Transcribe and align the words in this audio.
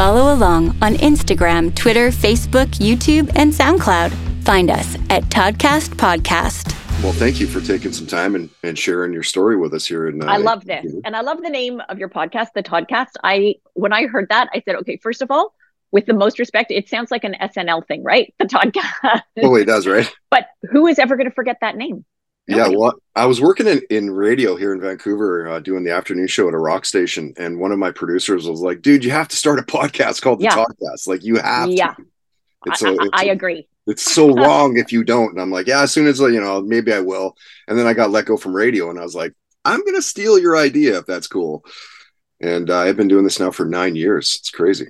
Follow 0.00 0.32
along 0.32 0.68
on 0.80 0.94
Instagram, 0.94 1.74
Twitter, 1.74 2.08
Facebook, 2.08 2.68
YouTube, 2.78 3.30
and 3.34 3.52
SoundCloud. 3.52 4.10
Find 4.44 4.70
us 4.70 4.94
at 5.10 5.24
Toddcast 5.24 5.90
Podcast. 5.96 6.72
Well, 7.02 7.12
thank 7.12 7.38
you 7.38 7.46
for 7.46 7.60
taking 7.60 7.92
some 7.92 8.06
time 8.06 8.34
and, 8.34 8.48
and 8.62 8.78
sharing 8.78 9.12
your 9.12 9.22
story 9.22 9.58
with 9.58 9.74
us 9.74 9.84
here. 9.84 10.08
In, 10.08 10.22
uh, 10.22 10.24
I 10.24 10.38
love 10.38 10.64
this, 10.64 10.90
and 11.04 11.14
I 11.14 11.20
love 11.20 11.42
the 11.42 11.50
name 11.50 11.82
of 11.90 11.98
your 11.98 12.08
podcast, 12.08 12.54
the 12.54 12.62
Toddcast. 12.62 13.10
I 13.22 13.56
when 13.74 13.92
I 13.92 14.06
heard 14.06 14.30
that, 14.30 14.48
I 14.54 14.62
said, 14.64 14.76
okay, 14.76 14.96
first 14.96 15.20
of 15.20 15.30
all, 15.30 15.52
with 15.90 16.06
the 16.06 16.14
most 16.14 16.38
respect, 16.38 16.70
it 16.70 16.88
sounds 16.88 17.10
like 17.10 17.24
an 17.24 17.36
SNL 17.38 17.86
thing, 17.86 18.02
right? 18.02 18.32
The 18.38 18.46
Toddcast. 18.46 19.20
Oh, 19.42 19.54
it 19.54 19.66
does, 19.66 19.86
right? 19.86 20.10
but 20.30 20.46
who 20.70 20.86
is 20.86 20.98
ever 20.98 21.16
going 21.16 21.28
to 21.28 21.34
forget 21.34 21.58
that 21.60 21.76
name? 21.76 22.06
Yeah, 22.56 22.68
well, 22.68 22.94
I 23.16 23.26
was 23.26 23.40
working 23.40 23.66
in, 23.66 23.80
in 23.90 24.10
radio 24.10 24.56
here 24.56 24.72
in 24.72 24.80
Vancouver, 24.80 25.48
uh, 25.48 25.60
doing 25.60 25.84
the 25.84 25.92
afternoon 25.92 26.26
show 26.26 26.48
at 26.48 26.54
a 26.54 26.58
rock 26.58 26.84
station, 26.84 27.32
and 27.36 27.58
one 27.58 27.72
of 27.72 27.78
my 27.78 27.90
producers 27.90 28.48
was 28.48 28.60
like, 28.60 28.82
"Dude, 28.82 29.04
you 29.04 29.10
have 29.10 29.28
to 29.28 29.36
start 29.36 29.58
a 29.58 29.62
podcast 29.78 30.22
called 30.22 30.40
the 30.40 30.44
Yeah. 30.44 30.56
Podcast. 30.56 31.06
Like, 31.06 31.22
you 31.24 31.36
have 31.36 31.70
Yeah. 31.70 31.94
to." 31.94 32.06
It's 32.66 32.82
I, 32.82 32.88
a- 32.88 32.92
I, 32.92 32.94
it's 32.94 33.10
I 33.14 33.24
a- 33.26 33.30
agree. 33.32 33.68
It's 33.86 34.02
so 34.02 34.28
wrong 34.34 34.76
if 34.78 34.92
you 34.92 35.02
don't. 35.04 35.30
And 35.32 35.40
I'm 35.40 35.50
like, 35.50 35.66
yeah, 35.66 35.82
as 35.82 35.92
soon 35.92 36.06
as 36.06 36.20
you 36.20 36.40
know, 36.40 36.60
maybe 36.60 36.92
I 36.92 37.00
will. 37.00 37.36
And 37.66 37.78
then 37.78 37.86
I 37.86 37.94
got 37.94 38.10
let 38.10 38.26
go 38.26 38.36
from 38.36 38.54
radio, 38.54 38.90
and 38.90 38.98
I 38.98 39.02
was 39.02 39.14
like, 39.14 39.32
I'm 39.64 39.84
gonna 39.84 40.02
steal 40.02 40.38
your 40.38 40.56
idea 40.56 40.98
if 40.98 41.06
that's 41.06 41.26
cool. 41.26 41.64
And 42.40 42.70
uh, 42.70 42.78
I've 42.78 42.96
been 42.96 43.08
doing 43.08 43.24
this 43.24 43.40
now 43.40 43.50
for 43.50 43.66
nine 43.66 43.96
years. 43.96 44.36
It's 44.40 44.50
crazy. 44.50 44.86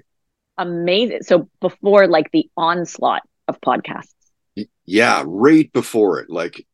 Amazing. 0.59 1.23
So 1.23 1.49
before 1.61 2.07
like 2.07 2.31
the 2.33 2.49
onslaught 2.57 3.23
of 3.49 3.61
podcasts. 3.61 4.13
Yeah, 4.85 5.23
right 5.27 5.73
before 5.73 6.21
it, 6.21 6.29
like, 6.31 6.67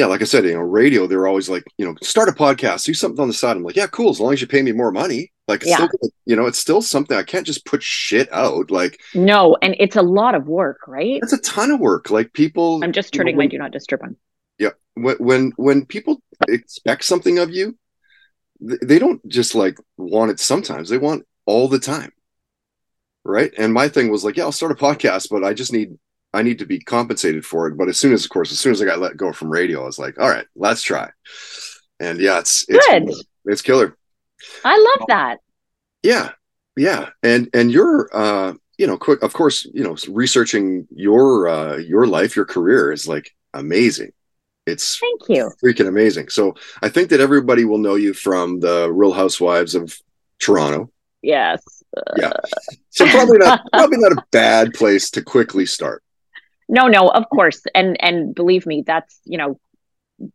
yeah, 0.00 0.06
like 0.06 0.22
I 0.22 0.24
said, 0.24 0.44
you 0.44 0.54
know, 0.54 0.60
radio. 0.60 1.06
They're 1.06 1.26
always 1.26 1.50
like, 1.50 1.62
you 1.76 1.84
know, 1.84 1.94
start 2.02 2.30
a 2.30 2.32
podcast, 2.32 2.86
do 2.86 2.94
something 2.94 3.20
on 3.20 3.28
the 3.28 3.34
side. 3.34 3.54
I'm 3.56 3.62
like, 3.62 3.76
yeah, 3.76 3.86
cool. 3.86 4.08
As 4.10 4.18
long 4.18 4.32
as 4.32 4.40
you 4.40 4.46
pay 4.46 4.62
me 4.62 4.72
more 4.72 4.90
money, 4.90 5.30
like, 5.46 5.62
Yeah. 5.64 5.76
still, 5.76 5.88
you 6.24 6.36
know, 6.36 6.46
it's 6.46 6.58
still 6.58 6.80
something. 6.80 7.16
I 7.18 7.22
can't 7.22 7.46
just 7.46 7.66
put 7.66 7.82
shit 7.82 8.32
out. 8.32 8.70
Like, 8.70 8.98
No, 9.14 9.58
and 9.60 9.76
it's 9.78 9.96
a 9.96 10.02
lot 10.02 10.34
of 10.34 10.46
work, 10.46 10.78
right? 10.88 11.20
that's 11.20 11.34
a 11.34 11.38
ton 11.42 11.70
of 11.70 11.80
work. 11.80 12.08
Like, 12.10 12.32
people. 12.32 12.80
I'm 12.82 12.92
just 12.92 13.14
you 13.14 13.18
know, 13.18 13.24
turning 13.24 13.36
when- 13.36 13.46
my 13.46 13.50
do 13.50 13.58
not 13.58 13.72
disturb 13.72 14.02
on. 14.02 14.16
Yeah. 14.58 14.70
When 14.94 15.16
when 15.16 15.52
when 15.56 15.84
people 15.84 16.22
expect 16.48 17.04
something 17.04 17.38
of 17.38 17.50
you, 17.50 17.76
they 18.60 18.98
don't 18.98 19.20
just 19.28 19.54
like 19.54 19.76
want 19.98 20.30
it 20.30 20.40
sometimes. 20.40 20.88
They 20.88 20.98
want 20.98 21.26
all 21.46 21.68
the 21.68 21.78
time. 21.78 22.12
Right? 23.24 23.52
And 23.58 23.74
my 23.74 23.88
thing 23.88 24.10
was 24.10 24.24
like, 24.24 24.36
yeah, 24.38 24.44
I'll 24.44 24.52
start 24.52 24.72
a 24.72 24.74
podcast, 24.74 25.28
but 25.30 25.44
I 25.44 25.52
just 25.52 25.72
need 25.74 25.98
I 26.32 26.42
need 26.42 26.58
to 26.60 26.66
be 26.66 26.78
compensated 26.78 27.44
for 27.44 27.66
it. 27.66 27.76
But 27.76 27.88
as 27.88 27.98
soon 27.98 28.12
as 28.12 28.24
of 28.24 28.30
course, 28.30 28.52
as 28.52 28.60
soon 28.60 28.72
as 28.72 28.80
I 28.80 28.84
got 28.84 29.00
let 29.00 29.16
go 29.16 29.32
from 29.32 29.50
radio, 29.50 29.82
I 29.82 29.86
was 29.86 29.98
like, 29.98 30.18
all 30.18 30.28
right, 30.28 30.46
let's 30.54 30.82
try. 30.82 31.10
And 31.98 32.20
yeah, 32.20 32.38
it's 32.38 32.64
it's 32.68 32.86
Good. 32.86 33.06
killer. 33.06 33.18
it's 33.46 33.62
killer. 33.62 33.96
I 34.64 34.76
love 34.76 35.08
that. 35.08 35.38
Yeah. 36.02 36.30
Yeah. 36.76 37.10
And 37.22 37.48
and 37.52 37.70
you're 37.70 38.08
uh 38.12 38.54
you 38.78 38.86
know, 38.86 38.96
quick 38.96 39.22
of 39.22 39.32
course, 39.32 39.66
you 39.74 39.84
know, 39.84 39.96
researching 40.08 40.86
your 40.90 41.48
uh 41.48 41.76
your 41.76 42.06
life, 42.06 42.36
your 42.36 42.46
career 42.46 42.92
is 42.92 43.06
like 43.06 43.34
amazing. 43.52 44.12
It's 44.66 44.98
Thank 44.98 45.22
you. 45.28 45.50
freaking 45.62 45.88
amazing. 45.88 46.28
So 46.28 46.54
I 46.80 46.88
think 46.88 47.10
that 47.10 47.20
everybody 47.20 47.64
will 47.64 47.78
know 47.78 47.96
you 47.96 48.14
from 48.14 48.60
the 48.60 48.90
Real 48.92 49.12
Housewives 49.12 49.74
of 49.74 49.98
Toronto. 50.38 50.90
Yes. 51.22 51.62
Yeah. 52.16 52.32
So 52.90 53.06
probably 53.08 53.38
not 53.38 53.62
probably 53.72 53.98
not 53.98 54.12
a 54.12 54.24
bad 54.30 54.72
place 54.74 55.10
to 55.10 55.22
quickly 55.22 55.66
start. 55.66 56.02
No, 56.70 56.86
no, 56.86 57.08
of 57.08 57.28
course. 57.28 57.62
And 57.74 58.02
and 58.02 58.32
believe 58.34 58.64
me, 58.64 58.84
that's, 58.86 59.20
you 59.24 59.38
know, 59.38 59.58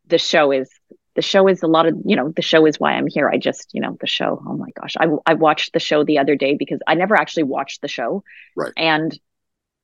the 0.08 0.18
show 0.18 0.52
is 0.52 0.70
the 1.16 1.22
show 1.22 1.48
is 1.48 1.64
a 1.64 1.68
lot 1.68 1.86
of, 1.86 1.96
you 2.06 2.18
know, 2.18 2.30
the 2.30 2.42
show 2.42 2.66
is 2.66 2.78
why 2.78 2.92
I'm 2.92 3.08
here. 3.08 3.30
I 3.30 3.38
just, 3.38 3.70
you 3.72 3.80
know, 3.80 3.98
the 4.02 4.08
show. 4.08 4.44
Oh 4.46 4.58
my 4.58 4.70
gosh. 4.80 4.96
I 5.00 5.08
I 5.26 5.36
watched 5.36 5.72
the 5.72 5.80
show 5.80 6.04
the 6.04 6.20
other 6.20 6.36
day 6.36 6.56
because 6.56 6.82
I 6.86 6.96
never 6.96 7.16
actually 7.16 7.44
watched 7.44 7.82
the 7.82 7.88
show. 7.88 8.22
Right. 8.54 8.74
And 8.76 9.18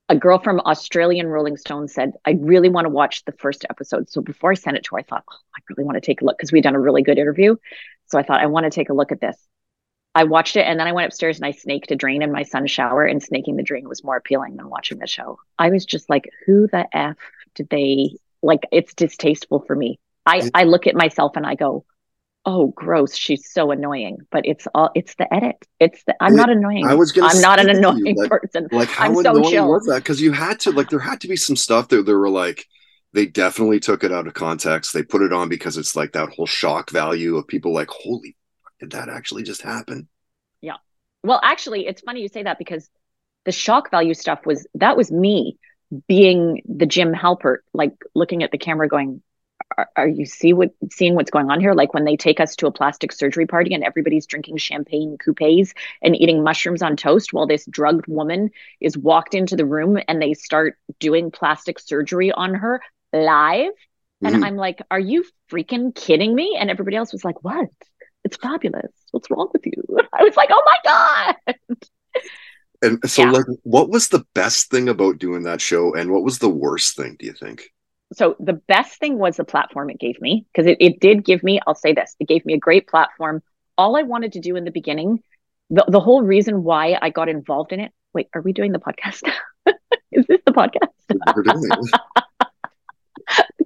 a 0.09 0.15
girl 0.15 0.39
from 0.39 0.59
Australian 0.59 1.27
Rolling 1.27 1.55
Stone 1.55 1.87
said, 1.87 2.11
I 2.25 2.31
really 2.31 2.67
want 2.67 2.83
to 2.83 2.89
watch 2.89 3.23
the 3.23 3.31
first 3.31 3.65
episode. 3.69 4.09
So 4.09 4.21
before 4.21 4.51
I 4.51 4.55
sent 4.55 4.75
it 4.75 4.83
to 4.83 4.95
her, 4.95 4.99
I 4.99 5.03
thought, 5.03 5.23
oh, 5.31 5.37
I 5.55 5.59
really 5.69 5.85
want 5.85 5.95
to 5.95 6.01
take 6.01 6.19
a 6.19 6.25
look 6.25 6.37
because 6.37 6.51
we'd 6.51 6.65
done 6.65 6.75
a 6.75 6.81
really 6.81 7.01
good 7.01 7.17
interview. 7.17 7.55
So 8.07 8.19
I 8.19 8.23
thought, 8.23 8.41
I 8.41 8.47
want 8.47 8.65
to 8.65 8.69
take 8.69 8.89
a 8.89 8.93
look 8.93 9.13
at 9.13 9.21
this. 9.21 9.37
I 10.13 10.25
watched 10.25 10.55
it 10.57 10.61
and 10.67 10.79
then 10.79 10.87
I 10.87 10.91
went 10.91 11.07
upstairs 11.07 11.37
and 11.37 11.45
I 11.45 11.51
snaked 11.51 11.91
a 11.91 11.95
drain 11.95 12.21
in 12.21 12.31
my 12.31 12.43
son's 12.43 12.71
shower, 12.71 13.03
and 13.05 13.23
snaking 13.23 13.55
the 13.55 13.63
drain 13.63 13.87
was 13.87 14.03
more 14.03 14.17
appealing 14.17 14.57
than 14.57 14.69
watching 14.69 14.99
the 14.99 15.07
show. 15.07 15.39
I 15.57 15.69
was 15.69 15.85
just 15.85 16.09
like, 16.09 16.29
who 16.45 16.67
the 16.67 16.85
F 16.95 17.15
did 17.55 17.69
they 17.69 18.17
like? 18.41 18.61
It's 18.71 18.93
distasteful 18.93 19.61
for 19.65 19.75
me. 19.75 19.99
I, 20.25 20.49
I 20.53 20.63
look 20.65 20.85
at 20.87 20.95
myself 20.95 21.35
and 21.35 21.45
I 21.45 21.55
go, 21.55 21.85
oh, 22.45 22.67
gross. 22.67 23.15
She's 23.15 23.51
so 23.51 23.71
annoying. 23.71 24.17
But 24.31 24.45
it's 24.45 24.67
all, 24.75 24.91
it's 24.95 25.15
the 25.15 25.31
edit. 25.33 25.65
It's 25.79 26.03
the, 26.05 26.15
I'm 26.21 26.33
Yeah, 26.33 26.41
not 26.41 26.49
annoying. 26.49 26.85
I 26.87 26.95
was 26.95 27.11
gonna 27.11 27.27
I'm 27.33 27.41
not 27.41 27.59
an 27.59 27.69
you, 27.69 27.77
annoying 27.77 28.15
like- 28.17 28.29
person. 28.29 28.67
Like 28.71 28.89
how 28.89 29.05
I'm 29.05 29.15
so 29.15 29.19
annoying 29.31 29.51
chill. 29.51 29.69
was 29.69 29.85
that? 29.85 29.97
Because 30.03 30.19
you 30.21 30.31
had 30.33 30.59
to 30.61 30.71
like 30.71 30.89
there 30.89 30.99
had 30.99 31.21
to 31.21 31.27
be 31.27 31.35
some 31.37 31.55
stuff 31.55 31.87
that 31.89 32.05
there 32.05 32.17
were 32.19 32.29
like 32.29 32.65
they 33.13 33.25
definitely 33.25 33.79
took 33.79 34.03
it 34.03 34.11
out 34.11 34.27
of 34.27 34.33
context. 34.33 34.93
They 34.93 35.03
put 35.03 35.21
it 35.21 35.31
on 35.33 35.49
because 35.49 35.77
it's 35.77 35.95
like 35.95 36.13
that 36.13 36.29
whole 36.29 36.45
shock 36.47 36.89
value 36.89 37.37
of 37.37 37.47
people 37.47 37.73
like, 37.73 37.89
holy 37.89 38.35
did 38.81 38.91
that 38.91 39.07
actually 39.07 39.43
just 39.43 39.61
happen? 39.61 40.09
Yeah. 40.61 40.77
Well, 41.23 41.39
actually, 41.43 41.87
it's 41.87 42.01
funny 42.01 42.21
you 42.21 42.27
say 42.27 42.43
that 42.43 42.57
because 42.57 42.89
the 43.45 43.51
shock 43.51 43.91
value 43.91 44.13
stuff 44.13 44.45
was 44.45 44.67
that 44.75 44.97
was 44.97 45.11
me 45.11 45.57
being 46.07 46.61
the 46.65 46.85
Jim 46.85 47.13
Halpert, 47.13 47.59
like 47.73 47.93
looking 48.15 48.43
at 48.43 48.51
the 48.51 48.57
camera, 48.57 48.87
going, 48.87 49.21
"Are, 49.77 49.89
are 49.95 50.07
you 50.07 50.25
see 50.25 50.53
what 50.53 50.71
seeing 50.91 51.15
what's 51.15 51.31
going 51.31 51.51
on 51.51 51.59
here?" 51.59 51.73
Like 51.73 51.93
when 51.93 52.05
they 52.05 52.17
take 52.17 52.39
us 52.39 52.55
to 52.57 52.67
a 52.67 52.71
plastic 52.71 53.11
surgery 53.11 53.47
party 53.47 53.73
and 53.73 53.83
everybody's 53.83 54.25
drinking 54.27 54.57
champagne 54.57 55.17
coupes 55.17 55.73
and 56.01 56.15
eating 56.15 56.43
mushrooms 56.43 56.81
on 56.81 56.95
toast, 56.97 57.33
while 57.33 57.47
this 57.47 57.65
drugged 57.67 58.07
woman 58.07 58.51
is 58.79 58.97
walked 58.97 59.35
into 59.35 59.55
the 59.55 59.65
room 59.65 59.99
and 60.07 60.21
they 60.21 60.33
start 60.33 60.77
doing 60.99 61.31
plastic 61.31 61.79
surgery 61.79 62.31
on 62.31 62.55
her 62.55 62.81
live. 63.13 63.71
And 64.23 64.35
Mhm. 64.35 64.45
I'm 64.45 64.55
like, 64.57 64.81
"Are 64.91 64.99
you 64.99 65.25
freaking 65.51 65.95
kidding 65.95 66.33
me?" 66.35 66.57
And 66.59 66.69
everybody 66.69 66.97
else 66.97 67.11
was 67.13 67.25
like, 67.25 67.43
"What? 67.43 67.69
It's 68.23 68.37
fabulous. 68.37 68.91
What's 69.11 69.29
wrong 69.29 69.49
with 69.53 69.65
you?" 69.65 69.83
I 70.13 70.23
was 70.23 70.35
like, 70.35 70.49
"Oh 70.51 70.63
my 70.65 70.77
god!" 70.83 71.57
And 72.81 72.99
so 73.09 73.23
Yeah. 73.23 73.31
like 73.31 73.45
what 73.63 73.89
was 73.89 74.09
the 74.09 74.25
best 74.33 74.69
thing 74.71 74.89
about 74.89 75.19
doing 75.19 75.43
that 75.43 75.61
show 75.61 75.93
and 75.93 76.11
what 76.11 76.23
was 76.23 76.39
the 76.39 76.49
worst 76.49 76.95
thing, 76.97 77.15
do 77.19 77.25
you 77.25 77.33
think? 77.33 77.69
so 78.13 78.35
the 78.39 78.53
best 78.53 78.99
thing 78.99 79.17
was 79.17 79.37
the 79.37 79.43
platform 79.43 79.89
it 79.89 79.99
gave 79.99 80.19
me 80.21 80.45
because 80.51 80.67
it, 80.67 80.77
it 80.79 80.99
did 80.99 81.23
give 81.23 81.43
me 81.43 81.59
i'll 81.65 81.75
say 81.75 81.93
this 81.93 82.15
it 82.19 82.27
gave 82.27 82.45
me 82.45 82.53
a 82.53 82.57
great 82.57 82.87
platform 82.87 83.41
all 83.77 83.95
i 83.95 84.03
wanted 84.03 84.33
to 84.33 84.39
do 84.39 84.55
in 84.55 84.63
the 84.65 84.71
beginning 84.71 85.21
the, 85.69 85.85
the 85.87 85.99
whole 85.99 86.21
reason 86.21 86.63
why 86.63 86.97
i 87.01 87.09
got 87.09 87.29
involved 87.29 87.71
in 87.71 87.79
it 87.79 87.91
wait 88.13 88.27
are 88.35 88.41
we 88.41 88.53
doing 88.53 88.71
the 88.71 88.79
podcast 88.79 89.21
is 90.11 90.25
this 90.27 90.41
the 90.45 90.51
podcast 90.51 90.89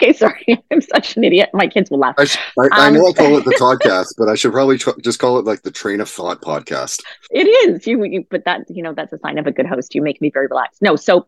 It. 0.04 0.18
sorry. 0.18 0.46
I'm 0.72 0.82
such 0.82 1.18
an 1.18 1.24
idiot. 1.24 1.50
My 1.54 1.68
kids 1.68 1.90
will 1.92 2.00
laugh. 2.00 2.16
I, 2.18 2.26
sh- 2.26 2.38
I, 2.60 2.68
I 2.72 2.90
know 2.90 3.06
Um, 3.06 3.12
I 3.12 3.14
call 3.14 3.38
it 3.38 3.46
the 3.46 3.52
podcast, 3.60 4.14
but 4.18 4.28
I 4.30 4.36
should 4.36 4.52
probably 4.52 4.78
tr- 4.78 5.00
just 5.02 5.20
call 5.20 5.40
it 5.40 5.46
like 5.46 5.62
the 5.64 5.72
train 5.72 6.02
of 6.02 6.10
thought 6.10 6.42
podcast. 6.42 7.02
It 7.32 7.46
is 7.48 7.86
you, 7.88 8.04
you, 8.04 8.26
but 8.30 8.46
that 8.46 8.62
you 8.70 8.84
know 8.84 8.94
that's 8.94 9.14
a 9.14 9.20
sign 9.20 9.38
of 9.38 9.48
a 9.48 9.52
good 9.52 9.66
host. 9.66 9.96
You 9.96 10.02
make 10.02 10.22
me 10.22 10.30
very 10.34 10.48
relaxed. 10.48 10.82
No, 10.82 10.96
so 10.96 11.28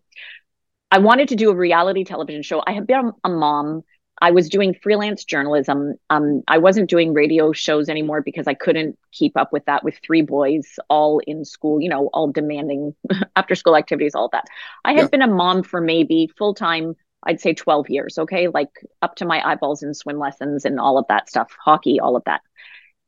I 0.91 0.99
wanted 0.99 1.29
to 1.29 1.35
do 1.35 1.49
a 1.51 1.55
reality 1.55 2.03
television 2.03 2.43
show. 2.43 2.63
I 2.65 2.73
have 2.73 2.87
been 2.87 3.11
a 3.23 3.29
mom. 3.29 3.83
I 4.19 4.31
was 4.31 4.49
doing 4.49 4.73
freelance 4.81 5.23
journalism. 5.25 5.93
Um, 6.09 6.41
I 6.47 6.57
wasn't 6.57 6.89
doing 6.89 7.13
radio 7.13 7.51
shows 7.51 7.87
anymore 7.87 8.23
because 8.23 8.47
I 8.47 8.55
couldn't 8.55 8.97
keep 9.11 9.37
up 9.37 9.53
with 9.53 9.63
that 9.65 9.83
with 9.83 9.99
three 10.03 10.23
boys 10.23 10.79
all 10.89 11.19
in 11.27 11.45
school. 11.45 11.79
You 11.79 11.89
know, 11.89 12.07
all 12.13 12.31
demanding 12.31 12.95
after 13.35 13.53
school 13.53 13.75
activities, 13.75 14.15
all 14.15 14.29
that. 14.29 14.45
I 14.83 14.93
had 14.93 15.01
Yeah. 15.01 15.07
been 15.09 15.21
a 15.21 15.27
mom 15.27 15.61
for 15.61 15.81
maybe 15.81 16.31
full 16.35 16.55
time. 16.55 16.95
I'd 17.23 17.41
say 17.41 17.53
12 17.53 17.89
years, 17.89 18.17
okay? 18.17 18.47
Like 18.47 18.69
up 19.01 19.15
to 19.15 19.25
my 19.25 19.41
eyeballs 19.45 19.83
in 19.83 19.93
swim 19.93 20.19
lessons 20.19 20.65
and 20.65 20.79
all 20.79 20.97
of 20.97 21.05
that 21.09 21.29
stuff, 21.29 21.51
hockey, 21.59 21.99
all 21.99 22.15
of 22.15 22.23
that. 22.25 22.41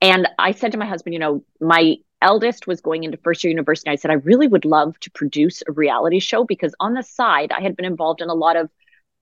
And 0.01 0.27
I 0.37 0.51
said 0.51 0.71
to 0.71 0.77
my 0.77 0.85
husband, 0.85 1.13
you 1.13 1.19
know, 1.19 1.43
my 1.59 1.97
eldest 2.21 2.67
was 2.67 2.81
going 2.81 3.03
into 3.03 3.17
first 3.17 3.43
year 3.43 3.51
university. 3.51 3.89
I 3.89 3.95
said, 3.95 4.11
I 4.11 4.15
really 4.15 4.47
would 4.47 4.65
love 4.65 4.99
to 5.01 5.11
produce 5.11 5.63
a 5.67 5.71
reality 5.71 6.19
show 6.19 6.43
because 6.43 6.73
on 6.79 6.93
the 6.93 7.03
side, 7.03 7.51
I 7.51 7.61
had 7.61 7.75
been 7.75 7.85
involved 7.85 8.21
in 8.21 8.29
a 8.29 8.33
lot 8.33 8.55
of 8.55 8.69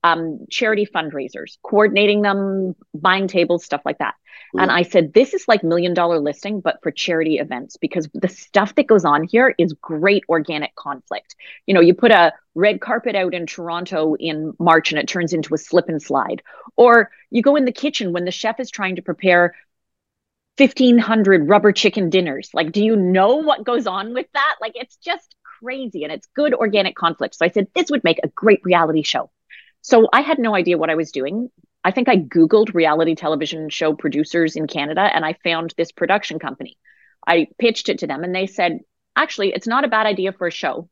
um, 0.04 0.46
charity 0.50 0.86
fundraisers, 0.86 1.58
coordinating 1.64 2.22
them, 2.22 2.76
buying 2.94 3.28
tables, 3.28 3.66
stuff 3.66 3.82
like 3.84 3.98
that. 3.98 4.16
And 4.58 4.70
Mhm. 4.70 4.76
I 4.76 4.84
said, 4.84 5.14
this 5.14 5.34
is 5.34 5.48
like 5.48 5.64
million 5.64 5.94
dollar 5.94 6.20
listing, 6.20 6.62
but 6.62 6.80
for 6.82 6.92
charity 6.92 7.38
events, 7.40 7.78
because 7.78 8.08
the 8.14 8.28
stuff 8.30 8.76
that 8.76 8.88
goes 8.88 9.06
on 9.06 9.24
here 9.24 9.54
is 9.58 9.74
great 9.74 10.24
organic 10.30 10.76
conflict. 10.76 11.36
You 11.66 11.74
know, 11.74 11.82
you 11.82 11.94
put 11.94 12.12
a 12.12 12.34
red 12.56 12.80
carpet 12.80 13.16
out 13.16 13.34
in 13.34 13.46
Toronto 13.48 14.16
in 14.16 14.54
March 14.60 14.92
and 14.92 15.00
it 15.00 15.08
turns 15.08 15.34
into 15.34 15.54
a 15.54 15.58
slip 15.58 15.90
and 15.90 16.02
slide. 16.02 16.42
Or 16.76 17.12
you 17.30 17.42
go 17.42 17.56
in 17.56 17.66
the 17.66 17.72
kitchen 17.72 18.14
when 18.14 18.26
the 18.26 18.32
chef 18.32 18.60
is 18.60 18.70
trying 18.72 18.96
to 18.98 19.02
prepare 19.02 19.56
1500 20.58 21.48
rubber 21.50 21.72
chicken 21.72 22.10
dinners. 22.10 22.50
Like, 22.54 22.72
do 22.72 22.84
you 22.84 22.96
know 22.96 23.38
what 23.38 23.64
goes 23.64 23.88
on 23.88 24.14
with 24.14 24.28
that? 24.34 24.56
Like, 24.62 24.74
it's 24.76 24.98
just 24.98 25.36
crazy 25.62 26.04
and 26.04 26.12
it's 26.12 26.28
good 26.36 26.54
organic 26.54 26.96
conflict. 26.96 27.36
So 27.36 27.46
I 27.46 27.50
said, 27.50 27.68
this 27.76 27.92
would 27.92 28.04
make 28.04 28.20
a 28.24 28.30
great 28.30 28.62
reality 28.64 29.04
show. 29.04 29.30
So 29.88 30.10
I 30.12 30.20
had 30.20 30.38
no 30.38 30.54
idea 30.54 30.78
what 30.78 30.90
I 30.90 30.96
was 30.96 31.14
doing. 31.14 31.50
I 31.82 31.92
think 31.92 32.10
I 32.10 32.18
Googled 32.18 32.74
reality 32.74 33.16
television 33.16 33.70
show 33.70 33.94
producers 33.94 34.58
in 34.58 34.68
Canada 34.68 35.00
and 35.00 35.24
I 35.24 35.38
found 35.46 35.74
this 35.78 35.94
production 35.94 36.40
company. 36.40 36.78
I 37.26 37.48
pitched 37.58 37.88
it 37.88 38.00
to 38.00 38.08
them 38.08 38.26
and 38.26 38.36
they 38.36 38.48
said, 38.48 38.82
actually, 39.16 39.54
it's 39.54 39.66
not 39.66 39.86
a 39.86 39.88
bad 39.88 40.06
idea 40.06 40.34
for 40.34 40.46
a 40.46 40.52
show. 40.52 40.90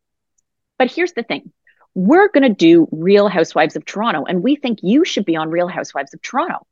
But 0.80 0.90
here's 0.90 1.12
the 1.12 1.24
thing 1.24 1.52
we're 1.94 2.30
going 2.30 2.44
to 2.44 2.56
do 2.56 2.88
Real 2.90 3.28
Housewives 3.28 3.76
of 3.76 3.84
Toronto 3.84 4.24
and 4.24 4.42
we 4.42 4.56
think 4.56 4.80
you 4.82 5.04
should 5.04 5.26
be 5.26 5.36
on 5.36 5.50
Real 5.50 5.68
Housewives 5.68 6.14
of 6.14 6.22
Toronto. 6.22 6.66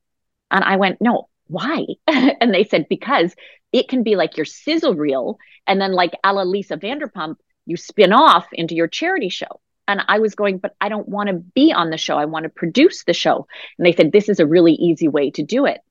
And 0.49 0.63
I 0.63 0.77
went, 0.77 1.01
no, 1.01 1.27
why? 1.47 1.85
and 2.07 2.53
they 2.53 2.63
said, 2.63 2.87
because 2.87 3.35
it 3.73 3.89
can 3.89 4.01
be 4.01 4.15
like 4.15 4.37
your 4.37 4.45
sizzle 4.45 4.95
reel. 4.95 5.39
And 5.67 5.81
then, 5.81 5.91
like 5.91 6.13
a 6.23 6.31
la 6.31 6.43
Lisa 6.43 6.77
Vanderpump, 6.77 7.35
you 7.65 7.75
spin 7.75 8.13
off 8.13 8.47
into 8.53 8.75
your 8.75 8.87
charity 8.87 9.27
show. 9.27 9.59
And 9.87 10.01
I 10.07 10.19
was 10.19 10.35
going, 10.35 10.59
but 10.59 10.75
I 10.79 10.89
don't 10.89 11.07
want 11.07 11.27
to 11.29 11.33
be 11.33 11.73
on 11.73 11.89
the 11.89 11.97
show. 11.97 12.17
I 12.17 12.25
want 12.25 12.43
to 12.43 12.49
produce 12.49 13.03
the 13.03 13.13
show. 13.13 13.47
And 13.77 13.85
they 13.85 13.91
said, 13.91 14.11
this 14.11 14.29
is 14.29 14.39
a 14.39 14.45
really 14.45 14.73
easy 14.73 15.07
way 15.07 15.31
to 15.31 15.43
do 15.43 15.65
it. 15.65 15.81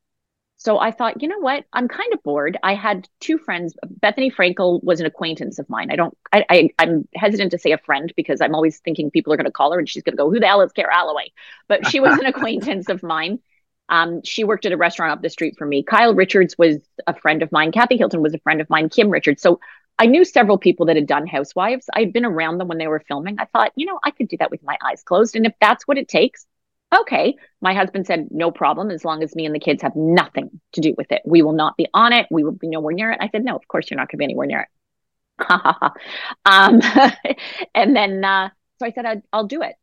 So 0.56 0.78
I 0.78 0.92
thought, 0.92 1.20
you 1.20 1.26
know 1.26 1.40
what? 1.40 1.64
I'm 1.72 1.88
kind 1.88 2.12
of 2.12 2.22
bored. 2.22 2.56
I 2.62 2.74
had 2.74 3.08
two 3.18 3.36
friends. 3.36 3.74
Bethenny 4.00 4.32
Frankel 4.32 4.82
was 4.84 5.00
an 5.00 5.06
acquaintance 5.06 5.58
of 5.58 5.68
mine. 5.68 5.90
I 5.90 5.96
don't, 5.96 6.16
I, 6.32 6.44
I 6.48 6.70
I'm 6.78 7.08
hesitant 7.16 7.50
to 7.50 7.58
say 7.58 7.72
a 7.72 7.78
friend 7.78 8.12
because 8.16 8.40
I'm 8.40 8.54
always 8.54 8.78
thinking 8.78 9.10
people 9.10 9.32
are 9.32 9.36
going 9.36 9.46
to 9.46 9.50
call 9.50 9.72
her 9.72 9.80
and 9.80 9.88
she's 9.88 10.04
going 10.04 10.12
to 10.12 10.22
go, 10.22 10.30
who 10.30 10.38
the 10.38 10.46
hell 10.46 10.60
is 10.60 10.70
Kara 10.70 10.94
Alloway? 10.94 11.32
But 11.66 11.88
she 11.88 11.98
was 11.98 12.16
an 12.16 12.26
acquaintance 12.32 12.88
of 12.88 13.02
mine. 13.02 13.40
Um, 13.88 14.22
she 14.22 14.44
worked 14.44 14.64
at 14.64 14.72
a 14.72 14.76
restaurant 14.76 15.12
up 15.12 15.22
the 15.22 15.30
street 15.30 15.58
from 15.58 15.68
me. 15.68 15.82
Kyle 15.82 16.14
Richards 16.14 16.56
was 16.56 16.76
a 17.08 17.14
friend 17.14 17.42
of 17.42 17.50
mine. 17.50 17.72
Kathy 17.72 17.96
Hilton 17.96 18.22
was 18.22 18.32
a 18.32 18.38
friend 18.38 18.60
of 18.60 18.70
mine. 18.70 18.88
Kim 18.88 19.10
Richards. 19.10 19.42
So 19.42 19.58
I 19.98 20.06
knew 20.06 20.24
several 20.24 20.58
people 20.58 20.86
that 20.86 20.96
had 20.96 21.06
done 21.06 21.26
Housewives. 21.26 21.86
I'd 21.92 22.12
been 22.12 22.24
around 22.24 22.58
them 22.58 22.68
when 22.68 22.78
they 22.78 22.88
were 22.88 23.02
filming. 23.06 23.36
I 23.38 23.44
thought, 23.46 23.72
you 23.76 23.86
know, 23.86 23.98
I 24.02 24.10
could 24.10 24.28
do 24.28 24.36
that 24.38 24.50
with 24.50 24.62
my 24.62 24.76
eyes 24.84 25.02
closed. 25.02 25.36
And 25.36 25.46
if 25.46 25.52
that's 25.60 25.86
what 25.86 25.98
it 25.98 26.08
takes, 26.08 26.46
okay. 26.94 27.36
My 27.60 27.74
husband 27.74 28.06
said, 28.06 28.28
no 28.30 28.50
problem, 28.50 28.90
as 28.90 29.04
long 29.04 29.22
as 29.22 29.34
me 29.34 29.46
and 29.46 29.54
the 29.54 29.60
kids 29.60 29.82
have 29.82 29.94
nothing 29.94 30.60
to 30.72 30.80
do 30.80 30.94
with 30.96 31.12
it. 31.12 31.22
We 31.24 31.42
will 31.42 31.52
not 31.52 31.76
be 31.76 31.86
on 31.94 32.12
it. 32.12 32.26
We 32.30 32.44
will 32.44 32.52
be 32.52 32.68
nowhere 32.68 32.94
near 32.94 33.12
it. 33.12 33.18
I 33.20 33.28
said, 33.28 33.44
no, 33.44 33.54
of 33.54 33.66
course 33.68 33.90
you're 33.90 33.98
not 33.98 34.08
going 34.08 34.16
to 34.16 34.18
be 34.18 34.24
anywhere 34.24 34.46
near 34.46 34.60
it. 34.60 34.68
um, 36.44 36.80
and 37.74 37.96
then, 37.96 38.24
uh, 38.24 38.50
so 38.78 38.86
I 38.86 38.92
said, 38.92 39.06
I'd, 39.06 39.22
I'll 39.32 39.46
do 39.46 39.62
it. 39.62 39.76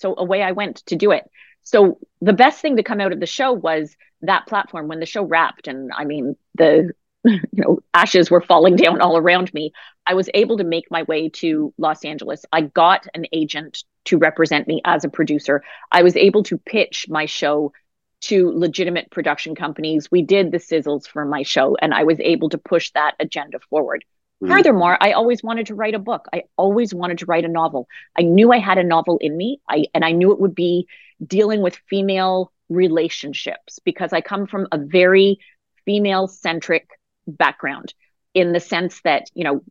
So 0.00 0.14
away 0.16 0.42
I 0.42 0.52
went 0.52 0.76
to 0.86 0.96
do 0.96 1.12
it. 1.12 1.24
So 1.62 1.98
the 2.20 2.32
best 2.32 2.60
thing 2.60 2.76
to 2.76 2.82
come 2.82 3.00
out 3.00 3.12
of 3.12 3.20
the 3.20 3.26
show 3.26 3.52
was 3.52 3.96
that 4.22 4.46
platform 4.46 4.88
when 4.88 5.00
the 5.00 5.06
show 5.06 5.22
wrapped. 5.24 5.68
And 5.68 5.92
I 5.96 6.04
mean, 6.04 6.36
the, 6.54 6.92
you 7.24 7.40
know, 7.52 7.78
ashes 7.94 8.30
were 8.30 8.40
falling 8.40 8.76
down 8.76 9.00
all 9.00 9.16
around 9.16 9.52
me. 9.54 9.72
I 10.06 10.14
was 10.14 10.28
able 10.34 10.58
to 10.58 10.64
make 10.64 10.90
my 10.90 11.04
way 11.04 11.28
to 11.30 11.72
Los 11.78 12.04
Angeles. 12.04 12.44
I 12.52 12.62
got 12.62 13.06
an 13.14 13.26
agent 13.32 13.84
to 14.06 14.18
represent 14.18 14.66
me 14.66 14.80
as 14.84 15.04
a 15.04 15.08
producer. 15.08 15.62
I 15.90 16.02
was 16.02 16.16
able 16.16 16.42
to 16.44 16.58
pitch 16.58 17.06
my 17.08 17.26
show 17.26 17.72
to 18.22 18.50
legitimate 18.52 19.10
production 19.10 19.54
companies. 19.54 20.10
We 20.10 20.22
did 20.22 20.50
the 20.50 20.58
sizzles 20.58 21.06
for 21.06 21.24
my 21.24 21.42
show, 21.42 21.76
and 21.80 21.94
I 21.94 22.04
was 22.04 22.18
able 22.20 22.48
to 22.50 22.58
push 22.58 22.90
that 22.92 23.14
agenda 23.20 23.58
forward. 23.70 24.04
Mhm. 24.42 24.48
Furthermore, 24.48 24.96
I 25.00 25.12
always 25.12 25.42
wanted 25.42 25.66
to 25.66 25.74
write 25.74 25.94
a 25.94 26.00
book. 26.00 26.26
I 26.32 26.44
always 26.56 26.92
wanted 26.92 27.18
to 27.18 27.26
write 27.26 27.44
a 27.44 27.48
novel. 27.48 27.88
I 28.16 28.22
knew 28.22 28.52
I 28.52 28.58
had 28.58 28.78
a 28.78 28.84
novel 28.84 29.18
in 29.18 29.36
me. 29.36 29.60
I 29.68 29.86
and 29.94 30.04
I 30.04 30.12
knew 30.12 30.32
it 30.32 30.40
would 30.40 30.54
be 30.54 30.88
dealing 31.24 31.62
with 31.62 31.76
female 31.88 32.52
relationships 32.68 33.78
because 33.84 34.12
I 34.12 34.20
come 34.20 34.46
from 34.46 34.66
a 34.72 34.78
very 34.78 35.38
female 35.84 36.26
centric 36.26 36.88
background 37.26 37.94
in 38.34 38.52
the 38.52 38.60
sense 38.60 39.00
that, 39.04 39.24
you 39.34 39.44
know, 39.44 39.62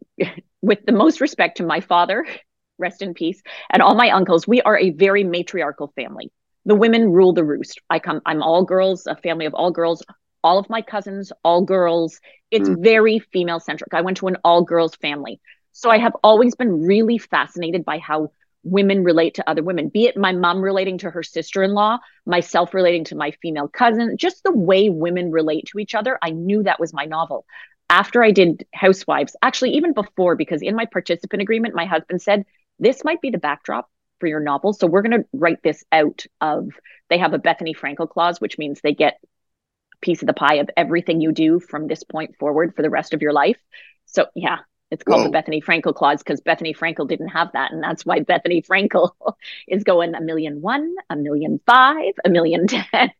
with 0.61 0.85
the 0.85 0.91
most 0.91 1.21
respect 1.21 1.57
to 1.57 1.63
my 1.63 1.79
father, 1.79 2.25
rest 2.77 3.01
in 3.01 3.13
peace, 3.13 3.41
and 3.69 3.81
all 3.81 3.95
my 3.95 4.09
uncles, 4.09 4.47
we 4.47 4.61
are 4.61 4.77
a 4.77 4.91
very 4.91 5.23
matriarchal 5.23 5.91
family. 5.95 6.31
The 6.65 6.75
women 6.75 7.11
rule 7.11 7.33
the 7.33 7.43
roost. 7.43 7.79
I 7.89 7.99
come 7.99 8.21
I'm 8.25 8.43
all 8.43 8.63
girls, 8.63 9.07
a 9.07 9.15
family 9.15 9.45
of 9.45 9.53
all 9.53 9.71
girls. 9.71 10.03
All 10.43 10.57
of 10.57 10.69
my 10.69 10.81
cousins, 10.81 11.31
all 11.43 11.61
girls. 11.61 12.19
It's 12.49 12.67
hmm. 12.67 12.81
very 12.81 13.19
female 13.19 13.59
centric. 13.59 13.93
I 13.93 14.01
went 14.01 14.17
to 14.17 14.27
an 14.27 14.37
all 14.43 14.63
girls 14.63 14.95
family. 14.95 15.39
So 15.71 15.89
I 15.89 15.99
have 15.99 16.15
always 16.23 16.55
been 16.55 16.81
really 16.81 17.17
fascinated 17.17 17.85
by 17.85 17.99
how 17.99 18.31
women 18.63 19.03
relate 19.03 19.35
to 19.35 19.49
other 19.49 19.63
women, 19.63 19.89
be 19.89 20.05
it 20.05 20.17
my 20.17 20.31
mom 20.31 20.61
relating 20.61 20.97
to 20.99 21.09
her 21.09 21.23
sister 21.23 21.63
in 21.63 21.73
law, 21.73 21.97
myself 22.25 22.73
relating 22.73 23.03
to 23.05 23.15
my 23.15 23.31
female 23.41 23.67
cousin, 23.67 24.17
just 24.17 24.43
the 24.43 24.51
way 24.51 24.89
women 24.89 25.31
relate 25.31 25.65
to 25.67 25.79
each 25.79 25.95
other. 25.95 26.19
I 26.21 26.29
knew 26.31 26.63
that 26.63 26.79
was 26.79 26.93
my 26.93 27.05
novel. 27.05 27.45
After 27.89 28.23
I 28.23 28.31
did 28.31 28.65
Housewives, 28.73 29.35
actually, 29.41 29.71
even 29.71 29.93
before, 29.93 30.35
because 30.35 30.61
in 30.61 30.75
my 30.75 30.85
participant 30.85 31.41
agreement, 31.41 31.75
my 31.75 31.85
husband 31.85 32.21
said, 32.21 32.45
This 32.79 33.03
might 33.03 33.21
be 33.21 33.31
the 33.31 33.37
backdrop 33.37 33.89
for 34.19 34.27
your 34.27 34.39
novel. 34.39 34.71
So 34.71 34.87
we're 34.87 35.01
going 35.01 35.19
to 35.19 35.27
write 35.33 35.61
this 35.61 35.83
out 35.91 36.25
of, 36.39 36.69
they 37.09 37.17
have 37.17 37.33
a 37.33 37.39
Bethenny 37.39 37.75
Frankel 37.75 38.09
clause, 38.09 38.39
which 38.39 38.57
means 38.57 38.79
they 38.79 38.93
get 38.93 39.19
a 39.23 39.97
piece 40.01 40.21
of 40.21 40.27
the 40.27 40.33
pie 40.33 40.55
of 40.55 40.69
everything 40.77 41.19
you 41.19 41.33
do 41.33 41.59
from 41.59 41.87
this 41.87 42.03
point 42.03 42.37
forward 42.37 42.75
for 42.75 42.81
the 42.81 42.89
rest 42.89 43.13
of 43.13 43.21
your 43.21 43.33
life. 43.33 43.57
So, 44.05 44.27
yeah, 44.35 44.59
it's 44.91 45.03
called 45.03 45.23
Whoa. 45.23 45.29
the 45.29 45.29
Bethenny 45.29 45.63
Frankel 45.63 45.95
clause 45.95 46.21
because 46.21 46.41
Bethenny 46.41 46.75
Frankel 46.77 47.07
didn't 47.07 47.29
have 47.29 47.51
that. 47.53 47.71
And 47.71 47.81
that's 47.83 48.05
why 48.05 48.19
Bethenny 48.19 48.65
Frankel 48.65 49.11
is 49.67 49.83
going 49.83 50.15
a 50.15 50.21
million 50.21 50.61
one, 50.61 50.93
a 51.09 51.15
million 51.15 51.59
five, 51.65 52.13
a 52.25 52.29
million 52.29 52.67
ten, 52.67 53.11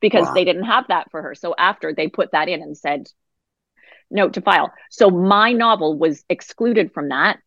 because 0.00 0.28
Wow. 0.28 0.34
they 0.34 0.44
didn't 0.44 0.64
have 0.64 0.86
that 0.88 1.10
for 1.10 1.22
her. 1.22 1.34
So 1.34 1.54
after 1.58 1.94
they 1.94 2.08
put 2.08 2.32
that 2.32 2.48
in 2.48 2.62
and 2.62 2.76
said, 2.76 3.08
note 4.10 4.34
to 4.34 4.40
file. 4.40 4.72
So 4.90 5.10
my 5.10 5.52
novel 5.52 5.98
was 5.98 6.24
excluded 6.28 6.92
from 6.92 7.08
that 7.08 7.38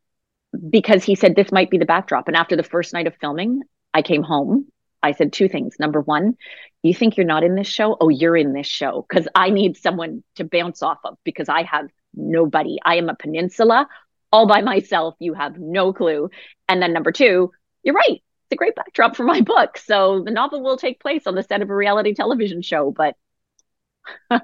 because 0.70 1.04
he 1.04 1.16
said 1.16 1.36
this 1.36 1.52
might 1.52 1.70
be 1.70 1.78
the 1.78 1.86
backdrop. 1.86 2.28
And 2.28 2.38
after 2.38 2.56
the 2.56 2.64
first 2.64 2.94
night 2.94 3.08
of 3.08 3.16
filming, 3.18 3.62
I 3.94 4.02
came 4.02 4.24
home. 4.24 4.68
I 5.04 5.14
said 5.14 5.34
two 5.34 5.50
things. 5.50 5.78
Number 5.80 6.02
one, 6.02 6.38
you 6.84 6.94
think 6.94 7.18
you're 7.18 7.26
not 7.26 7.44
in 7.44 7.56
this 7.56 7.68
show? 7.68 7.98
Oh, 8.00 8.10
you're 8.10 8.38
in 8.38 8.54
this 8.54 8.68
show 8.68 9.06
because 9.08 9.28
I 9.36 9.50
need 9.50 9.78
someone 9.78 10.24
to 10.36 10.44
bounce 10.44 10.84
off 10.84 11.00
of 11.06 11.18
because 11.24 11.50
I 11.50 11.64
have 11.64 11.90
nobody. 12.14 12.78
I 12.84 12.96
am 12.96 13.10
a 13.10 13.16
peninsula 13.16 13.88
all 14.32 14.48
by 14.48 14.62
myself. 14.62 15.16
You 15.20 15.34
have 15.34 15.58
no 15.58 15.94
clue. 15.94 16.30
And 16.68 16.82
then 16.82 16.94
number 16.94 17.12
two, 17.12 17.52
you're 17.84 17.96
right. 17.96 18.22
It's 18.22 18.54
a 18.54 18.56
great 18.56 18.76
backdrop 18.76 19.16
for 19.16 19.24
my 19.24 19.42
book. 19.42 19.78
So 19.78 20.24
the 20.24 20.32
novel 20.32 20.62
will 20.62 20.78
take 20.78 21.00
place 21.00 21.28
on 21.28 21.36
the 21.36 21.44
set 21.44 21.62
of 21.62 21.70
a 21.70 21.76
reality 21.76 22.14
television 22.14 22.62
show, 22.62 22.92
but 22.92 23.16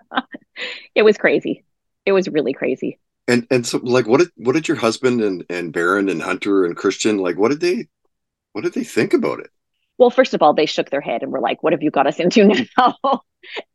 it 0.96 1.04
was 1.04 1.18
crazy. 1.18 1.64
It 2.06 2.12
was 2.12 2.28
really 2.28 2.54
crazy. 2.54 3.00
And 3.28 3.46
and 3.52 3.68
so 3.68 3.80
like 3.84 4.08
what 4.08 4.20
did 4.20 4.30
what 4.38 4.54
did 4.54 4.68
your 4.68 4.78
husband 4.78 5.22
and 5.22 5.44
and 5.50 5.74
Baron 5.74 6.08
and 6.08 6.22
Hunter 6.22 6.64
and 6.64 6.78
Christian 6.78 7.18
like 7.18 7.38
what 7.38 7.50
did 7.50 7.60
they 7.60 7.88
what 8.54 8.64
did 8.64 8.74
they 8.74 8.86
think 8.86 9.14
about 9.14 9.40
it? 9.40 9.50
Well, 9.98 10.10
first 10.10 10.34
of 10.34 10.42
all, 10.42 10.54
they 10.54 10.68
shook 10.68 10.90
their 10.90 11.02
head 11.02 11.24
and 11.24 11.32
were 11.32 11.40
like, 11.40 11.62
What 11.64 11.74
have 11.74 11.84
you 11.84 11.92
got 11.92 12.08
us 12.08 12.20
into 12.20 12.66
now? 12.78 13.22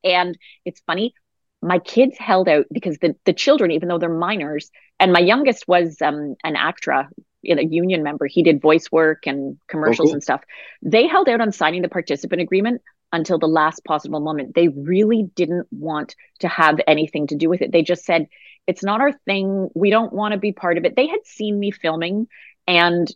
and 0.02 0.36
it's 0.64 0.80
funny, 0.86 1.14
my 1.62 1.78
kids 1.78 2.18
held 2.18 2.48
out 2.48 2.66
because 2.72 2.98
the, 2.98 3.14
the 3.24 3.32
children, 3.32 3.70
even 3.70 3.88
though 3.88 3.98
they're 3.98 4.08
minors, 4.08 4.70
and 4.98 5.12
my 5.12 5.20
youngest 5.20 5.66
was 5.68 6.02
um, 6.02 6.34
an 6.42 6.56
actra, 6.56 7.08
you 7.42 7.54
know, 7.54 7.62
union 7.62 8.02
member. 8.02 8.26
He 8.26 8.42
did 8.42 8.60
voice 8.60 8.90
work 8.90 9.26
and 9.26 9.58
commercials 9.68 10.08
cool. 10.08 10.14
and 10.14 10.22
stuff. 10.22 10.42
They 10.82 11.06
held 11.06 11.28
out 11.28 11.40
on 11.40 11.52
signing 11.52 11.82
the 11.82 11.88
participant 11.88 12.42
agreement. 12.42 12.82
until 13.12 13.38
the 13.38 13.46
last 13.46 13.84
possible 13.84 14.20
moment. 14.20 14.54
They 14.54 14.68
really 14.68 15.30
didn't 15.34 15.66
want 15.70 16.16
to 16.40 16.48
have 16.48 16.80
anything 16.86 17.26
to 17.28 17.36
do 17.36 17.48
with 17.48 17.60
it. 17.62 17.70
They 17.70 17.82
just 17.82 18.04
said, 18.04 18.26
it's 18.66 18.82
not 18.82 19.00
our 19.00 19.12
thing. 19.12 19.68
We 19.74 19.90
don't 19.90 20.12
want 20.12 20.32
to 20.32 20.38
be 20.38 20.52
part 20.52 20.78
of 20.78 20.84
it. 20.84 20.96
They 20.96 21.06
had 21.06 21.20
seen 21.24 21.58
me 21.58 21.70
filming 21.70 22.26
and 22.66 23.06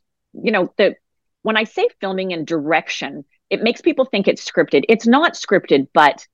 you 0.43 0.53
know, 0.53 0.73
the 0.77 0.97
when 1.43 1.57
I 1.57 1.65
say 1.65 1.89
filming 2.01 2.33
and 2.33 2.47
direction, 2.47 3.25
it 3.49 3.63
makes 3.63 3.81
people 3.81 4.05
think 4.05 4.29
it's 4.29 4.45
scripted. 4.45 4.85
It's 4.89 5.07
not 5.07 5.35
scripted, 5.35 5.89
but 5.95 6.27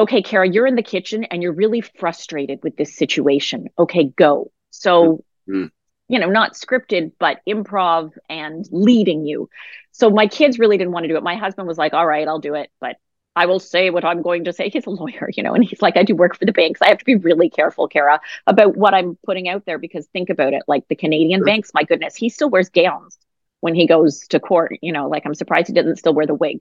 okay, 0.00 0.22
Kara, 0.22 0.48
you're 0.48 0.66
in 0.66 0.76
the 0.76 0.82
kitchen 0.82 1.24
and 1.24 1.42
you're 1.42 1.52
really 1.52 1.82
frustrated 1.82 2.60
with 2.62 2.76
this 2.76 2.96
situation. 2.96 3.68
Okay, 3.78 4.04
go. 4.16 4.50
So, 4.70 5.24
mm-hmm. 5.48 5.66
you 6.08 6.18
know, 6.18 6.28
not 6.28 6.54
scripted, 6.54 7.12
but 7.18 7.40
improv 7.46 8.12
and 8.28 8.66
leading 8.70 9.26
you. 9.26 9.48
So 9.92 10.08
my 10.08 10.26
kids 10.26 10.58
really 10.58 10.78
didn't 10.78 10.92
want 10.92 11.04
to 11.04 11.08
do 11.08 11.16
it. 11.16 11.22
My 11.22 11.36
husband 11.36 11.68
was 11.68 11.76
like, 11.76 11.92
all 11.92 12.06
right, 12.06 12.26
I'll 12.26 12.38
do 12.38 12.54
it, 12.54 12.70
but 12.80 12.96
I 13.36 13.46
will 13.46 13.60
say 13.60 13.90
what 13.90 14.04
I'm 14.04 14.22
going 14.22 14.44
to 14.44 14.52
say. 14.54 14.68
He's 14.72 14.86
a 14.86 14.90
lawyer, 14.90 15.28
you 15.36 15.42
know, 15.42 15.54
and 15.54 15.62
he's 15.64 15.82
like, 15.82 15.96
I 15.96 16.02
do 16.02 16.14
work 16.14 16.36
for 16.36 16.46
the 16.46 16.52
banks. 16.52 16.80
I 16.82 16.88
have 16.88 16.98
to 16.98 17.04
be 17.04 17.16
really 17.16 17.50
careful, 17.50 17.86
Kara, 17.86 18.20
about 18.46 18.76
what 18.76 18.94
I'm 18.94 19.18
putting 19.24 19.48
out 19.48 19.66
there 19.66 19.78
because 19.78 20.06
think 20.06 20.30
about 20.30 20.54
it. 20.54 20.62
Like 20.66 20.88
the 20.88 20.96
Canadian 20.96 21.40
sure. 21.40 21.46
banks, 21.46 21.72
my 21.74 21.84
goodness, 21.84 22.16
he 22.16 22.28
still 22.30 22.48
wears 22.48 22.70
gowns 22.70 23.18
when 23.60 23.74
he 23.74 23.86
goes 23.86 24.26
to 24.28 24.40
court. 24.40 24.78
You 24.80 24.92
know, 24.92 25.08
like 25.08 25.26
I'm 25.26 25.34
surprised 25.34 25.68
he 25.68 25.74
doesn't 25.74 25.96
still 25.96 26.14
wear 26.14 26.26
the 26.26 26.34
wig. 26.34 26.60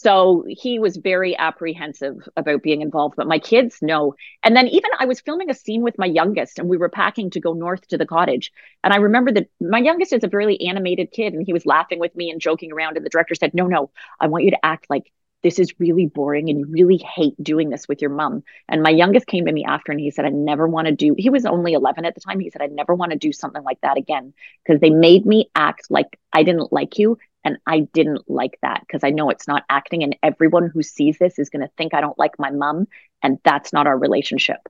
So 0.00 0.44
he 0.48 0.78
was 0.78 0.96
very 0.96 1.36
apprehensive 1.36 2.28
about 2.36 2.62
being 2.62 2.82
involved, 2.82 3.16
but 3.16 3.26
my 3.26 3.40
kids 3.40 3.78
know. 3.82 4.14
And 4.44 4.54
then 4.54 4.68
even 4.68 4.90
I 4.96 5.06
was 5.06 5.20
filming 5.20 5.50
a 5.50 5.54
scene 5.54 5.82
with 5.82 5.98
my 5.98 6.06
youngest 6.06 6.60
and 6.60 6.68
we 6.68 6.76
were 6.76 6.88
packing 6.88 7.30
to 7.30 7.40
go 7.40 7.52
north 7.52 7.84
to 7.88 7.98
the 7.98 8.06
cottage. 8.06 8.52
And 8.84 8.92
I 8.92 8.98
remember 8.98 9.32
that 9.32 9.48
my 9.60 9.80
youngest 9.80 10.12
is 10.12 10.22
a 10.22 10.28
very 10.28 10.60
animated 10.60 11.10
kid 11.10 11.34
and 11.34 11.44
he 11.44 11.52
was 11.52 11.66
laughing 11.66 11.98
with 11.98 12.14
me 12.14 12.30
and 12.30 12.40
joking 12.40 12.72
around. 12.72 12.96
And 12.96 13.04
the 13.04 13.10
director 13.10 13.34
said, 13.34 13.54
No, 13.54 13.66
no, 13.66 13.90
I 14.20 14.28
want 14.28 14.44
you 14.44 14.52
to 14.52 14.64
act 14.64 14.86
like 14.88 15.10
this 15.42 15.58
is 15.58 15.74
really 15.80 16.06
boring 16.06 16.48
and 16.48 16.60
you 16.60 16.66
really 16.68 16.98
hate 16.98 17.34
doing 17.42 17.68
this 17.70 17.88
with 17.88 18.00
your 18.00 18.10
mom. 18.10 18.44
And 18.68 18.82
my 18.82 18.90
youngest 18.90 19.26
came 19.26 19.46
to 19.46 19.52
me 19.52 19.64
after 19.64 19.90
and 19.90 20.00
he 20.00 20.12
said, 20.12 20.24
I 20.24 20.30
never 20.30 20.68
want 20.68 20.86
to 20.86 20.94
do, 20.94 21.16
he 21.18 21.30
was 21.30 21.44
only 21.44 21.72
11 21.72 22.04
at 22.04 22.14
the 22.14 22.20
time. 22.20 22.38
He 22.38 22.50
said, 22.50 22.62
I 22.62 22.66
never 22.66 22.94
want 22.94 23.12
to 23.12 23.18
do 23.18 23.32
something 23.32 23.62
like 23.64 23.80
that 23.80 23.96
again 23.96 24.32
because 24.64 24.80
they 24.80 24.90
made 24.90 25.26
me 25.26 25.50
act 25.56 25.90
like 25.90 26.18
I 26.32 26.44
didn't 26.44 26.72
like 26.72 26.98
you. 26.98 27.18
And 27.44 27.58
I 27.66 27.80
didn't 27.80 28.28
like 28.28 28.58
that 28.62 28.80
because 28.80 29.04
I 29.04 29.10
know 29.10 29.30
it's 29.30 29.48
not 29.48 29.64
acting. 29.68 30.02
And 30.02 30.16
everyone 30.22 30.68
who 30.68 30.82
sees 30.82 31.18
this 31.18 31.38
is 31.38 31.50
going 31.50 31.62
to 31.62 31.72
think 31.78 31.94
I 31.94 32.00
don't 32.00 32.18
like 32.18 32.38
my 32.38 32.50
mom. 32.50 32.88
And 33.22 33.38
that's 33.44 33.72
not 33.72 33.86
our 33.86 33.96
relationship. 33.96 34.60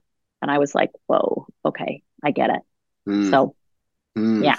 And 0.41 0.49
I 0.49 0.59
was 0.59 0.73
like, 0.73 0.91
whoa, 1.07 1.47
okay, 1.65 2.03
I 2.23 2.31
get 2.31 2.51
it. 2.51 2.61
Mm. 3.07 3.29
So, 3.29 3.55
mm. 4.17 4.43
yeah 4.43 4.55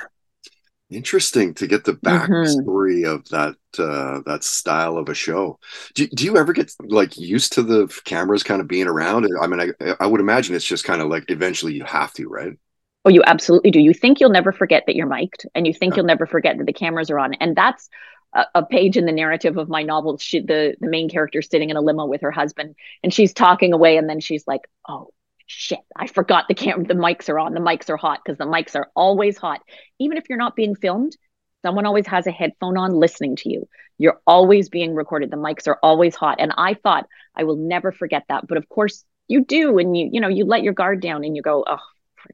interesting 0.90 1.54
to 1.54 1.66
get 1.66 1.84
the 1.84 1.92
mm-hmm. 1.94 2.32
backstory 2.32 3.02
mm-hmm. 3.02 3.14
of 3.14 3.28
that 3.28 3.56
uh, 3.78 4.20
that 4.26 4.44
style 4.44 4.98
of 4.98 5.08
a 5.08 5.14
show. 5.14 5.58
Do, 5.94 6.06
do 6.08 6.24
you 6.24 6.36
ever 6.36 6.52
get 6.52 6.72
like 6.80 7.16
used 7.16 7.54
to 7.54 7.62
the 7.62 7.86
cameras 8.04 8.42
kind 8.42 8.60
of 8.60 8.68
being 8.68 8.86
around? 8.86 9.26
I 9.40 9.46
mean, 9.46 9.60
I, 9.60 9.94
I 10.00 10.06
would 10.06 10.20
imagine 10.20 10.54
it's 10.54 10.64
just 10.64 10.84
kind 10.84 11.00
of 11.00 11.08
like 11.08 11.24
eventually 11.28 11.74
you 11.74 11.84
have 11.84 12.12
to, 12.14 12.28
right? 12.28 12.58
Oh, 13.04 13.10
you 13.10 13.22
absolutely 13.24 13.70
do. 13.70 13.80
You 13.80 13.94
think 13.94 14.20
you'll 14.20 14.30
never 14.30 14.52
forget 14.52 14.84
that 14.86 14.96
you're 14.96 15.06
mic'd, 15.06 15.46
and 15.54 15.66
you 15.66 15.72
think 15.72 15.94
yeah. 15.94 15.98
you'll 15.98 16.06
never 16.06 16.26
forget 16.26 16.58
that 16.58 16.66
the 16.66 16.72
cameras 16.72 17.10
are 17.10 17.18
on, 17.18 17.34
and 17.34 17.56
that's 17.56 17.88
a, 18.34 18.44
a 18.56 18.66
page 18.66 18.96
in 18.96 19.06
the 19.06 19.12
narrative 19.12 19.56
of 19.56 19.68
my 19.68 19.82
novel. 19.82 20.18
She, 20.18 20.40
the 20.40 20.76
the 20.80 20.88
main 20.88 21.08
character, 21.08 21.40
sitting 21.40 21.70
in 21.70 21.76
a 21.76 21.80
limo 21.80 22.06
with 22.06 22.20
her 22.20 22.30
husband, 22.30 22.74
and 23.02 23.12
she's 23.12 23.32
talking 23.32 23.72
away, 23.72 23.96
and 23.96 24.08
then 24.08 24.20
she's 24.20 24.46
like, 24.46 24.62
"Oh, 24.88 25.10
shit, 25.50 25.80
I 25.96 26.06
forgot 26.06 26.46
the 26.46 26.54
camera, 26.54 26.86
the 26.86 26.94
mics 26.94 27.28
are 27.28 27.38
on. 27.38 27.54
The 27.54 27.60
mics 27.60 27.90
are 27.90 27.96
hot 27.96 28.20
because 28.24 28.38
the 28.38 28.44
mics 28.44 28.76
are 28.76 28.90
always 28.94 29.36
hot. 29.36 29.60
Even 29.98 30.16
if 30.16 30.28
you're 30.28 30.38
not 30.38 30.54
being 30.54 30.76
filmed, 30.76 31.16
someone 31.62 31.86
always 31.86 32.06
has 32.06 32.26
a 32.26 32.30
headphone 32.30 32.76
on 32.76 32.92
listening 32.92 33.36
to 33.36 33.50
you. 33.50 33.68
You're 33.98 34.20
always 34.26 34.68
being 34.68 34.94
recorded. 34.94 35.30
The 35.30 35.36
mics 35.36 35.66
are 35.66 35.78
always 35.82 36.14
hot. 36.14 36.36
And 36.38 36.52
I 36.56 36.74
thought 36.74 37.06
I 37.34 37.44
will 37.44 37.56
never 37.56 37.90
forget 37.90 38.24
that. 38.28 38.46
But 38.46 38.58
of 38.58 38.68
course 38.68 39.04
you 39.26 39.44
do. 39.44 39.78
And 39.78 39.96
you, 39.96 40.08
you 40.12 40.20
know, 40.20 40.28
you 40.28 40.44
let 40.44 40.62
your 40.62 40.72
guard 40.72 41.02
down 41.02 41.24
and 41.24 41.34
you 41.34 41.42
go, 41.42 41.64
oh, 41.66 41.78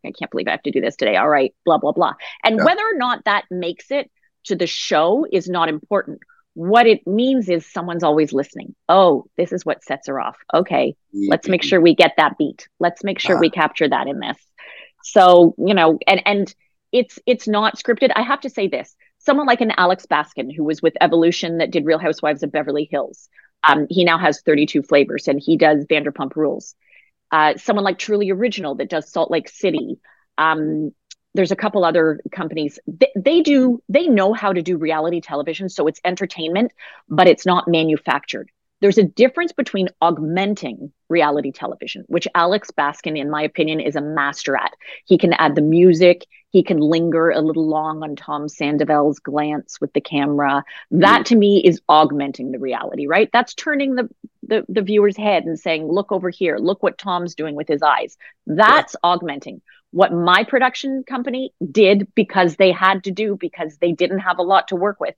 I 0.05 0.13
can't 0.13 0.31
believe 0.31 0.49
I 0.49 0.53
have 0.53 0.63
to 0.63 0.71
do 0.71 0.81
this 0.81 0.97
today. 0.97 1.17
All 1.17 1.29
right, 1.29 1.55
blah, 1.65 1.79
blah, 1.79 1.93
blah. 1.93 2.15
And 2.45 2.57
yeah. 2.57 2.65
whether 2.65 2.83
or 2.83 2.97
not 2.97 3.25
that 3.25 3.45
makes 3.51 3.91
it 3.91 4.11
to 4.45 4.57
the 4.57 4.67
show 4.67 5.27
is 5.31 5.49
not 5.49 5.69
important 5.69 6.21
what 6.57 6.87
it 6.87 7.07
means 7.07 7.51
is 7.51 7.71
someone's 7.71 8.03
always 8.03 8.33
listening. 8.33 8.75
Oh, 8.89 9.27
this 9.37 9.53
is 9.53 9.67
what 9.67 9.85
sets 9.85 10.07
her 10.07 10.19
off. 10.19 10.39
Okay, 10.55 10.97
let's 11.13 11.49
make 11.49 11.63
sure 11.63 11.83
we 11.83 11.95
get 11.95 12.15
that 12.17 12.39
beat. 12.39 12.67
Let's 12.81 13.05
make 13.05 13.19
sure 13.19 13.39
we 13.39 13.51
capture 13.51 13.87
that 13.87 14.07
in 14.07 14.21
this. 14.21 14.39
So, 15.05 15.55
you 15.59 15.75
know, 15.75 15.99
and 16.07 16.23
and 16.25 16.55
it's 16.93 17.19
it's 17.27 17.47
not 17.47 17.77
scripted. 17.77 18.11
I 18.17 18.23
have 18.23 18.41
to 18.41 18.49
say 18.49 18.69
this. 18.69 18.97
Someone 19.19 19.47
like 19.47 19.61
an 19.61 19.73
Alex 19.77 20.07
Baskin 20.07 20.49
who 20.51 20.65
was 20.65 20.81
with 20.81 20.95
Evolution 20.99 21.59
that 21.59 21.71
did 21.71 21.85
Real 21.85 21.99
Housewives 21.99 22.43
of 22.43 22.53
Beverly 22.53 22.89
Hills. 22.91 23.29
Um, 23.63 23.87
he 23.91 24.07
now 24.07 24.17
has 24.17 24.41
32 24.41 24.83
flavors 24.83 25.29
and 25.29 25.39
he 25.39 25.59
does 25.59 25.85
Vanderpump 25.85 26.37
Rules. 26.37 26.75
Uh, 27.31 27.57
someone 27.57 27.85
like 27.85 27.99
Truly 27.99 28.31
Original 28.31 28.77
that 28.77 28.89
does 28.89 29.11
Salt 29.11 29.31
Lake 29.31 29.49
City. 29.49 29.99
Um, 30.39 30.93
there's 31.35 31.53
a 31.53 31.57
couple 31.57 31.85
other 31.85 32.21
companies. 32.33 32.79
They, 32.87 33.13
they, 33.15 33.43
do 33.43 33.83
they 33.89 34.09
know 34.09 34.33
how 34.33 34.53
to 34.53 34.63
do 34.63 34.79
reality 34.79 35.21
television 35.21 35.69
so 35.69 35.87
it's 35.87 36.01
entertainment 36.05 36.73
but 37.09 37.29
it's 37.29 37.47
not 37.47 37.69
manufactured. 37.69 38.51
There's 38.81 38.99
a 38.99 39.05
difference 39.05 39.53
between 39.53 39.89
augmenting 40.01 40.93
reality 41.09 41.53
television 41.53 42.05
which 42.09 42.29
alex 42.35 42.71
baskin 42.77 43.19
in 43.19 43.31
my 43.31 43.43
opinion 43.43 43.81
is 43.81 43.97
a 43.97 44.01
master 44.01 44.57
at. 44.57 44.73
He 45.05 45.19
can 45.19 45.33
add 45.35 45.55
the 45.55 45.63
music 45.63 46.27
he 46.57 46.63
can 46.63 46.79
linger 46.79 47.31
a 47.31 47.41
little 47.41 47.69
long 47.69 48.03
on 48.03 48.17
tom 48.17 48.49
sandoval's 48.49 49.19
glance 49.19 49.81
with 49.81 49.93
the 49.93 50.01
camera 50.01 50.65
that 50.91 51.23
mm. 51.23 51.25
to 51.25 51.37
me 51.37 51.63
is 51.65 51.81
augmenting 51.89 52.51
the 52.51 52.59
reality 52.59 53.07
right 53.07 53.31
that's 53.33 53.55
turning 53.55 53.95
the 53.95 54.09
the, 54.43 54.65
the 54.69 54.83
viewer's 54.83 55.17
head 55.17 55.45
and 55.45 55.59
saying 55.59 55.87
look 55.87 56.13
over 56.13 56.31
here 56.31 56.57
look 56.59 56.83
what 56.83 56.99
tom's 56.99 57.35
doing 57.35 57.55
with 57.55 57.69
his 57.69 57.83
eyes 57.83 58.17
that's 58.47 58.95
yeah. 58.95 59.11
augmenting 59.11 59.61
what 59.91 60.13
my 60.13 60.45
production 60.45 61.05
company 61.05 61.55
did 61.73 62.09
because 62.15 62.57
they 62.57 62.73
had 62.73 63.05
to 63.05 63.11
do 63.11 63.37
because 63.39 63.79
they 63.79 63.93
didn't 63.93 64.19
have 64.19 64.39
a 64.39 64.43
lot 64.43 64.69
to 64.69 64.77
work 64.77 65.01
with 65.01 65.15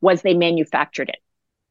was 0.00 0.22
they 0.22 0.34
manufactured 0.34 1.08
it. 1.08 1.18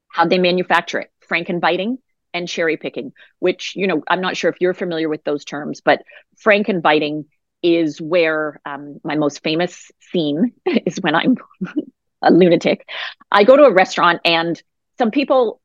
How'd 0.08 0.30
they 0.30 0.38
manufacture 0.38 1.00
it? 1.00 1.12
Frankenbiting 1.30 1.98
and 2.34 2.48
cherry 2.48 2.78
picking, 2.78 3.14
which, 3.40 3.76
you 3.76 3.88
know, 3.88 4.04
I'm 4.08 4.22
not 4.22 4.38
sure 4.38 4.50
if 4.50 4.58
you're 4.60 4.74
familiar 4.74 5.10
with 5.10 5.24
those 5.24 5.44
terms, 5.44 5.82
but 5.82 6.04
Frankenbiting 6.44 7.26
is 7.64 8.02
where 8.02 8.60
um, 8.66 9.00
my 9.04 9.16
most 9.16 9.44
famous 9.44 9.92
scene 10.00 10.54
is 10.66 11.00
when 11.02 11.16
I'm 11.16 11.38
a 12.22 12.32
lunatic. 12.32 12.88
I 13.32 13.44
go 13.44 13.58
to 13.58 13.64
a 13.64 13.74
restaurant 13.74 14.22
and 14.26 14.62
some 14.98 15.12
people 15.12 15.62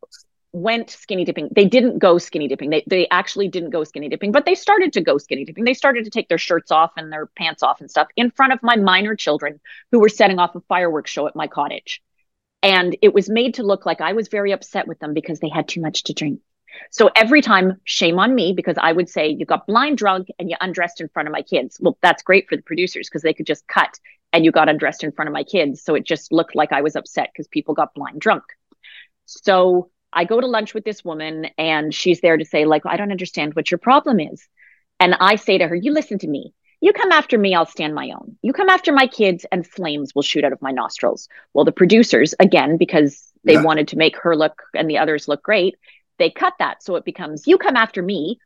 went 0.53 0.89
skinny 0.89 1.25
dipping. 1.25 1.51
They 1.55 1.67
didn't 1.67 1.99
go 1.99 2.17
skinny 2.17 2.49
dipping. 2.49 2.71
They 2.71 2.83
they 2.87 3.07
actually 3.11 3.49
didn't 3.49 3.71
go 3.71 3.85
skinny 3.85 4.09
dipping, 4.09 4.33
but 4.33 4.47
they 4.47 4.55
started 4.55 4.95
to 4.95 5.03
go 5.03 5.19
skinny 5.19 5.45
dipping. 5.45 5.65
They 5.65 5.75
started 5.75 6.05
to 6.05 6.11
take 6.11 6.29
their 6.29 6.39
shirts 6.39 6.71
off 6.71 6.93
and 6.97 7.13
their 7.13 7.27
pants 7.27 7.63
off 7.63 7.81
and 7.81 7.91
stuff 7.91 8.09
in 8.17 8.31
front 8.31 8.55
of 8.55 8.63
my 8.63 8.77
minor 8.77 9.15
children 9.15 9.61
who 9.93 10.01
were 10.01 10.09
setting 10.09 10.39
off 10.39 10.55
a 10.55 10.61
fireworks 10.61 11.11
show 11.11 11.27
at 11.27 11.37
my 11.37 11.47
cottage. 11.47 12.03
And 12.63 12.97
it 13.03 13.13
was 13.13 13.29
made 13.29 13.55
to 13.55 13.63
look 13.63 13.85
like 13.85 14.01
I 14.01 14.15
was 14.15 14.29
very 14.29 14.53
upset 14.53 14.89
with 14.89 14.99
them 14.99 15.13
because 15.13 15.41
they 15.41 15.51
had 15.51 15.69
too 15.69 15.81
much 15.83 16.05
to 16.05 16.15
drink. 16.15 16.41
So 16.91 17.11
every 17.17 17.43
time, 17.43 17.81
shame 17.85 18.19
on 18.19 18.35
me, 18.35 18.53
because 18.53 18.77
I 18.81 18.93
would 18.93 19.09
say, 19.09 19.29
You 19.29 19.45
got 19.45 19.67
blind 19.67 19.99
drunk 19.99 20.29
and 20.39 20.51
you 20.51 20.57
undressed 20.61 21.01
in 21.01 21.09
front 21.09 21.29
of 21.29 21.33
my 21.33 21.43
kids. 21.43 21.79
Well, 21.81 21.99
that's 22.03 22.23
great 22.23 22.49
for 22.49 22.57
the 22.57 22.63
producers 22.63 23.09
because 23.09 23.23
they 23.23 23.35
could 23.35 23.47
just 23.47 23.67
cut 23.67 23.99
and 24.33 24.45
you 24.45 24.53
got 24.53 24.69
undressed 24.69 25.05
in 25.05 25.13
front 25.13 25.29
of 25.29 25.33
my 25.33 25.45
kids. 25.45 25.83
So 25.83 25.95
it 25.95 26.05
just 26.05 26.33
looked 26.33 26.55
like 26.55 26.73
I 26.73 26.83
was 26.83 26.97
upset 26.97 27.31
because 27.33 27.49
people 27.49 27.75
got 27.75 27.95
blind 27.95 28.21
drunk. 28.21 28.45
So 29.25 29.91
I 30.13 30.25
go 30.25 30.41
to 30.41 30.47
lunch 30.47 30.75
with 30.75 30.85
this 30.85 31.05
woman 31.05 31.49
and 31.59 31.95
she's 31.95 32.21
there 32.21 32.37
to 32.37 32.45
say, 32.45 32.65
like, 32.65 32.87
I 32.87 32.97
don't 32.97 33.11
understand 33.11 33.55
what 33.55 33.71
your 33.71 33.79
problem 33.79 34.21
is. 34.21 34.47
And 34.99 35.15
I 35.21 35.37
say 35.37 35.59
to 35.59 35.69
her, 35.69 35.75
You 35.75 35.93
listen 35.93 36.19
to 36.21 36.29
me. 36.29 36.55
You 36.81 36.93
come 36.93 37.11
after 37.11 37.39
me, 37.39 37.55
I'll 37.55 37.67
stand 37.67 37.95
my 37.95 38.11
own. 38.11 38.37
You 38.43 38.53
come 38.53 38.69
after 38.69 38.93
my 38.93 39.07
kids, 39.07 39.47
and 39.51 39.67
flames 39.67 40.15
will 40.15 40.23
shoot 40.23 40.45
out 40.45 40.53
of 40.53 40.61
my 40.61 40.71
nostrils. 40.71 41.29
Well, 41.55 41.65
the 41.65 41.73
producers, 41.73 42.35
again, 42.39 42.77
because 42.77 43.33
they 43.45 43.55
yeah. 43.55 43.63
wanted 43.63 43.89
to 43.89 43.97
make 43.97 44.17
her 44.19 44.37
look 44.37 44.63
and 44.75 44.89
the 44.89 44.99
others 44.99 45.29
look 45.29 45.43
great, 45.43 45.77
they 46.19 46.31
cut 46.31 46.55
that. 46.59 46.83
So 46.83 46.97
it 46.97 47.05
becomes, 47.05 47.47
You 47.47 47.59
come 47.59 47.77
after 47.77 48.03
me. 48.03 48.39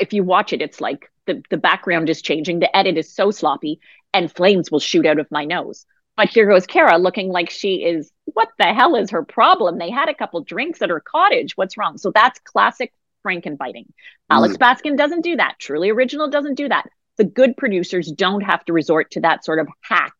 If 0.00 0.12
you 0.12 0.22
watch 0.22 0.52
it, 0.52 0.62
it's 0.62 0.80
like 0.80 1.10
the, 1.26 1.42
the 1.50 1.56
background 1.56 2.08
is 2.08 2.22
changing, 2.22 2.60
the 2.60 2.74
edit 2.76 2.96
is 2.96 3.12
so 3.12 3.30
sloppy, 3.30 3.80
and 4.14 4.32
flames 4.32 4.70
will 4.70 4.80
shoot 4.80 5.06
out 5.06 5.18
of 5.18 5.30
my 5.30 5.44
nose. 5.44 5.84
But 6.16 6.28
here 6.28 6.46
goes 6.46 6.66
Kara 6.66 6.98
looking 6.98 7.30
like 7.30 7.50
she 7.50 7.76
is, 7.76 8.12
what 8.24 8.48
the 8.58 8.72
hell 8.72 8.94
is 8.94 9.10
her 9.10 9.24
problem? 9.24 9.78
They 9.78 9.90
had 9.90 10.08
a 10.08 10.14
couple 10.14 10.42
drinks 10.42 10.82
at 10.82 10.90
her 10.90 11.00
cottage. 11.00 11.56
What's 11.56 11.76
wrong? 11.76 11.98
So 11.98 12.12
that's 12.14 12.38
classic 12.40 12.92
Frankenbiting. 13.24 13.86
Mm. 13.86 13.92
Alex 14.30 14.56
Baskin 14.56 14.96
doesn't 14.96 15.22
do 15.22 15.36
that. 15.36 15.56
Truly 15.58 15.90
Original 15.90 16.28
doesn't 16.28 16.54
do 16.54 16.68
that. 16.68 16.88
The 17.16 17.24
good 17.24 17.56
producers 17.56 18.10
don't 18.10 18.42
have 18.42 18.64
to 18.66 18.72
resort 18.72 19.10
to 19.12 19.20
that 19.20 19.44
sort 19.44 19.58
of 19.58 19.68
hack, 19.82 20.14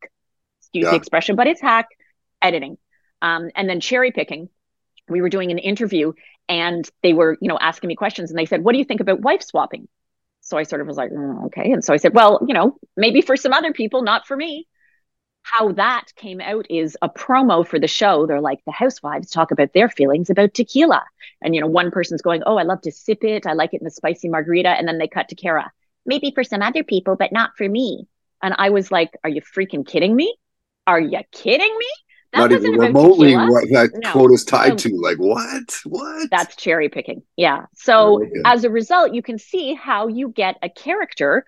excuse 0.60 0.84
yeah. 0.84 0.90
the 0.90 0.96
expression, 0.96 1.36
but 1.36 1.46
it's 1.46 1.60
hack 1.60 1.88
editing. 2.42 2.78
Um, 3.22 3.50
and 3.54 3.68
then 3.68 3.80
cherry 3.80 4.12
picking. 4.12 4.48
We 5.08 5.20
were 5.20 5.28
doing 5.28 5.50
an 5.50 5.58
interview 5.58 6.12
and 6.50 6.86
they 7.02 7.14
were, 7.14 7.38
you 7.40 7.48
know, 7.48 7.58
asking 7.58 7.88
me 7.88 7.94
questions 7.94 8.30
and 8.30 8.38
they 8.38 8.44
said, 8.44 8.62
What 8.64 8.72
do 8.72 8.78
you 8.78 8.84
think 8.84 9.00
about 9.00 9.20
wife 9.20 9.42
swapping? 9.42 9.88
So 10.42 10.58
I 10.58 10.64
sort 10.64 10.80
of 10.80 10.88
was 10.88 10.96
like, 10.96 11.10
mm, 11.10 11.46
okay. 11.46 11.70
And 11.70 11.84
so 11.84 11.94
I 11.94 11.96
said, 11.96 12.12
Well, 12.12 12.44
you 12.46 12.52
know, 12.52 12.76
maybe 12.96 13.22
for 13.22 13.36
some 13.36 13.52
other 13.52 13.72
people, 13.72 14.02
not 14.02 14.26
for 14.26 14.36
me 14.36 14.66
how 15.42 15.72
that 15.72 16.12
came 16.16 16.40
out 16.40 16.66
is 16.68 16.98
a 17.00 17.08
promo 17.08 17.66
for 17.66 17.78
the 17.78 17.88
show. 17.88 18.26
They're 18.26 18.40
like 18.40 18.62
the 18.66 18.72
housewives 18.72 19.30
talk 19.30 19.52
about 19.52 19.72
their 19.72 19.88
feelings 19.88 20.28
about 20.28 20.52
tequila. 20.52 21.02
And 21.40 21.54
you 21.54 21.60
know, 21.60 21.66
one 21.66 21.90
person's 21.90 22.20
going, 22.20 22.42
"Oh, 22.44 22.56
I 22.58 22.64
love 22.64 22.82
to 22.82 22.92
sip 22.92 23.24
it. 23.24 23.46
I 23.46 23.54
like 23.54 23.72
it 23.72 23.80
in 23.80 23.84
the 23.84 23.90
spicy 23.90 24.28
margarita." 24.28 24.68
And 24.68 24.86
then 24.86 24.98
they 24.98 25.08
cut 25.08 25.28
to 25.28 25.34
Kara. 25.34 25.72
Maybe 26.04 26.32
for 26.34 26.44
some 26.44 26.62
other 26.62 26.84
people, 26.84 27.16
but 27.16 27.32
not 27.32 27.56
for 27.56 27.68
me. 27.68 28.06
And 28.42 28.54
I 28.58 28.70
was 28.70 28.92
like, 28.92 29.16
"Are 29.24 29.30
you 29.30 29.40
freaking 29.40 29.86
kidding 29.86 30.14
me? 30.14 30.36
Are 30.86 31.00
you 31.00 31.20
kidding 31.32 31.78
me?" 31.78 31.88
That 32.32 32.38
not 32.38 32.52
even 32.52 32.72
remotely 32.72 33.34
what 33.34 33.68
that 33.70 33.90
no. 33.92 34.12
quote 34.12 34.32
is 34.32 34.44
tied 34.44 34.78
to. 34.78 34.90
Like 34.90 35.18
what? 35.18 35.80
What? 35.84 36.30
That's 36.30 36.54
cherry 36.54 36.88
picking. 36.88 37.22
Yeah. 37.36 37.66
So 37.74 38.24
as 38.44 38.64
a 38.64 38.70
result, 38.70 39.14
you 39.14 39.22
can 39.22 39.38
see 39.38 39.74
how 39.74 40.06
you 40.06 40.28
get 40.28 40.56
a 40.62 40.68
character 40.68 41.44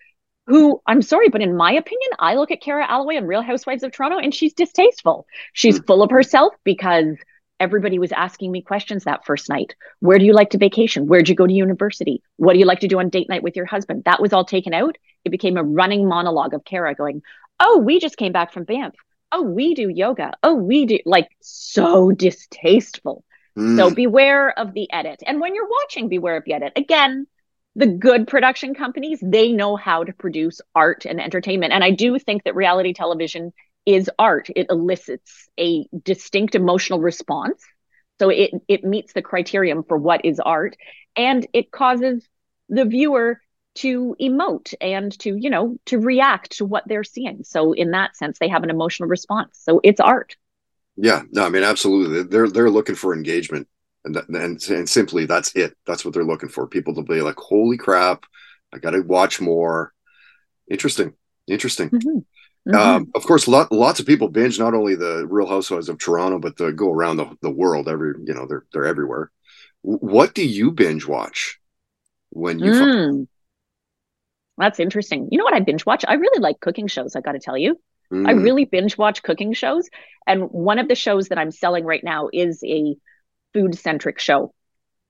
who 0.46 0.82
I'm 0.86 1.02
sorry, 1.02 1.28
but 1.28 1.40
in 1.40 1.56
my 1.56 1.72
opinion, 1.72 2.10
I 2.18 2.34
look 2.34 2.50
at 2.50 2.60
Kara 2.60 2.84
Alloway 2.88 3.16
on 3.16 3.26
Real 3.26 3.42
Housewives 3.42 3.84
of 3.84 3.92
Toronto 3.92 4.18
and 4.18 4.34
she's 4.34 4.52
distasteful. 4.52 5.26
She's 5.52 5.78
mm. 5.78 5.86
full 5.86 6.02
of 6.02 6.10
herself 6.10 6.52
because 6.64 7.16
everybody 7.60 8.00
was 8.00 8.10
asking 8.10 8.50
me 8.50 8.60
questions 8.60 9.04
that 9.04 9.24
first 9.24 9.48
night. 9.48 9.76
Where 10.00 10.18
do 10.18 10.24
you 10.24 10.32
like 10.32 10.50
to 10.50 10.58
vacation? 10.58 11.06
Where'd 11.06 11.28
you 11.28 11.36
go 11.36 11.46
to 11.46 11.52
university? 11.52 12.22
What 12.38 12.54
do 12.54 12.58
you 12.58 12.64
like 12.64 12.80
to 12.80 12.88
do 12.88 12.98
on 12.98 13.08
date 13.08 13.28
night 13.28 13.44
with 13.44 13.54
your 13.54 13.66
husband? 13.66 14.02
That 14.04 14.20
was 14.20 14.32
all 14.32 14.44
taken 14.44 14.74
out. 14.74 14.98
It 15.24 15.30
became 15.30 15.56
a 15.56 15.62
running 15.62 16.08
monologue 16.08 16.54
of 16.54 16.64
Kara 16.64 16.94
going, 16.94 17.22
Oh, 17.60 17.78
we 17.78 18.00
just 18.00 18.16
came 18.16 18.32
back 18.32 18.52
from 18.52 18.64
Banff. 18.64 18.94
Oh, 19.32 19.42
we 19.42 19.74
do 19.74 19.88
yoga. 19.88 20.32
Oh, 20.42 20.54
we 20.54 20.86
do 20.86 20.98
like 21.06 21.28
so 21.40 22.10
distasteful. 22.12 23.24
Mm. 23.58 23.76
So 23.76 23.90
beware 23.90 24.56
of 24.58 24.74
the 24.74 24.90
edit. 24.92 25.22
And 25.26 25.40
when 25.40 25.54
you're 25.54 25.68
watching, 25.68 26.08
beware 26.08 26.36
of 26.36 26.44
the 26.44 26.54
edit. 26.54 26.72
Again, 26.76 27.26
the 27.74 27.86
good 27.86 28.28
production 28.28 28.74
companies, 28.74 29.18
they 29.22 29.52
know 29.52 29.76
how 29.76 30.04
to 30.04 30.12
produce 30.12 30.60
art 30.74 31.06
and 31.06 31.20
entertainment. 31.20 31.72
And 31.72 31.82
I 31.82 31.90
do 31.90 32.18
think 32.18 32.44
that 32.44 32.54
reality 32.54 32.92
television 32.92 33.52
is 33.86 34.10
art. 34.18 34.48
It 34.54 34.66
elicits 34.68 35.48
a 35.58 35.86
distinct 36.04 36.54
emotional 36.54 37.00
response. 37.00 37.62
So 38.20 38.28
it 38.28 38.50
it 38.68 38.84
meets 38.84 39.14
the 39.14 39.22
criterion 39.22 39.82
for 39.82 39.96
what 39.96 40.24
is 40.24 40.38
art 40.38 40.76
and 41.16 41.46
it 41.52 41.70
causes 41.70 42.26
the 42.68 42.84
viewer 42.84 43.40
to 43.76 44.16
emote 44.20 44.74
and 44.80 45.18
to, 45.20 45.36
you 45.36 45.50
know, 45.50 45.78
to 45.86 45.98
react 45.98 46.58
to 46.58 46.64
what 46.64 46.84
they're 46.86 47.04
seeing. 47.04 47.44
So 47.44 47.72
in 47.72 47.92
that 47.92 48.16
sense 48.16 48.38
they 48.38 48.48
have 48.48 48.62
an 48.62 48.70
emotional 48.70 49.08
response. 49.08 49.60
So 49.62 49.80
it's 49.82 50.00
art. 50.00 50.36
Yeah, 50.96 51.22
no, 51.30 51.46
I 51.46 51.48
mean 51.48 51.62
absolutely. 51.62 52.24
They're 52.24 52.50
they're 52.50 52.70
looking 52.70 52.94
for 52.94 53.14
engagement 53.14 53.66
and, 54.04 54.16
and 54.16 54.62
and 54.68 54.88
simply 54.88 55.26
that's 55.26 55.54
it 55.54 55.76
that's 55.86 56.04
what 56.04 56.14
they're 56.14 56.24
looking 56.24 56.48
for 56.48 56.66
people 56.66 56.94
to 56.94 57.02
be 57.02 57.20
like 57.20 57.36
holy 57.36 57.76
crap 57.76 58.24
i 58.72 58.78
gotta 58.78 59.02
watch 59.02 59.40
more 59.40 59.92
interesting 60.70 61.14
interesting 61.46 61.90
mm-hmm. 61.90 62.18
Mm-hmm. 62.64 62.76
Um, 62.78 63.10
of 63.16 63.24
course 63.24 63.48
lot, 63.48 63.72
lots 63.72 63.98
of 63.98 64.06
people 64.06 64.28
binge 64.28 64.56
not 64.56 64.72
only 64.72 64.94
the 64.94 65.26
real 65.26 65.48
housewives 65.48 65.88
of 65.88 65.98
toronto 65.98 66.38
but 66.38 66.56
they 66.56 66.70
go 66.70 66.92
around 66.92 67.16
the, 67.16 67.36
the 67.42 67.50
world 67.50 67.88
every 67.88 68.14
you 68.24 68.34
know 68.34 68.46
they're 68.46 68.64
they're 68.72 68.84
everywhere 68.84 69.32
what 69.82 70.32
do 70.32 70.46
you 70.46 70.70
binge 70.70 71.04
watch 71.04 71.58
when 72.30 72.60
you 72.60 72.70
mm. 72.70 73.26
That's 74.58 74.80
interesting 74.80 75.28
you 75.30 75.38
know 75.38 75.44
what 75.44 75.54
i 75.54 75.60
binge 75.60 75.86
watch 75.86 76.04
i 76.06 76.14
really 76.14 76.40
like 76.40 76.60
cooking 76.60 76.86
shows 76.86 77.16
i 77.16 77.20
gotta 77.20 77.38
tell 77.38 77.56
you 77.56 77.78
mm. 78.12 78.26
i 78.28 78.32
really 78.32 78.64
binge 78.64 78.96
watch 78.98 79.22
cooking 79.22 79.52
shows 79.52 79.88
and 80.26 80.42
one 80.44 80.78
of 80.78 80.88
the 80.88 80.94
shows 80.94 81.28
that 81.28 81.38
i'm 81.38 81.50
selling 81.50 81.84
right 81.84 82.04
now 82.04 82.28
is 82.32 82.62
a 82.64 82.96
food 83.52 83.78
centric 83.78 84.18
show. 84.18 84.52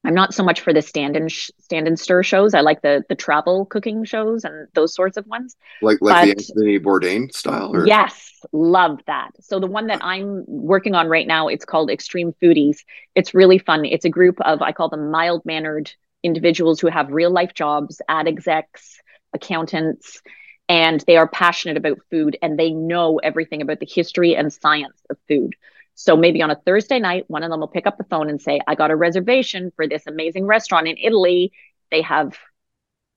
I'm 0.04 0.14
not 0.14 0.34
so 0.34 0.42
much 0.42 0.60
for 0.60 0.72
the 0.72 0.82
stand 0.82 1.16
and 1.16 1.30
sh- 1.30 1.50
stand 1.60 1.86
and 1.86 1.98
stir 1.98 2.24
shows. 2.24 2.54
I 2.54 2.60
like 2.60 2.82
the 2.82 3.04
the 3.08 3.14
travel 3.14 3.66
cooking 3.66 4.04
shows 4.04 4.42
and 4.42 4.66
those 4.74 4.94
sorts 4.94 5.16
of 5.16 5.26
ones. 5.28 5.54
Like 5.80 5.98
like 6.00 6.14
but, 6.14 6.24
the 6.24 6.30
Anthony 6.30 6.78
Bourdain 6.80 7.32
style. 7.32 7.70
Or? 7.72 7.86
Yes, 7.86 8.44
love 8.52 8.98
that. 9.06 9.30
So 9.40 9.60
the 9.60 9.68
one 9.68 9.86
that 9.86 10.04
I'm 10.04 10.44
working 10.48 10.96
on 10.96 11.06
right 11.06 11.26
now, 11.26 11.46
it's 11.46 11.64
called 11.64 11.88
Extreme 11.88 12.34
Foodies. 12.42 12.78
It's 13.14 13.32
really 13.32 13.58
fun. 13.58 13.84
It's 13.84 14.04
a 14.04 14.10
group 14.10 14.40
of 14.40 14.60
I 14.60 14.72
call 14.72 14.88
them 14.88 15.12
mild 15.12 15.42
mannered 15.44 15.92
individuals 16.24 16.80
who 16.80 16.88
have 16.88 17.12
real 17.12 17.30
life 17.30 17.54
jobs, 17.54 18.02
ad 18.08 18.26
execs, 18.26 19.00
accountants, 19.34 20.22
and 20.68 21.02
they 21.06 21.16
are 21.16 21.28
passionate 21.28 21.76
about 21.76 22.00
food 22.10 22.36
and 22.40 22.58
they 22.58 22.70
know 22.70 23.18
everything 23.18 23.62
about 23.62 23.80
the 23.80 23.86
history 23.86 24.36
and 24.36 24.52
science 24.52 25.00
of 25.10 25.16
food. 25.28 25.54
So 25.94 26.16
maybe 26.16 26.42
on 26.42 26.50
a 26.50 26.60
Thursday 26.64 26.98
night, 26.98 27.24
one 27.28 27.42
of 27.42 27.50
them 27.50 27.60
will 27.60 27.68
pick 27.68 27.86
up 27.86 27.98
the 27.98 28.04
phone 28.04 28.30
and 28.30 28.40
say, 28.40 28.60
I 28.66 28.74
got 28.74 28.90
a 28.90 28.96
reservation 28.96 29.72
for 29.76 29.86
this 29.86 30.06
amazing 30.06 30.46
restaurant 30.46 30.88
in 30.88 30.96
Italy. 30.96 31.52
They 31.90 32.02
have 32.02 32.38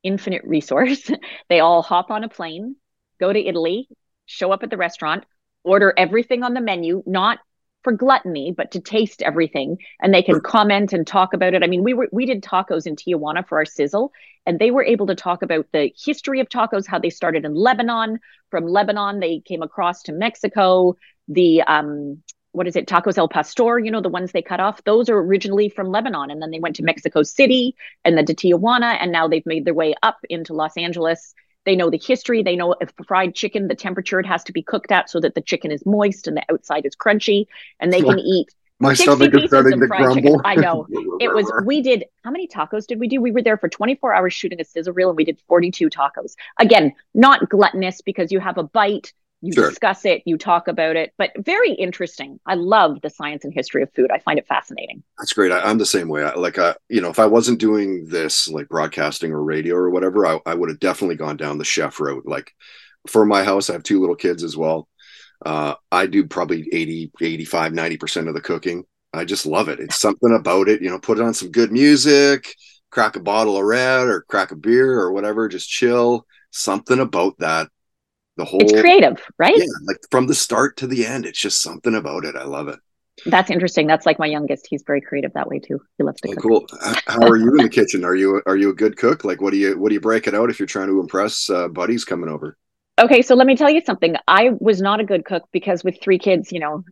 infinite 0.03 0.43
resource. 0.43 1.09
they 1.49 1.59
all 1.59 1.81
hop 1.81 2.11
on 2.11 2.23
a 2.23 2.29
plane, 2.29 2.75
go 3.19 3.31
to 3.31 3.39
Italy, 3.39 3.87
show 4.25 4.51
up 4.51 4.63
at 4.63 4.69
the 4.69 4.77
restaurant, 4.77 5.25
order 5.63 5.93
everything 5.97 6.43
on 6.43 6.53
the 6.53 6.61
menu, 6.61 7.03
not 7.05 7.39
for 7.85 7.93
gluttony, 7.93 8.51
but 8.51 8.71
to 8.71 8.81
taste 8.81 9.21
everything. 9.21 9.77
And 10.01 10.13
they 10.13 10.23
can 10.23 10.41
comment 10.41 10.91
and 10.91 11.07
talk 11.07 11.33
about 11.33 11.53
it. 11.53 11.63
I 11.63 11.67
mean, 11.67 11.83
we 11.83 11.93
were 11.93 12.09
we 12.11 12.25
did 12.25 12.43
tacos 12.43 12.85
in 12.85 12.97
Tijuana 12.97 13.47
for 13.47 13.59
our 13.59 13.65
sizzle, 13.65 14.11
and 14.45 14.59
they 14.59 14.71
were 14.71 14.83
able 14.83 15.07
to 15.07 15.15
talk 15.15 15.41
about 15.41 15.67
the 15.71 15.93
history 15.95 16.41
of 16.41 16.49
tacos, 16.49 16.85
how 16.85 16.99
they 16.99 17.09
started 17.09 17.45
in 17.45 17.55
Lebanon. 17.55 18.19
From 18.51 18.65
Lebanon, 18.65 19.21
they 19.21 19.39
came 19.39 19.61
across 19.61 20.03
to 20.03 20.11
Mexico. 20.11 20.97
The 21.29 21.61
um, 21.61 22.21
what 22.51 22.67
is 22.67 22.75
it, 22.75 22.87
tacos 22.87 23.17
el 23.17 23.27
pastor, 23.27 23.79
you 23.79 23.91
know, 23.91 24.01
the 24.01 24.09
ones 24.09 24.31
they 24.31 24.41
cut 24.41 24.59
off, 24.59 24.83
those 24.85 25.09
are 25.09 25.17
originally 25.17 25.69
from 25.69 25.91
Lebanon. 25.91 26.31
And 26.31 26.41
then 26.41 26.51
they 26.51 26.59
went 26.59 26.77
to 26.77 26.83
Mexico 26.83 27.21
City 27.21 27.75
and 28.03 28.17
then 28.17 28.25
to 28.25 28.33
Tijuana. 28.33 28.97
And 28.99 29.11
now 29.11 29.27
they've 29.27 29.45
made 29.45 29.65
their 29.65 29.73
way 29.73 29.93
up 30.01 30.17
into 30.29 30.53
Los 30.53 30.77
Angeles. 30.77 31.33
They 31.65 31.75
know 31.75 31.89
the 31.89 31.97
history. 31.97 32.43
They 32.43 32.55
know 32.55 32.75
if 32.79 32.91
fried 33.07 33.35
chicken, 33.35 33.67
the 33.67 33.75
temperature 33.75 34.19
it 34.19 34.25
has 34.25 34.43
to 34.45 34.53
be 34.53 34.61
cooked 34.61 34.91
at 34.91 35.09
so 35.09 35.19
that 35.19 35.35
the 35.35 35.41
chicken 35.41 35.71
is 35.71 35.85
moist 35.85 36.27
and 36.27 36.37
the 36.37 36.43
outside 36.51 36.85
is 36.85 36.95
crunchy. 36.95 37.47
And 37.79 37.91
they 37.91 38.01
can 38.01 38.19
eat 38.19 38.53
my 38.79 38.93
stomach 38.93 39.33
is 39.33 39.47
starting 39.47 39.79
to 39.79 39.87
grumble. 39.87 40.15
Chicken. 40.15 40.41
I 40.43 40.55
know. 40.55 40.85
it 41.21 41.33
was, 41.33 41.51
we 41.65 41.81
did, 41.81 42.05
how 42.23 42.31
many 42.31 42.47
tacos 42.47 42.85
did 42.85 42.99
we 42.99 43.07
do? 43.07 43.21
We 43.21 43.31
were 43.31 43.41
there 43.41 43.57
for 43.57 43.69
24 43.69 44.13
hours 44.13 44.33
shooting 44.33 44.59
a 44.59 44.65
sizzle 44.65 44.93
reel 44.93 45.09
and 45.09 45.17
we 45.17 45.23
did 45.23 45.39
42 45.47 45.89
tacos. 45.89 46.33
Again, 46.59 46.93
not 47.13 47.49
gluttonous 47.49 48.01
because 48.01 48.31
you 48.31 48.39
have 48.39 48.57
a 48.57 48.63
bite 48.63 49.13
you 49.45 49.53
sure. 49.53 49.69
discuss 49.69 50.05
it, 50.05 50.23
you 50.25 50.37
talk 50.37 50.67
about 50.67 50.95
it, 50.95 51.13
but 51.17 51.31
very 51.37 51.71
interesting. 51.71 52.39
I 52.45 52.55
love 52.55 53.01
the 53.01 53.09
science 53.09 53.43
and 53.43 53.53
history 53.53 53.83
of 53.83 53.93
food. 53.93 54.09
I 54.11 54.19
find 54.19 54.39
it 54.39 54.47
fascinating. 54.47 55.03
That's 55.19 55.33
great. 55.33 55.51
I, 55.51 55.69
am 55.69 55.77
the 55.77 55.85
same 55.85 56.07
way. 56.07 56.23
I, 56.23 56.33
like, 56.33 56.57
uh, 56.57 56.73
you 56.89 56.99
know, 56.99 57.09
if 57.09 57.19
I 57.19 57.27
wasn't 57.27 57.59
doing 57.59 58.05
this, 58.07 58.47
like 58.47 58.67
broadcasting 58.69 59.31
or 59.31 59.43
radio 59.43 59.75
or 59.75 59.91
whatever, 59.91 60.25
I, 60.25 60.39
I 60.47 60.55
would 60.55 60.69
have 60.69 60.79
definitely 60.79 61.15
gone 61.15 61.37
down 61.37 61.59
the 61.59 61.63
chef 61.63 61.99
route. 61.99 62.25
Like, 62.25 62.53
for 63.07 63.23
my 63.23 63.43
house, 63.43 63.69
I 63.69 63.73
have 63.73 63.83
two 63.83 63.99
little 63.99 64.15
kids 64.15 64.43
as 64.43 64.57
well. 64.57 64.87
Uh, 65.45 65.75
I 65.91 66.07
do 66.07 66.25
probably 66.25 66.67
80, 66.71 67.11
85, 67.21 67.73
90% 67.73 68.27
of 68.27 68.33
the 68.33 68.41
cooking. 68.41 68.83
I 69.13 69.25
just 69.25 69.45
love 69.45 69.69
it. 69.69 69.79
It's 69.79 69.99
something 69.99 70.33
about 70.33 70.69
it, 70.69 70.81
you 70.81 70.89
know, 70.89 70.99
put 70.99 71.19
on 71.19 71.35
some 71.35 71.51
good 71.51 71.71
music, 71.71 72.55
crack 72.89 73.15
a 73.15 73.19
bottle 73.19 73.57
of 73.57 73.63
red 73.63 74.07
or 74.07 74.21
crack 74.21 74.51
a 74.51 74.55
beer 74.55 74.99
or 74.99 75.11
whatever, 75.11 75.47
just 75.47 75.69
chill. 75.69 76.25
Something 76.51 76.99
about 76.99 77.37
that 77.39 77.69
the 78.37 78.45
whole 78.45 78.61
it's 78.61 78.71
creative 78.71 79.21
right? 79.37 79.57
Yeah 79.57 79.65
like 79.87 79.97
from 80.11 80.27
the 80.27 80.35
start 80.35 80.77
to 80.77 80.87
the 80.87 81.05
end 81.05 81.25
it's 81.25 81.39
just 81.39 81.61
something 81.61 81.95
about 81.95 82.25
it. 82.25 82.35
I 82.35 82.43
love 82.43 82.67
it. 82.67 82.79
That's 83.25 83.49
interesting. 83.49 83.87
That's 83.87 84.05
like 84.05 84.19
my 84.19 84.25
youngest. 84.25 84.67
He's 84.69 84.83
very 84.85 84.99
creative 84.99 85.31
that 85.33 85.47
way 85.47 85.59
too. 85.59 85.79
He 85.97 86.03
loves 86.03 86.19
to 86.21 86.29
oh, 86.29 86.33
cook. 86.33 86.43
cool. 86.43 86.67
How 87.07 87.27
are 87.27 87.37
you 87.37 87.49
in 87.51 87.63
the 87.63 87.69
kitchen? 87.69 88.03
Are 88.03 88.15
you 88.15 88.41
are 88.45 88.57
you 88.57 88.69
a 88.69 88.73
good 88.73 88.97
cook? 88.97 89.23
Like 89.23 89.41
what 89.41 89.51
do 89.51 89.57
you 89.57 89.79
what 89.79 89.89
do 89.89 89.95
you 89.95 90.01
break 90.01 90.27
it 90.27 90.35
out 90.35 90.49
if 90.49 90.59
you're 90.59 90.67
trying 90.67 90.87
to 90.87 90.99
impress 90.99 91.49
uh, 91.49 91.67
buddies 91.69 92.03
coming 92.03 92.29
over? 92.29 92.57
Okay 92.99 93.21
so 93.21 93.35
let 93.35 93.47
me 93.47 93.55
tell 93.55 93.69
you 93.69 93.81
something. 93.85 94.15
I 94.27 94.51
was 94.59 94.81
not 94.81 94.99
a 94.99 95.05
good 95.05 95.25
cook 95.25 95.43
because 95.51 95.83
with 95.83 96.01
three 96.01 96.19
kids 96.19 96.51
you 96.51 96.59
know 96.59 96.83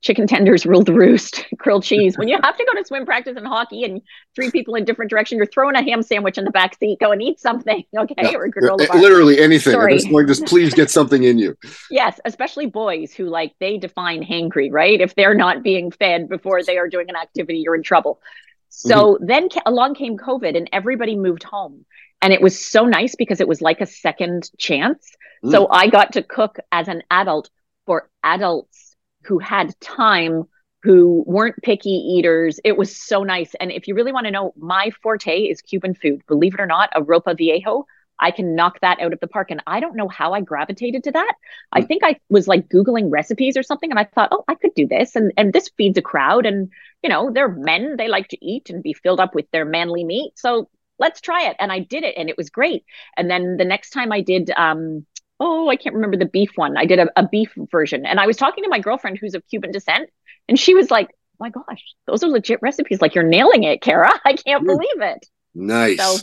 chicken 0.00 0.26
tenders 0.26 0.64
rule 0.64 0.84
the 0.84 0.92
roost, 0.92 1.44
grilled 1.56 1.82
cheese. 1.84 2.16
When 2.16 2.28
you 2.28 2.38
have 2.42 2.56
to 2.56 2.64
go 2.64 2.78
to 2.78 2.86
swim 2.86 3.04
practice 3.04 3.36
and 3.36 3.46
hockey 3.46 3.84
and 3.84 4.00
three 4.34 4.50
people 4.50 4.74
in 4.74 4.84
different 4.84 5.10
direction, 5.10 5.38
you're 5.38 5.46
throwing 5.46 5.74
a 5.74 5.82
ham 5.82 6.02
sandwich 6.02 6.38
in 6.38 6.44
the 6.44 6.50
back 6.50 6.78
seat. 6.78 6.98
Go 7.00 7.12
and 7.12 7.22
eat 7.22 7.40
something, 7.40 7.84
okay? 7.96 8.14
Yeah. 8.18 8.34
Or 8.34 8.48
bar. 8.48 9.00
Literally 9.00 9.40
anything. 9.40 9.72
Sorry. 9.72 9.94
At 9.94 10.00
this 10.00 10.08
point, 10.08 10.28
just 10.28 10.46
please 10.46 10.74
get 10.74 10.90
something 10.90 11.24
in 11.24 11.38
you. 11.38 11.56
yes, 11.90 12.20
especially 12.24 12.66
boys 12.66 13.12
who 13.12 13.26
like 13.26 13.54
they 13.60 13.78
define 13.78 14.22
hangry, 14.22 14.70
right? 14.70 15.00
If 15.00 15.14
they're 15.14 15.34
not 15.34 15.62
being 15.62 15.90
fed 15.90 16.28
before 16.28 16.62
they 16.62 16.78
are 16.78 16.88
doing 16.88 17.08
an 17.08 17.16
activity, 17.16 17.58
you're 17.58 17.74
in 17.74 17.82
trouble. 17.82 18.20
So 18.68 19.14
mm-hmm. 19.14 19.26
then 19.26 19.48
along 19.66 19.94
came 19.94 20.16
COVID 20.16 20.56
and 20.56 20.68
everybody 20.72 21.16
moved 21.16 21.42
home. 21.42 21.84
And 22.20 22.32
it 22.32 22.40
was 22.40 22.58
so 22.58 22.84
nice 22.84 23.14
because 23.14 23.40
it 23.40 23.46
was 23.46 23.60
like 23.60 23.80
a 23.80 23.86
second 23.86 24.50
chance. 24.58 25.08
Mm. 25.44 25.52
So 25.52 25.68
I 25.70 25.86
got 25.88 26.14
to 26.14 26.22
cook 26.22 26.58
as 26.72 26.88
an 26.88 27.02
adult 27.10 27.48
for 27.86 28.10
adults 28.24 28.87
who 29.24 29.38
had 29.38 29.78
time 29.80 30.44
who 30.82 31.24
weren't 31.26 31.56
picky 31.62 31.90
eaters. 31.90 32.60
It 32.64 32.76
was 32.76 32.96
so 32.96 33.24
nice. 33.24 33.54
And 33.60 33.72
if 33.72 33.88
you 33.88 33.94
really 33.94 34.12
want 34.12 34.26
to 34.26 34.30
know, 34.30 34.52
my 34.56 34.90
forte 35.02 35.42
is 35.42 35.60
Cuban 35.60 35.94
food. 35.94 36.22
Believe 36.26 36.54
it 36.54 36.60
or 36.60 36.66
not, 36.66 36.90
a 36.94 37.02
ropa 37.02 37.36
viejo, 37.36 37.84
I 38.20 38.30
can 38.30 38.54
knock 38.54 38.80
that 38.80 39.00
out 39.00 39.12
of 39.12 39.20
the 39.20 39.28
park. 39.28 39.50
And 39.50 39.62
I 39.66 39.80
don't 39.80 39.96
know 39.96 40.08
how 40.08 40.32
I 40.32 40.40
gravitated 40.40 41.04
to 41.04 41.12
that. 41.12 41.34
I 41.72 41.82
think 41.82 42.02
I 42.04 42.16
was 42.28 42.48
like 42.48 42.68
Googling 42.68 43.10
recipes 43.10 43.56
or 43.56 43.62
something. 43.62 43.90
And 43.90 43.98
I 43.98 44.04
thought, 44.04 44.30
oh, 44.32 44.44
I 44.48 44.54
could 44.54 44.74
do 44.74 44.86
this. 44.86 45.14
And, 45.16 45.32
and 45.36 45.52
this 45.52 45.70
feeds 45.76 45.98
a 45.98 46.02
crowd. 46.02 46.46
And, 46.46 46.70
you 47.02 47.10
know, 47.10 47.30
they're 47.32 47.48
men. 47.48 47.96
They 47.96 48.08
like 48.08 48.28
to 48.28 48.44
eat 48.44 48.70
and 48.70 48.82
be 48.82 48.92
filled 48.92 49.20
up 49.20 49.34
with 49.34 49.50
their 49.50 49.64
manly 49.64 50.04
meat. 50.04 50.32
So 50.36 50.68
let's 50.98 51.20
try 51.20 51.48
it. 51.48 51.56
And 51.58 51.70
I 51.70 51.80
did 51.80 52.04
it 52.04 52.14
and 52.16 52.28
it 52.28 52.36
was 52.36 52.50
great. 52.50 52.84
And 53.16 53.30
then 53.30 53.56
the 53.56 53.64
next 53.64 53.90
time 53.90 54.12
I 54.12 54.20
did 54.20 54.50
um, 54.50 55.06
oh, 55.40 55.68
I 55.68 55.76
can't 55.76 55.94
remember 55.94 56.16
the 56.16 56.26
beef 56.26 56.50
one. 56.56 56.76
I 56.76 56.84
did 56.84 56.98
a, 56.98 57.08
a 57.16 57.26
beef 57.26 57.52
version. 57.70 58.04
And 58.04 58.18
I 58.18 58.26
was 58.26 58.36
talking 58.36 58.64
to 58.64 58.70
my 58.70 58.80
girlfriend 58.80 59.18
who's 59.18 59.34
of 59.34 59.46
Cuban 59.48 59.70
descent, 59.70 60.10
and 60.48 60.58
she 60.58 60.74
was 60.74 60.90
like, 60.90 61.08
oh 61.10 61.36
my 61.40 61.50
gosh, 61.50 61.82
those 62.06 62.22
are 62.22 62.28
legit 62.28 62.60
recipes. 62.62 63.00
Like 63.00 63.14
you're 63.14 63.24
nailing 63.24 63.64
it, 63.64 63.80
Kara. 63.80 64.10
I 64.24 64.34
can't 64.34 64.64
believe 64.64 65.00
it. 65.00 65.26
Nice. 65.54 65.98
So 65.98 66.18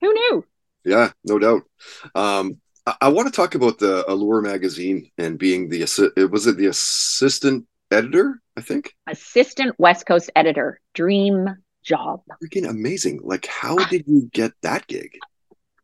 who 0.00 0.12
knew? 0.12 0.44
Yeah, 0.84 1.10
no 1.24 1.38
doubt. 1.38 1.62
Um, 2.14 2.58
I, 2.86 2.96
I 3.02 3.08
want 3.08 3.28
to 3.28 3.32
talk 3.34 3.54
about 3.54 3.78
the 3.78 4.10
Allure 4.10 4.40
magazine 4.40 5.10
and 5.18 5.38
being 5.38 5.68
the 5.68 5.82
assi- 5.82 6.30
was 6.30 6.46
it 6.46 6.56
the 6.56 6.66
assistant 6.66 7.66
editor? 7.90 8.40
I 8.56 8.62
think 8.62 8.94
Assistant 9.06 9.74
West 9.78 10.06
Coast 10.06 10.30
editor. 10.36 10.80
Dream 10.94 11.48
job. 11.82 12.22
freaking 12.42 12.68
amazing. 12.68 13.20
Like, 13.22 13.46
how 13.46 13.76
did 13.90 14.04
you 14.06 14.28
get 14.32 14.52
that 14.62 14.86
gig? 14.86 15.16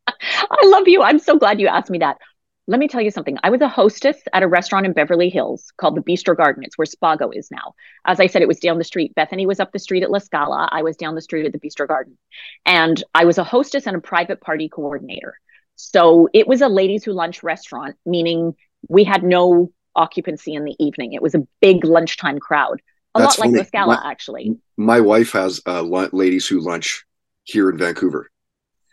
I 0.07 0.67
love 0.67 0.87
you. 0.87 1.03
I'm 1.03 1.19
so 1.19 1.39
glad 1.39 1.61
you 1.61 1.67
asked 1.67 1.91
me 1.91 1.99
that. 1.99 2.19
Let 2.69 2.81
me 2.81 2.89
tell 2.89 3.01
you 3.01 3.13
something. 3.13 3.39
I 3.45 3.51
was 3.51 3.61
a 3.61 3.69
hostess 3.69 4.17
at 4.33 4.43
a 4.43 4.49
restaurant 4.49 4.87
in 4.87 4.93
Beverly 4.93 5.29
Hills 5.29 5.73
called 5.77 5.97
the 5.97 6.03
Bistro 6.03 6.37
Garden. 6.37 6.65
It's 6.65 6.77
where 6.77 6.87
Spago 6.87 7.31
is 7.33 7.49
now. 7.51 7.75
As 8.05 8.19
I 8.19 8.27
said, 8.27 8.43
it 8.43 8.49
was 8.49 8.59
down 8.59 8.79
the 8.79 8.85
street. 8.85 9.15
Bethenny 9.15 9.47
was 9.47 9.61
up 9.61 9.71
the 9.73 9.79
street 9.79 10.03
at 10.03 10.11
La 10.11 10.19
Scala. 10.19 10.69
I 10.73 10.83
was 10.83 10.97
down 10.97 11.15
the 11.15 11.21
street 11.21 11.47
at 11.47 11.53
the 11.53 11.61
Bistro 11.61 11.87
Garden. 11.87 12.19
And 12.65 13.03
I 13.15 13.25
was 13.25 13.39
a 13.39 13.45
hostess 13.45 13.87
and 13.87 13.97
a 13.97 14.01
private 14.01 14.41
party 14.41 14.69
coordinator. 14.69 15.39
So 15.77 16.29
it 16.33 16.49
was 16.49 16.61
a 16.61 16.69
ladies 16.69 17.05
who 17.05 17.13
lunch 17.13 17.45
restaurant, 17.45 17.97
meaning 18.05 18.57
we 18.89 19.05
had 19.05 19.23
no 19.23 19.71
occupancy 19.95 20.55
in 20.55 20.65
the 20.65 20.75
evening. 20.81 21.13
It 21.13 21.23
was 21.23 21.37
a 21.37 21.47
big 21.61 21.85
lunchtime 21.85 22.41
crowd, 22.41 22.83
a 23.15 23.21
That's 23.21 23.39
lot 23.39 23.45
like 23.45 23.49
funny. 23.51 23.59
La 23.59 23.65
Scala, 23.65 24.01
My- 24.03 24.11
actually. 24.11 24.57
My 24.77 25.01
wife 25.01 25.33
has 25.33 25.61
uh, 25.67 25.83
ladies 25.83 26.49
who 26.49 26.61
lunch 26.61 27.05
here 27.45 27.71
in 27.71 27.79
Vancouver. 27.79 28.31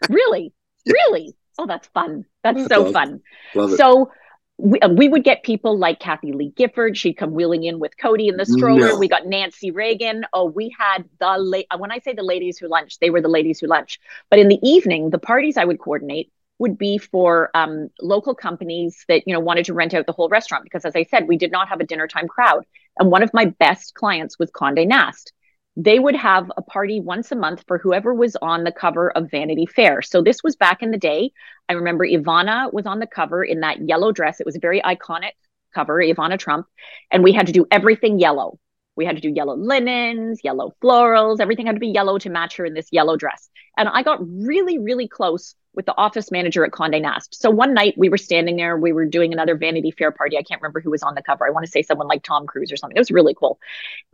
Really? 0.09 0.53
Yeah. 0.85 0.91
Really? 1.07 1.33
Oh, 1.57 1.65
that's 1.65 1.87
fun. 1.87 2.25
That's 2.43 2.65
so 2.67 2.81
awesome. 2.81 2.93
fun. 2.93 3.21
Love. 3.55 3.75
So 3.75 4.11
we, 4.57 4.79
uh, 4.79 4.89
we 4.89 5.07
would 5.07 5.23
get 5.23 5.43
people 5.43 5.77
like 5.77 5.99
Kathie 5.99 6.31
Lee 6.31 6.53
Gifford. 6.55 6.97
She'd 6.97 7.13
come 7.13 7.33
wheeling 7.33 7.63
in 7.63 7.79
with 7.79 7.97
Cody 7.97 8.27
in 8.27 8.37
the 8.37 8.45
stroller. 8.45 8.89
No. 8.89 8.97
We 8.97 9.07
got 9.07 9.25
Nancy 9.25 9.71
Reagan. 9.71 10.25
Oh, 10.33 10.45
we 10.45 10.75
had 10.77 11.05
the 11.19 11.37
la- 11.37 11.77
when 11.77 11.91
I 11.91 11.99
say 11.99 12.13
the 12.13 12.23
ladies 12.23 12.57
who 12.57 12.67
lunch, 12.67 12.99
they 12.99 13.09
were 13.09 13.21
the 13.21 13.29
ladies 13.29 13.59
who 13.59 13.67
lunch. 13.67 13.99
But 14.29 14.39
in 14.39 14.47
the 14.47 14.59
evening, 14.61 15.09
the 15.09 15.19
parties 15.19 15.57
I 15.57 15.65
would 15.65 15.79
coordinate 15.79 16.31
would 16.59 16.77
be 16.77 16.97
for 16.97 17.49
um, 17.55 17.89
local 17.99 18.35
companies 18.35 19.05
that 19.07 19.23
you 19.25 19.33
know 19.33 19.39
wanted 19.39 19.65
to 19.65 19.73
rent 19.73 19.93
out 19.93 20.05
the 20.05 20.13
whole 20.13 20.29
restaurant 20.29 20.63
because, 20.63 20.85
as 20.85 20.95
I 20.95 21.03
said, 21.03 21.27
we 21.27 21.37
did 21.37 21.51
not 21.51 21.67
have 21.69 21.79
a 21.79 21.85
dinner 21.85 22.07
time 22.07 22.27
crowd. 22.27 22.65
And 22.99 23.09
one 23.09 23.23
of 23.23 23.33
my 23.33 23.45
best 23.45 23.95
clients 23.95 24.37
was 24.37 24.51
Condé 24.51 24.87
Nast 24.87 25.33
they 25.75 25.97
would 25.99 26.15
have 26.15 26.51
a 26.55 26.61
party 26.61 26.99
once 26.99 27.31
a 27.31 27.35
month 27.35 27.63
for 27.67 27.77
whoever 27.77 28.13
was 28.13 28.35
on 28.35 28.63
the 28.63 28.71
cover 28.71 29.11
of 29.11 29.31
Vanity 29.31 29.65
Fair. 29.65 30.01
So 30.01 30.21
this 30.21 30.43
was 30.43 30.55
back 30.55 30.83
in 30.83 30.91
the 30.91 30.97
day. 30.97 31.31
I 31.67 31.73
remember 31.73 32.05
Ivana 32.05 32.71
was 32.71 32.85
on 32.85 32.99
the 32.99 33.07
cover 33.07 33.43
in 33.43 33.61
that 33.61 33.87
yellow 33.87 34.11
dress. 34.11 34.39
It 34.39 34.45
was 34.45 34.55
a 34.55 34.59
very 34.59 34.81
iconic 34.81 35.31
cover, 35.73 35.97
Ivana 35.97 36.37
Trump, 36.37 36.67
and 37.11 37.23
we 37.23 37.33
had 37.33 37.47
to 37.47 37.53
do 37.53 37.65
everything 37.71 38.19
yellow. 38.19 38.59
We 38.95 39.05
had 39.05 39.15
to 39.15 39.21
do 39.21 39.29
yellow 39.29 39.55
linens, 39.55 40.41
yellow 40.43 40.71
florals, 40.81 41.39
everything 41.39 41.65
had 41.65 41.75
to 41.75 41.79
be 41.79 41.87
yellow 41.87 42.19
to 42.19 42.29
match 42.29 42.57
her 42.57 42.65
in 42.65 42.75
this 42.75 42.89
yellow 42.91 43.17
dress. 43.17 43.49
And 43.75 43.89
I 43.89 44.03
got 44.03 44.19
really, 44.21 44.77
really 44.77 45.07
close 45.07 45.55
with 45.73 45.87
the 45.87 45.97
office 45.97 46.29
manager 46.29 46.63
at 46.63 46.71
Condé 46.71 47.01
Nast. 47.01 47.41
So 47.41 47.49
one 47.49 47.73
night 47.73 47.95
we 47.97 48.09
were 48.09 48.17
standing 48.17 48.57
there, 48.57 48.77
we 48.77 48.93
were 48.93 49.05
doing 49.05 49.33
another 49.33 49.57
Vanity 49.57 49.89
Fair 49.89 50.11
party. 50.11 50.37
I 50.37 50.43
can't 50.43 50.61
remember 50.61 50.79
who 50.79 50.91
was 50.91 51.01
on 51.01 51.15
the 51.15 51.23
cover. 51.23 51.47
I 51.47 51.49
want 51.49 51.65
to 51.65 51.71
say 51.71 51.81
someone 51.81 52.07
like 52.07 52.21
Tom 52.21 52.45
Cruise 52.45 52.71
or 52.71 52.77
something. 52.77 52.95
It 52.95 52.99
was 52.99 53.09
really 53.09 53.33
cool. 53.33 53.59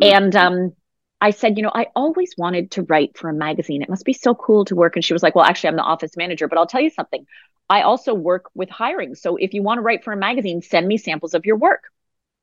Mm. 0.01 0.13
And 0.13 0.35
um, 0.37 0.73
I 1.21 1.32
said, 1.32 1.58
you 1.58 1.63
know, 1.63 1.71
I 1.73 1.88
always 1.95 2.34
wanted 2.38 2.71
to 2.71 2.84
write 2.84 3.17
for 3.17 3.29
a 3.29 3.34
magazine. 3.34 3.82
It 3.82 3.89
must 3.89 4.05
be 4.05 4.13
so 4.13 4.34
cool 4.34 4.65
to 4.65 4.75
work. 4.75 4.95
And 4.95 5.03
she 5.03 5.13
was 5.13 5.21
like, 5.21 5.36
well, 5.36 5.45
actually, 5.45 5.69
I'm 5.69 5.75
the 5.75 5.82
office 5.82 6.15
manager, 6.15 6.47
but 6.47 6.58
I'll 6.58 6.67
tell 6.67 6.82
you 6.82 6.89
something. 6.89 7.25
I 7.69 7.82
also 7.82 8.13
work 8.13 8.45
with 8.55 8.69
hiring. 8.69 9.15
So 9.15 9.36
if 9.36 9.53
you 9.53 9.62
want 9.62 9.79
to 9.79 9.82
write 9.82 10.03
for 10.03 10.13
a 10.13 10.17
magazine, 10.17 10.62
send 10.62 10.88
me 10.88 10.97
samples 10.97 11.34
of 11.34 11.45
your 11.45 11.58
work. 11.58 11.84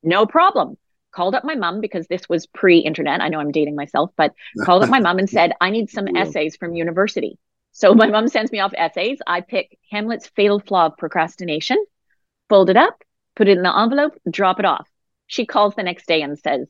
No 0.03 0.25
problem. 0.25 0.77
Called 1.11 1.33
up 1.33 1.43
my 1.43 1.55
mom 1.55 1.81
because 1.81 2.07
this 2.07 2.29
was 2.29 2.45
pre 2.45 2.77
internet. 2.77 3.21
I 3.21 3.29
know 3.29 3.39
I'm 3.39 3.51
dating 3.51 3.75
myself, 3.75 4.11
but 4.15 4.33
called 4.63 4.83
up 4.83 4.89
my 4.89 4.99
mom 4.99 5.17
and 5.17 5.29
said, 5.29 5.53
I 5.59 5.71
need 5.71 5.89
some 5.89 6.15
essays 6.15 6.55
from 6.55 6.75
university. 6.75 7.39
So 7.71 7.93
my 7.93 8.07
mom 8.07 8.27
sends 8.27 8.51
me 8.51 8.59
off 8.59 8.73
essays. 8.75 9.19
I 9.25 9.41
pick 9.41 9.77
Hamlet's 9.91 10.27
fatal 10.27 10.59
flaw 10.59 10.87
of 10.87 10.97
procrastination, 10.97 11.83
fold 12.49 12.69
it 12.69 12.77
up, 12.77 13.03
put 13.35 13.47
it 13.47 13.57
in 13.57 13.63
the 13.63 13.75
envelope, 13.75 14.17
drop 14.29 14.59
it 14.59 14.65
off. 14.65 14.87
She 15.27 15.45
calls 15.45 15.75
the 15.75 15.83
next 15.83 16.07
day 16.07 16.21
and 16.21 16.39
says, 16.39 16.67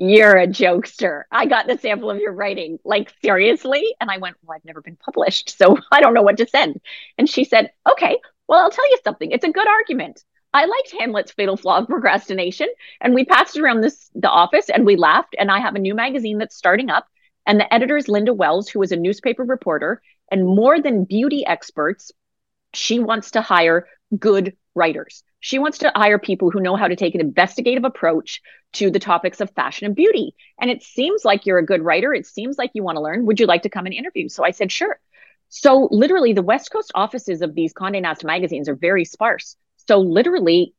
you're 0.00 0.38
a 0.38 0.46
jokester. 0.46 1.24
I 1.30 1.44
got 1.44 1.66
the 1.66 1.76
sample 1.76 2.10
of 2.10 2.16
your 2.18 2.32
writing. 2.32 2.78
Like, 2.84 3.12
seriously? 3.22 3.94
And 4.00 4.10
I 4.10 4.16
went, 4.16 4.36
Well, 4.42 4.56
I've 4.56 4.64
never 4.64 4.80
been 4.80 4.96
published, 4.96 5.58
so 5.58 5.76
I 5.92 6.00
don't 6.00 6.14
know 6.14 6.22
what 6.22 6.38
to 6.38 6.48
send. 6.48 6.80
And 7.18 7.28
she 7.28 7.44
said, 7.44 7.70
Okay, 7.88 8.16
well, 8.48 8.60
I'll 8.60 8.70
tell 8.70 8.90
you 8.90 8.96
something. 9.04 9.30
It's 9.30 9.44
a 9.44 9.50
good 9.50 9.68
argument. 9.68 10.24
I 10.54 10.64
liked 10.64 10.94
Hamlet's 10.98 11.32
fatal 11.32 11.58
flaw 11.58 11.78
of 11.78 11.86
procrastination. 11.86 12.68
And 13.02 13.14
we 13.14 13.26
passed 13.26 13.58
around 13.58 13.82
this 13.82 14.10
the 14.14 14.30
office 14.30 14.70
and 14.70 14.86
we 14.86 14.96
laughed. 14.96 15.36
And 15.38 15.50
I 15.50 15.60
have 15.60 15.74
a 15.74 15.78
new 15.78 15.94
magazine 15.94 16.38
that's 16.38 16.56
starting 16.56 16.88
up. 16.88 17.06
And 17.46 17.60
the 17.60 17.72
editor 17.72 17.98
is 17.98 18.08
Linda 18.08 18.32
Wells, 18.32 18.70
who 18.70 18.82
is 18.82 18.92
a 18.92 18.96
newspaper 18.96 19.44
reporter. 19.44 20.00
And 20.30 20.46
more 20.46 20.80
than 20.80 21.04
beauty 21.04 21.44
experts, 21.44 22.10
she 22.72 23.00
wants 23.00 23.32
to 23.32 23.42
hire 23.42 23.86
good 24.18 24.56
writers. 24.74 25.22
She 25.40 25.58
wants 25.58 25.78
to 25.78 25.92
hire 25.94 26.18
people 26.18 26.50
who 26.50 26.60
know 26.60 26.76
how 26.76 26.86
to 26.86 26.96
take 26.96 27.14
an 27.14 27.20
investigative 27.20 27.84
approach 27.84 28.40
to 28.74 28.90
the 28.90 29.00
topics 29.00 29.40
of 29.40 29.50
fashion 29.50 29.86
and 29.86 29.96
beauty. 29.96 30.34
And 30.60 30.70
it 30.70 30.82
seems 30.82 31.24
like 31.24 31.46
you're 31.46 31.58
a 31.58 31.66
good 31.66 31.82
writer. 31.82 32.14
It 32.14 32.26
seems 32.26 32.58
like 32.58 32.70
you 32.74 32.82
want 32.82 32.96
to 32.96 33.02
learn. 33.02 33.26
Would 33.26 33.40
you 33.40 33.46
like 33.46 33.62
to 33.62 33.70
come 33.70 33.86
and 33.86 33.94
interview? 33.94 34.28
So 34.28 34.44
I 34.44 34.52
said, 34.52 34.70
sure. 34.70 35.00
So 35.48 35.88
literally, 35.90 36.32
the 36.32 36.42
West 36.42 36.70
Coast 36.70 36.92
offices 36.94 37.42
of 37.42 37.54
these 37.54 37.72
Condé 37.72 38.00
Nast 38.00 38.24
magazines 38.24 38.68
are 38.68 38.76
very 38.76 39.04
sparse. 39.04 39.56
So 39.88 39.98
literally, 39.98 40.74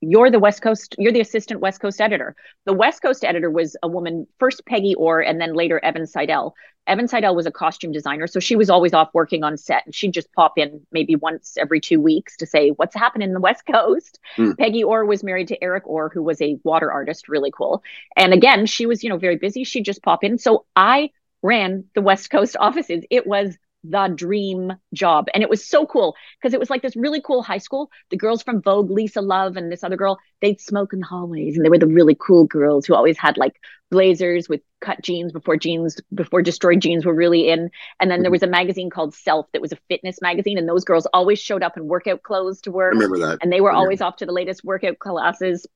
you're 0.00 0.30
the 0.30 0.38
West 0.38 0.62
Coast, 0.62 0.96
you're 0.98 1.12
the 1.12 1.20
assistant 1.20 1.60
West 1.60 1.80
Coast 1.80 2.00
editor. 2.00 2.34
The 2.64 2.72
West 2.72 3.02
Coast 3.02 3.24
editor 3.24 3.50
was 3.50 3.76
a 3.82 3.88
woman, 3.88 4.26
first 4.38 4.64
Peggy 4.66 4.94
Orr, 4.94 5.20
and 5.20 5.40
then 5.40 5.54
later 5.54 5.78
Evan 5.84 6.06
Seidel. 6.06 6.54
Evan 6.86 7.06
Seidel 7.06 7.36
was 7.36 7.46
a 7.46 7.52
costume 7.52 7.92
designer, 7.92 8.26
so 8.26 8.40
she 8.40 8.56
was 8.56 8.68
always 8.68 8.92
off 8.92 9.10
working 9.14 9.44
on 9.44 9.56
set, 9.56 9.84
and 9.86 9.94
she'd 9.94 10.12
just 10.12 10.32
pop 10.32 10.58
in 10.58 10.84
maybe 10.90 11.14
once 11.14 11.56
every 11.56 11.80
two 11.80 12.00
weeks 12.00 12.36
to 12.38 12.46
say 12.46 12.70
what's 12.70 12.94
happening 12.94 13.28
in 13.28 13.34
the 13.34 13.40
West 13.40 13.64
Coast. 13.66 14.18
Hmm. 14.36 14.52
Peggy 14.52 14.82
Orr 14.82 15.04
was 15.04 15.22
married 15.22 15.48
to 15.48 15.62
Eric 15.62 15.86
Orr, 15.86 16.10
who 16.12 16.22
was 16.22 16.40
a 16.42 16.58
water 16.64 16.90
artist, 16.90 17.28
really 17.28 17.52
cool. 17.52 17.82
And 18.16 18.32
again, 18.32 18.66
she 18.66 18.86
was 18.86 19.04
you 19.04 19.10
know 19.10 19.18
very 19.18 19.36
busy. 19.36 19.64
She'd 19.64 19.84
just 19.84 20.02
pop 20.02 20.24
in. 20.24 20.38
So 20.38 20.66
I 20.74 21.10
ran 21.42 21.84
the 21.94 22.02
West 22.02 22.30
Coast 22.30 22.56
offices. 22.60 23.04
It 23.10 23.26
was 23.26 23.56
the 23.84 24.08
dream 24.08 24.72
job. 24.94 25.26
And 25.34 25.42
it 25.42 25.50
was 25.50 25.66
so 25.66 25.86
cool 25.86 26.14
because 26.40 26.54
it 26.54 26.60
was 26.60 26.70
like 26.70 26.82
this 26.82 26.96
really 26.96 27.20
cool 27.20 27.42
high 27.42 27.58
school. 27.58 27.90
The 28.10 28.16
girls 28.16 28.42
from 28.42 28.62
Vogue, 28.62 28.90
Lisa 28.90 29.20
Love, 29.20 29.56
and 29.56 29.70
this 29.70 29.82
other 29.82 29.96
girl, 29.96 30.18
they'd 30.40 30.60
smoke 30.60 30.92
in 30.92 31.00
the 31.00 31.06
hallways. 31.06 31.56
And 31.56 31.64
they 31.64 31.70
were 31.70 31.78
the 31.78 31.86
really 31.86 32.16
cool 32.18 32.44
girls 32.44 32.86
who 32.86 32.94
always 32.94 33.18
had 33.18 33.36
like 33.36 33.56
blazers 33.90 34.48
with 34.48 34.60
cut 34.80 35.02
jeans 35.02 35.32
before 35.32 35.56
jeans, 35.56 36.00
before 36.14 36.42
destroyed 36.42 36.80
jeans 36.80 37.04
were 37.04 37.14
really 37.14 37.48
in. 37.48 37.70
And 38.00 38.10
then 38.10 38.22
there 38.22 38.28
mm-hmm. 38.28 38.32
was 38.32 38.42
a 38.42 38.48
magazine 38.48 38.90
called 38.90 39.14
Self 39.14 39.46
that 39.52 39.62
was 39.62 39.72
a 39.72 39.78
fitness 39.88 40.20
magazine. 40.22 40.58
And 40.58 40.68
those 40.68 40.84
girls 40.84 41.06
always 41.12 41.38
showed 41.38 41.62
up 41.62 41.76
in 41.76 41.88
workout 41.88 42.22
clothes 42.22 42.60
to 42.62 42.70
I 42.70 42.74
work. 42.74 42.94
remember 42.94 43.18
that. 43.18 43.38
And 43.42 43.52
they 43.52 43.60
were 43.60 43.72
always 43.72 44.00
off 44.00 44.16
to 44.16 44.26
the 44.26 44.32
latest 44.32 44.64
workout 44.64 44.98
classes. 44.98 45.66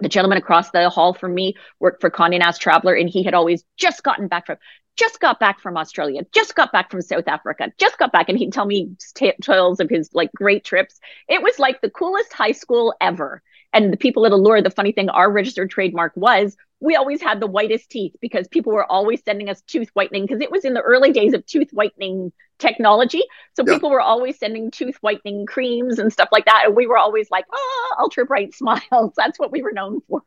The 0.00 0.08
gentleman 0.08 0.38
across 0.38 0.70
the 0.70 0.88
hall 0.88 1.12
from 1.12 1.34
me 1.34 1.56
worked 1.78 2.00
for 2.00 2.10
Condé 2.10 2.38
Nast 2.38 2.62
Traveler, 2.62 2.94
and 2.94 3.06
he 3.06 3.22
had 3.22 3.34
always 3.34 3.64
just 3.76 4.02
gotten 4.02 4.28
back 4.28 4.46
from 4.46 4.56
just 4.96 5.20
got 5.20 5.40
back 5.40 5.60
from 5.60 5.76
Australia, 5.76 6.22
just 6.32 6.54
got 6.54 6.72
back 6.72 6.90
from 6.90 7.00
South 7.02 7.26
Africa, 7.28 7.72
just 7.78 7.98
got 7.98 8.12
back, 8.12 8.28
and 8.28 8.38
he'd 8.38 8.52
tell 8.52 8.66
me 8.66 8.90
t- 9.14 9.32
tales 9.42 9.80
of 9.80 9.88
his 9.88 10.10
like 10.12 10.30
great 10.34 10.64
trips. 10.64 11.00
It 11.28 11.42
was 11.42 11.58
like 11.58 11.80
the 11.80 11.90
coolest 11.90 12.32
high 12.32 12.52
school 12.52 12.94
ever. 13.00 13.42
And 13.72 13.92
the 13.92 13.96
people 13.96 14.26
at 14.26 14.32
Allure, 14.32 14.62
the 14.62 14.70
funny 14.70 14.92
thing, 14.92 15.08
our 15.10 15.30
registered 15.30 15.70
trademark 15.70 16.12
was 16.16 16.56
we 16.80 16.96
always 16.96 17.22
had 17.22 17.40
the 17.40 17.46
whitest 17.46 17.88
teeth 17.90 18.14
because 18.20 18.48
people 18.48 18.72
were 18.72 18.90
always 18.90 19.22
sending 19.24 19.48
us 19.48 19.60
tooth 19.62 19.88
whitening 19.94 20.26
because 20.26 20.40
it 20.40 20.50
was 20.50 20.64
in 20.64 20.74
the 20.74 20.80
early 20.80 21.12
days 21.12 21.34
of 21.34 21.46
tooth 21.46 21.68
whitening 21.72 22.32
technology. 22.58 23.22
So 23.54 23.64
Yeah. 23.64 23.74
people 23.74 23.90
were 23.90 24.00
always 24.00 24.38
sending 24.38 24.70
tooth 24.70 24.96
whitening 25.02 25.46
creams 25.46 25.98
and 25.98 26.12
stuff 26.12 26.30
like 26.32 26.46
that. 26.46 26.64
And 26.66 26.74
we 26.74 26.86
were 26.86 26.98
always 26.98 27.30
like, 27.30 27.44
oh, 27.52 27.96
ultra 28.00 28.26
bright 28.26 28.54
smiles. 28.56 29.12
That's 29.16 29.38
what 29.38 29.52
we 29.52 29.62
were 29.62 29.72
known 29.72 30.00
for. 30.08 30.22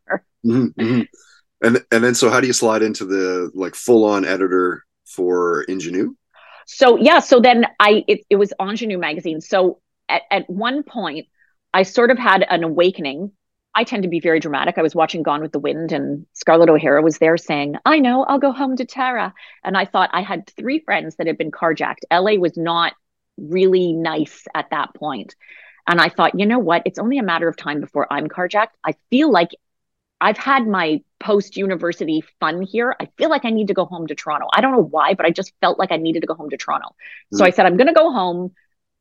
Mhm, 0.45 0.73
mhm. 0.75 1.07
And 1.63 1.83
and 1.91 2.03
then 2.03 2.13
so 2.13 2.29
how 2.29 2.41
do 2.41 2.47
you 2.47 2.53
slide 2.53 2.83
into 2.83 3.05
the 3.05 3.49
like 3.55 3.73
full 3.73 4.03
on 4.03 4.25
editor 4.25 4.85
for 5.05 5.65
Ingenue? 5.69 6.13
So 6.67 6.97
yeah, 6.97 7.19
so 7.19 7.39
then 7.39 7.65
I 7.79 8.03
it, 8.07 8.21
it 8.29 8.35
was 8.35 8.53
Ingenue 8.59 8.97
magazine. 8.97 9.41
So 9.41 9.79
at, 10.09 10.23
at 10.29 10.49
one 10.49 10.83
point, 10.83 11.27
I 11.73 11.83
sort 11.83 12.11
of 12.11 12.19
had 12.19 12.45
an 12.49 12.63
awakening. 12.63 13.31
I 13.75 13.85
tend 13.85 14.03
to 14.03 14.09
be 14.09 14.19
very 14.19 14.39
dramatic. 14.39 14.77
I 14.77 14.83
was 14.83 14.93
watching 14.93 15.23
Gone 15.23 15.41
with 15.41 15.51
the 15.51 15.59
Wind, 15.59 15.91
and 15.93 16.27
Scarlett 16.33 16.69
O'Hara 16.69 17.01
was 17.01 17.17
there 17.17 17.37
saying, 17.37 17.77
"I 17.85 17.99
know, 17.99 18.23
I'll 18.23 18.39
go 18.39 18.51
home 18.51 18.75
to 18.77 18.85
Tara." 18.85 19.33
And 19.63 19.77
I 19.77 19.85
thought 19.85 20.09
I 20.13 20.21
had 20.21 20.47
three 20.47 20.79
friends 20.79 21.15
that 21.15 21.27
had 21.27 21.37
been 21.37 21.51
carjacked. 21.51 22.03
LA 22.11 22.33
was 22.33 22.57
not 22.57 22.93
really 23.37 23.93
nice 23.93 24.45
at 24.53 24.69
that 24.71 24.93
point, 24.93 25.35
and 25.87 25.99
I 25.99 26.09
thought, 26.09 26.39
you 26.39 26.45
know 26.45 26.59
what? 26.59 26.83
It's 26.85 26.99
only 26.99 27.17
a 27.17 27.23
matter 27.23 27.47
of 27.47 27.55
time 27.55 27.79
before 27.79 28.11
I'm 28.11 28.27
carjacked. 28.27 28.75
I 28.83 28.95
feel 29.09 29.31
like 29.31 29.51
I've 30.23 30.37
had 30.37 30.65
my 30.67 31.01
post 31.19 31.57
university 31.57 32.23
fun 32.39 32.61
here. 32.61 32.95
I 32.99 33.09
feel 33.17 33.29
like 33.29 33.43
I 33.45 33.49
need 33.49 33.67
to 33.67 33.73
go 33.73 33.85
home 33.85 34.07
to 34.07 34.15
Toronto. 34.15 34.47
I 34.53 34.61
don't 34.61 34.71
know 34.71 34.83
why, 34.83 35.15
but 35.15 35.25
I 35.25 35.31
just 35.31 35.53
felt 35.61 35.77
like 35.77 35.91
I 35.91 35.97
needed 35.97 36.21
to 36.21 36.27
go 36.27 36.33
home 36.35 36.49
to 36.51 36.57
Toronto. 36.57 36.95
So 37.33 37.43
Mm. 37.43 37.47
I 37.47 37.49
said, 37.51 37.65
I'm 37.65 37.77
going 37.77 37.87
to 37.87 37.93
go 37.93 38.11
home. 38.11 38.53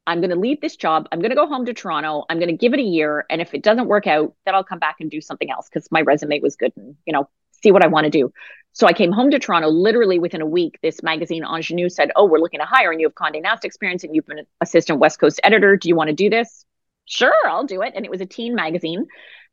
I'm 0.07 0.21
going 0.21 0.31
to 0.31 0.37
leave 0.37 0.61
this 0.61 0.75
job. 0.77 1.09
I'm 1.13 1.21
going 1.21 1.31
to 1.31 1.37
go 1.37 1.47
home 1.47 1.65
to 1.67 1.75
Toronto. 1.75 2.25
I'm 2.29 2.39
going 2.39 2.49
to 2.49 2.57
give 2.57 2.75
it 2.75 2.81
a 2.81 2.83
year. 2.83 3.25
And 3.31 3.41
if 3.41 3.55
it 3.55 3.63
doesn't 3.63 3.87
work 3.87 4.09
out, 4.09 4.35
then 4.45 4.55
I'll 4.57 4.65
come 4.65 4.81
back 4.81 4.97
and 5.01 5.09
do 5.11 5.21
something 5.21 5.51
else 5.51 5.69
because 5.73 5.89
my 5.93 6.01
resume 6.03 6.41
was 6.41 6.57
good 6.57 6.73
and, 6.77 6.97
you 7.07 7.13
know, 7.13 7.29
see 7.63 7.71
what 7.71 7.85
I 7.85 7.89
want 7.89 8.05
to 8.07 8.11
do. 8.11 8.33
So 8.73 8.89
I 8.89 8.93
came 8.95 9.13
home 9.13 9.31
to 9.31 9.39
Toronto 9.39 9.69
literally 9.69 10.19
within 10.19 10.41
a 10.41 10.47
week. 10.47 10.79
This 10.83 11.03
magazine 11.05 11.45
Ingenue 11.45 11.89
said, 11.89 12.11
Oh, 12.17 12.27
we're 12.27 12.41
looking 12.41 12.61
to 12.61 12.67
hire 12.67 12.91
and 12.91 13.01
you 13.01 13.07
have 13.07 13.15
Conde 13.15 13.41
Nast 13.43 13.65
experience 13.65 14.03
and 14.03 14.15
you've 14.17 14.27
been 14.27 14.41
an 14.41 14.47
assistant 14.61 14.99
West 14.99 15.21
Coast 15.21 15.41
editor. 15.45 15.77
Do 15.77 15.89
you 15.89 15.95
want 15.95 16.09
to 16.09 16.15
do 16.17 16.31
this? 16.31 16.65
Sure, 17.05 17.35
I'll 17.47 17.67
do 17.67 17.83
it. 17.83 17.93
And 17.95 18.05
it 18.05 18.11
was 18.11 18.21
a 18.21 18.27
teen 18.27 18.55
magazine. 18.57 19.07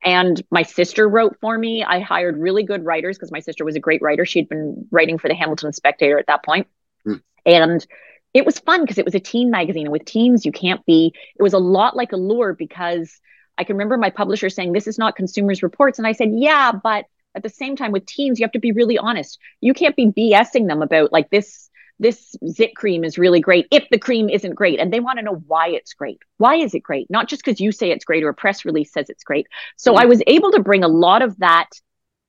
And 0.04 0.42
my 0.50 0.64
sister 0.64 1.08
wrote 1.08 1.38
for 1.42 1.58
me. 1.58 1.84
I 1.84 2.00
hired 2.00 2.38
really 2.38 2.64
good 2.64 2.86
writers 2.86 3.18
because 3.18 3.32
my 3.32 3.40
sister 3.40 3.66
was 3.66 3.76
a 3.76 3.80
great 3.80 4.02
writer. 4.02 4.26
She'd 4.26 4.48
been 4.48 4.88
writing 4.92 5.18
for 5.18 5.28
the 5.28 5.36
Hamilton 5.36 5.74
Spectator 5.74 6.18
at 6.18 6.28
that 6.28 6.44
point. 6.44 6.68
Mm. 7.06 7.22
And 7.46 7.88
it 8.34 8.46
was 8.46 8.60
fun 8.60 8.82
because 8.82 8.98
it 8.98 9.06
was 9.06 9.16
a 9.16 9.20
teen 9.20 9.52
magazine. 9.52 9.88
And 9.88 9.92
with 9.92 10.06
teens, 10.06 10.46
you 10.46 10.52
can't 10.52 10.86
be, 10.86 11.14
it 11.38 11.44
was 11.44 11.54
a 11.54 11.60
lot 11.60 11.98
like 11.98 12.14
Allure 12.14 12.54
because 12.54 13.20
I 13.58 13.66
can 13.66 13.76
remember 13.76 13.98
my 13.98 14.10
publisher 14.10 14.50
saying, 14.50 14.72
This 14.72 14.88
is 14.88 14.98
not 14.98 15.16
consumers' 15.18 15.64
reports. 15.64 16.00
And 16.00 16.08
I 16.08 16.14
said, 16.14 16.30
Yeah, 16.34 16.72
but 16.72 17.06
at 17.36 17.44
the 17.44 17.50
same 17.50 17.76
time 17.76 17.92
with 17.92 18.06
teens, 18.06 18.40
you 18.40 18.46
have 18.46 18.54
to 18.54 18.60
be 18.60 18.72
really 18.72 18.98
honest. 18.98 19.38
You 19.62 19.74
can't 19.74 19.96
be 19.96 20.08
BSing 20.08 20.68
them 20.68 20.82
about 20.82 21.12
like 21.12 21.30
this 21.30 21.69
this 22.00 22.36
zit 22.50 22.76
cream 22.76 23.04
is 23.04 23.18
really 23.18 23.42
great 23.42 23.68
if 23.72 23.88
the 23.92 24.00
cream 24.00 24.30
isn't 24.30 24.56
great. 24.56 24.80
And 24.80 24.92
they 24.92 25.00
want 25.00 25.20
to 25.20 25.26
know 25.26 25.44
why 25.48 25.70
it's 25.70 25.94
great. 25.94 26.20
Why 26.38 26.56
is 26.56 26.74
it 26.74 26.80
great? 26.82 27.10
Not 27.10 27.28
just 27.28 27.44
because 27.44 27.60
you 27.60 27.72
say 27.72 27.92
it's 27.92 28.06
great 28.06 28.24
or 28.24 28.30
a 28.30 28.34
press 28.34 28.66
release 28.66 28.92
says 28.92 29.10
it's 29.10 29.24
great. 29.24 29.48
So 29.76 29.92
mm-hmm. 29.92 30.02
i 30.02 30.06
was 30.06 30.22
able 30.28 30.52
to 30.52 30.64
bring 30.64 30.84
a 30.84 30.88
lot 30.88 31.22
of 31.22 31.38
that 31.40 31.70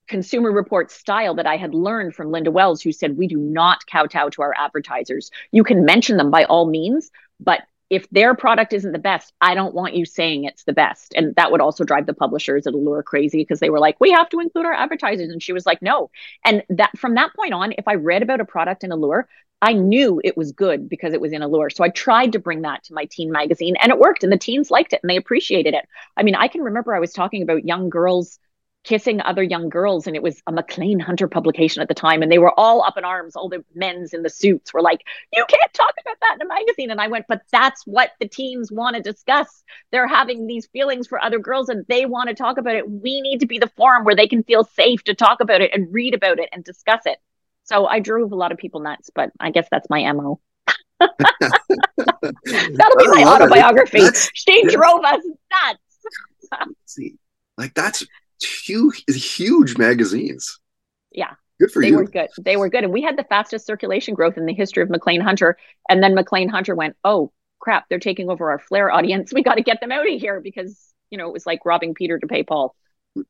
consumer 0.09 0.51
report 0.51 0.91
style 0.91 1.37
that 1.37 1.47
i 1.47 1.57
had 1.57 1.73
learned 1.73 2.13
from 2.17 2.33
linda 2.33 2.51
wells 2.51 2.83
who 2.83 2.91
said 2.91 3.17
we 3.17 3.29
do 3.29 3.37
not 3.37 3.87
kowtow 3.87 4.29
to 4.29 4.43
our 4.43 4.53
advertisers. 4.59 5.31
You 5.53 5.63
can 5.63 5.85
mention 5.85 6.17
them 6.17 6.33
by 6.33 6.45
all 6.45 6.67
means 6.67 7.11
but 7.39 7.61
if 7.91 8.09
their 8.11 8.37
product 8.37 8.73
isn't 8.73 8.93
the 8.93 8.99
best, 8.99 9.35
I 9.41 9.55
don't 9.55 9.75
want 9.75 9.95
you 9.95 10.05
saying 10.07 10.45
it's 10.45 10.63
the 10.63 10.73
best. 10.73 11.13
And 11.15 11.35
that 11.35 11.51
would 11.51 11.61
also 11.61 11.83
drive 11.83 12.07
the 12.07 12.15
publishers 12.15 12.67
at 12.67 12.75
Allure 12.75 13.03
crazy 13.03 13.39
because 13.39 13.59
they 13.59 13.69
were 13.69 13.81
like, 13.81 14.01
we 14.01 14.13
have 14.13 14.29
to 14.31 14.39
include 14.39 14.65
our 14.65 14.73
advertisers. 14.73 15.29
And 15.29 15.43
she 15.43 15.53
was 15.53 15.67
like, 15.67 15.83
no. 15.83 16.11
And 16.45 16.63
that 16.71 16.97
from 16.97 17.17
that 17.17 17.35
point 17.35 17.53
on, 17.53 17.73
if 17.73 17.89
I 17.89 17.95
read 17.95 18.23
about 18.23 18.41
a 18.41 18.45
product 18.45 18.85
in 18.85 18.93
Allure, 18.93 19.29
I 19.61 19.73
knew 19.75 20.21
it 20.25 20.37
was 20.37 20.53
good 20.53 20.89
because 20.89 21.13
it 21.13 21.21
was 21.21 21.33
in 21.33 21.43
Allure. 21.43 21.69
So 21.69 21.85
I 21.85 21.89
tried 21.89 22.33
to 22.33 22.39
bring 22.39 22.63
that 22.63 22.85
to 22.85 22.95
my 22.95 23.07
teen 23.07 23.31
magazine 23.31 23.75
and 23.81 23.91
it 23.91 23.99
worked. 23.99 24.23
And 24.23 24.33
the 24.33 24.39
teens 24.39 24.71
liked 24.71 24.93
it 24.93 25.01
and 25.03 25.11
they 25.11 25.17
appreciated 25.17 25.75
it. 25.75 25.87
I 26.17 26.23
mean, 26.23 26.37
I 26.37 26.49
can 26.49 26.63
remember 26.63 26.95
I 26.95 27.01
was 27.01 27.13
talking 27.13 27.43
about 27.43 27.67
young 27.67 27.91
girls 27.91 28.39
kissing 28.83 29.21
other 29.21 29.43
young 29.43 29.69
girls 29.69 30.07
and 30.07 30.17
it 30.17 30.23
was 30.23 30.43
a 30.47 30.53
Maclean 30.53 30.99
Hunter 30.99 31.29
publication 31.29 31.83
at 31.83 31.89
the 31.89 31.95
time 31.95 32.23
and 32.23 32.33
they 32.33 32.39
were 32.39 32.59
all 32.59 32.83
up 32.83 32.97
in 32.97 33.05
arms 33.05 33.37
all 33.37 33.49
the 33.49 33.63
men's 33.75 34.15
in 34.15 34.23
the 34.23 34.31
suits 34.31 34.73
were 34.73 34.81
like 34.81 35.03
you 35.33 35.45
can't 35.49 35.75
talk 35.75 35.95
about 36.01 36.17
that 36.23 36.37
in 36.37 36.47
a 36.47 36.49
magazine 36.49 36.91
and 36.91 36.99
i 36.99 37.07
went 37.07 37.27
but 37.29 37.43
that's 37.53 37.87
what 37.87 38.13
the 38.21 38.27
teens 38.27 38.73
want 38.73 38.97
to 38.97 39.03
discuss 39.03 39.63
they're 39.93 40.09
having 40.09 40.47
these 40.47 40.67
feelings 40.69 41.07
for 41.07 41.23
other 41.23 41.39
girls 41.39 41.69
and 41.69 41.85
they 41.89 42.07
want 42.07 42.29
to 42.29 42.35
talk 42.35 42.57
about 42.57 42.75
it 42.75 42.91
we 42.91 43.21
need 43.21 43.39
to 43.41 43.47
be 43.47 43.59
the 43.59 43.71
forum 43.77 44.03
where 44.03 44.17
they 44.17 44.27
can 44.27 44.43
feel 44.43 44.65
safe 44.65 45.05
to 45.05 45.15
talk 45.15 45.41
about 45.41 45.61
it 45.61 45.71
and 45.75 45.93
read 45.93 46.15
about 46.15 46.39
it 46.39 46.49
and 46.51 46.65
discuss 46.65 47.03
it 47.05 47.19
so 47.71 47.87
I 47.87 48.01
drove 48.01 48.33
a 48.33 48.35
lot 48.35 48.51
of 48.51 48.59
people 48.59 48.81
nuts, 48.81 49.11
but 49.15 49.31
I 49.39 49.53
guess 49.53 49.69
that's 49.71 49.89
my 49.89 50.11
MO. 50.13 50.41
That'll 50.99 51.17
be 52.99 53.07
my 53.07 53.25
autobiography. 53.25 54.03
she 54.35 54.65
yeah. 54.65 54.75
drove 54.75 55.05
us 55.05 55.23
nuts. 55.53 56.75
See, 56.87 57.15
like 57.57 57.73
that's 57.75 58.05
huge, 58.45 59.05
huge 59.09 59.77
magazines. 59.77 60.59
Yeah. 61.13 61.35
Good 61.61 61.73
for 61.73 61.83
they 61.83 61.89
you. 61.89 61.93
They 61.93 61.97
were 61.97 62.09
good. 62.09 62.29
They 62.39 62.57
were 62.57 62.69
good. 62.69 62.85
And 62.85 62.93
we 62.93 63.03
had 63.03 63.19
the 63.19 63.25
fastest 63.25 63.67
circulation 63.67 64.15
growth 64.15 64.39
in 64.39 64.47
the 64.47 64.55
history 64.55 64.83
of 64.83 64.91
Maclean 64.91 65.21
Hunter. 65.21 65.59
And 65.89 66.03
then 66.03 66.15
Maclean 66.15 66.49
Hunter 66.49 66.75
went, 66.75 66.97
oh, 67.05 67.33
crap, 67.59 67.85
they're 67.89 67.99
taking 67.99 68.31
over 68.31 68.51
our 68.51 68.59
Flair 68.59 68.91
audience. 68.91 69.33
We 69.35 69.43
got 69.43 69.57
to 69.57 69.63
get 69.63 69.81
them 69.81 69.93
out 69.93 70.11
of 70.11 70.21
here 70.21 70.41
because, 70.41 70.93
you 71.11 71.19
know, 71.19 71.29
it 71.29 71.33
was 71.33 71.47
like 71.47 71.65
robbing 71.65 71.95
Peter 71.95 72.19
to 72.19 72.27
pay 72.27 72.43
Paul. 72.43 72.75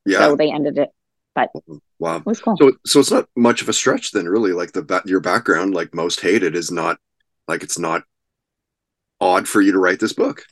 Yeah. 0.06 0.20
So 0.20 0.36
they 0.36 0.52
ended 0.52 0.78
it. 0.78 0.90
But 1.34 1.50
mm-hmm. 1.54 1.76
wow, 1.98 2.20
cool. 2.20 2.56
so 2.56 2.72
so 2.84 3.00
it's 3.00 3.10
not 3.10 3.28
much 3.36 3.62
of 3.62 3.68
a 3.68 3.72
stretch 3.72 4.10
then, 4.10 4.26
really. 4.26 4.52
Like 4.52 4.72
the 4.72 5.02
your 5.06 5.20
background, 5.20 5.74
like 5.74 5.94
most 5.94 6.20
hated, 6.20 6.56
is 6.56 6.72
not 6.72 6.98
like 7.46 7.62
it's 7.62 7.78
not 7.78 8.02
odd 9.20 9.46
for 9.46 9.60
you 9.60 9.70
to 9.72 9.78
write 9.78 10.00
this 10.00 10.12
book. 10.12 10.44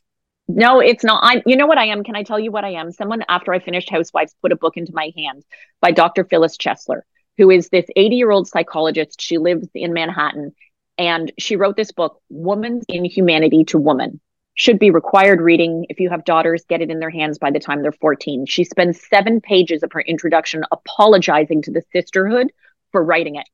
No, 0.48 0.80
it's 0.80 1.04
not. 1.04 1.20
I'm, 1.22 1.42
you 1.44 1.56
know 1.56 1.66
what 1.66 1.78
I 1.78 1.86
am? 1.86 2.02
Can 2.02 2.16
I 2.16 2.22
tell 2.22 2.40
you 2.40 2.50
what 2.50 2.64
I 2.64 2.70
am? 2.70 2.90
Someone 2.90 3.22
after 3.28 3.52
I 3.52 3.58
finished 3.58 3.90
Housewives 3.90 4.34
put 4.40 4.50
a 4.50 4.56
book 4.56 4.78
into 4.78 4.94
my 4.94 5.12
hand 5.14 5.44
by 5.80 5.90
Dr. 5.90 6.24
Phyllis 6.24 6.56
Chesler, 6.56 7.02
who 7.36 7.50
is 7.50 7.68
this 7.68 7.84
80 7.94 8.16
year 8.16 8.30
old 8.30 8.48
psychologist. 8.48 9.20
She 9.20 9.36
lives 9.36 9.68
in 9.74 9.92
Manhattan 9.92 10.54
and 10.96 11.30
she 11.38 11.56
wrote 11.56 11.76
this 11.76 11.92
book, 11.92 12.20
Woman's 12.30 12.84
Inhumanity 12.88 13.64
to 13.66 13.78
Woman 13.78 14.20
should 14.54 14.78
be 14.78 14.90
required 14.90 15.40
reading. 15.40 15.86
If 15.90 16.00
you 16.00 16.10
have 16.10 16.24
daughters, 16.24 16.64
get 16.68 16.80
it 16.80 16.90
in 16.90 16.98
their 16.98 17.10
hands 17.10 17.38
by 17.38 17.50
the 17.50 17.60
time 17.60 17.82
they're 17.82 17.92
14. 17.92 18.46
She 18.46 18.64
spends 18.64 19.06
seven 19.06 19.40
pages 19.40 19.82
of 19.82 19.92
her 19.92 20.00
introduction 20.00 20.64
apologizing 20.72 21.62
to 21.62 21.70
the 21.70 21.82
sisterhood 21.92 22.52
for 22.90 23.04
writing 23.04 23.36
it, 23.36 23.46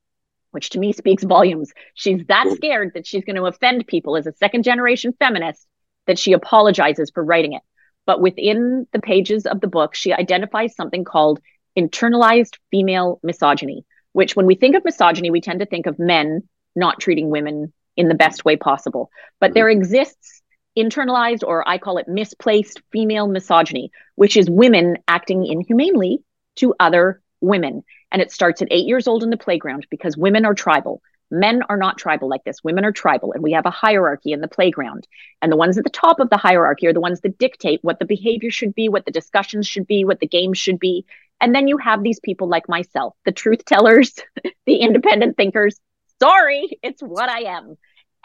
which 0.53 0.71
to 0.71 0.79
me 0.79 0.93
speaks 0.93 1.25
volumes. 1.25 1.73
She's 1.95 2.25
that 2.29 2.51
scared 2.55 2.93
that 2.95 3.07
she's 3.07 3.25
going 3.25 3.37
to 3.37 3.45
offend 3.45 3.87
people 3.87 4.17
as 4.17 4.27
a 4.27 4.33
second 4.33 4.63
generation 4.63 5.13
feminist 5.19 5.67
that 6.07 6.19
she 6.19 6.33
apologizes 6.33 7.11
for 7.13 7.25
writing 7.25 7.55
it. 7.55 7.63
But 8.07 8.21
within 8.21 8.87
the 8.93 9.01
pages 9.01 9.47
of 9.47 9.61
the 9.61 9.67
book, 9.67 9.95
she 9.95 10.13
identifies 10.13 10.77
something 10.77 11.05
called 11.05 11.41
internalized 11.79 12.57
female 12.71 13.19
misogyny, 13.23 13.85
which 14.13 14.37
when 14.37 14.47
we 14.47 14.55
think 14.55 14.77
of 14.77 14.85
misogyny, 14.85 15.31
we 15.31 15.41
tend 15.41 15.61
to 15.61 15.67
think 15.67 15.87
of 15.87 15.99
men 15.99 16.49
not 16.77 17.01
treating 17.01 17.31
women 17.31 17.73
in 17.97 18.09
the 18.09 18.15
best 18.15 18.45
way 18.45 18.57
possible. 18.57 19.11
But 19.41 19.55
there 19.55 19.69
exists 19.69 20.43
internalized, 20.77 21.45
or 21.45 21.67
I 21.69 21.79
call 21.79 21.99
it 21.99 22.09
misplaced 22.09 22.83
female 22.93 23.29
misogyny, 23.29 23.91
which 24.17 24.37
is 24.37 24.51
women 24.51 24.99
acting 25.07 25.47
inhumanely 25.47 26.23
to 26.57 26.75
other 26.81 27.23
women. 27.41 27.85
And 28.11 28.21
it 28.21 28.33
starts 28.33 28.63
at 28.63 28.69
eight 28.71 28.87
years 28.87 29.07
old 29.07 29.23
in 29.23 29.31
the 29.31 29.37
playground 29.37 29.87
because 29.91 30.17
women 30.17 30.45
are 30.45 30.55
tribal. 30.55 31.01
Men 31.35 31.63
are 31.69 31.77
not 31.77 31.99
tribal 31.99 32.29
like 32.29 32.45
this. 32.45 32.65
Women 32.65 32.85
are 32.85 32.93
tribal, 32.93 33.33
and 33.33 33.43
we 33.43 33.53
have 33.53 33.67
a 33.67 33.71
hierarchy 33.71 34.33
in 34.33 34.41
the 34.41 34.49
playground. 34.49 35.07
And 35.43 35.51
the 35.51 35.57
ones 35.57 35.77
at 35.79 35.85
the 35.85 35.91
top 35.91 36.21
of 36.21 36.31
the 36.31 36.37
hierarchy 36.37 36.87
are 36.87 36.93
the 36.93 37.01
ones 37.01 37.21
that 37.21 37.39
dictate 37.39 37.81
what 37.83 37.99
the 37.99 38.05
behavior 38.05 38.51
should 38.51 38.75
be, 38.75 38.89
what 38.89 39.05
the 39.05 39.11
discussions 39.11 39.67
should 39.67 39.87
be, 39.87 40.05
what 40.05 40.21
the 40.21 40.27
games 40.27 40.59
should 40.59 40.79
be. 40.79 41.05
And 41.41 41.55
then 41.55 41.69
you 41.69 41.77
have 41.79 42.03
these 42.03 42.21
people 42.21 42.49
like 42.49 42.69
myself, 42.69 43.15
the 43.25 43.33
truth 43.33 43.65
tellers, 43.65 44.15
the 44.67 44.77
independent 44.77 45.37
thinkers. 45.37 45.79
Sorry, 46.21 46.79
it's 46.83 47.03
what 47.03 47.29
I 47.29 47.57
am. 47.57 47.77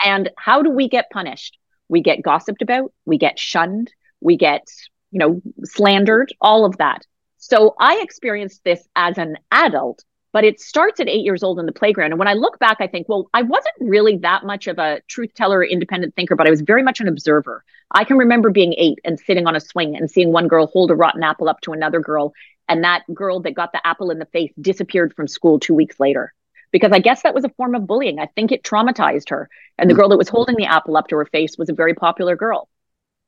And 0.04 0.30
how 0.38 0.62
do 0.62 0.70
we 0.70 0.88
get 0.88 1.10
punished? 1.10 1.58
we 1.90 2.02
get 2.02 2.22
gossiped 2.22 2.62
about, 2.62 2.94
we 3.06 3.18
get 3.18 3.38
shunned, 3.38 3.92
we 4.22 4.38
get, 4.38 4.66
you 5.12 5.20
know, 5.20 5.42
slandered, 5.64 6.32
all 6.40 6.64
of 6.64 6.78
that. 6.78 7.06
So 7.38 7.76
I 7.80 8.00
experienced 8.02 8.64
this 8.64 8.88
as 8.96 9.18
an 9.18 9.38
adult, 9.52 10.04
but 10.32 10.44
it 10.44 10.60
starts 10.60 11.00
at 11.00 11.10
eight 11.10 11.26
years 11.26 11.44
old 11.44 11.60
in 11.60 11.66
the 11.66 11.72
playground. 11.72 12.12
And 12.12 12.20
when 12.20 12.28
I 12.28 12.34
look 12.34 12.60
back, 12.60 12.78
I 12.80 12.88
think, 12.88 13.10
well, 13.10 13.30
I 13.34 13.42
wasn't 13.42 13.76
really 13.80 14.18
that 14.18 14.44
much 14.44 14.68
of 14.68 14.78
a 14.78 15.02
truth 15.08 15.34
teller, 15.34 15.64
independent 15.64 16.16
thinker, 16.16 16.36
but 16.36 16.48
I 16.48 16.52
was 16.52 16.62
very 16.62 16.84
much 16.84 17.00
an 17.00 17.08
observer. 17.08 17.64
I 17.92 18.04
can 18.04 18.18
remember 18.18 18.52
being 18.52 18.74
eight 18.78 19.00
and 19.04 19.20
sitting 19.20 19.48
on 19.48 19.56
a 19.56 19.60
swing 19.60 19.96
and 19.96 20.10
seeing 20.10 20.32
one 20.32 20.48
girl 20.48 20.68
hold 20.68 20.92
a 20.92 20.96
rotten 20.96 21.24
apple 21.24 21.50
up 21.50 21.62
to 21.62 21.74
another 21.74 22.00
girl. 22.00 22.34
And 22.68 22.84
that 22.84 23.04
girl 23.14 23.40
that 23.42 23.56
got 23.56 23.72
the 23.72 23.86
apple 23.86 24.12
in 24.12 24.20
the 24.20 24.28
face 24.28 24.52
disappeared 24.62 25.16
from 25.16 25.28
school 25.28 25.60
two 25.60 25.74
weeks 25.74 26.00
later 26.00 26.34
because 26.72 26.92
I 26.92 27.00
guess 27.00 27.24
that 27.24 27.34
was 27.34 27.44
a 27.44 27.50
form 27.50 27.76
of 27.76 27.88
bullying. 27.88 28.20
I 28.20 28.28
think 28.28 28.52
it 28.52 28.64
traumatized 28.64 29.30
her. 29.30 29.50
And 29.78 29.90
the 29.90 29.94
hmm. 29.94 30.02
girl 30.02 30.10
that 30.10 30.18
was 30.18 30.30
holding 30.30 30.56
the 30.56 30.66
apple 30.66 30.98
up 30.98 31.08
to 31.08 31.18
her 31.18 31.26
face 31.26 31.58
was 31.58 31.70
a 31.70 31.74
very 31.74 31.94
popular 31.94 32.36
girl. 32.36 32.70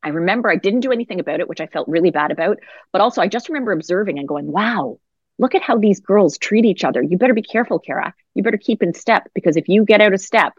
I 0.04 0.10
remember 0.10 0.50
I 0.50 0.56
didn't 0.56 0.80
do 0.80 0.92
anything 0.92 1.20
about 1.20 1.40
it, 1.40 1.48
which 1.48 1.62
I 1.62 1.68
felt 1.68 1.88
really 1.88 2.12
bad 2.12 2.32
about. 2.32 2.58
But 2.92 3.02
also, 3.02 3.22
I 3.22 3.28
just 3.28 3.50
remember 3.50 3.72
observing 3.72 4.18
and 4.18 4.28
going, 4.28 4.52
wow, 4.52 5.00
look 5.38 5.56
at 5.56 5.62
how 5.62 5.78
these 5.78 6.00
girls 6.00 6.38
treat 6.38 6.66
each 6.66 6.84
other. 6.84 7.02
You 7.02 7.18
better 7.18 7.34
be 7.34 7.42
careful, 7.42 7.80
Kara. 7.80 8.14
You 8.36 8.44
better 8.44 8.58
keep 8.58 8.84
in 8.84 8.94
step 8.94 9.30
because 9.34 9.58
if 9.58 9.68
you 9.68 9.86
get 9.86 10.02
out 10.02 10.14
of 10.14 10.22
step, 10.22 10.54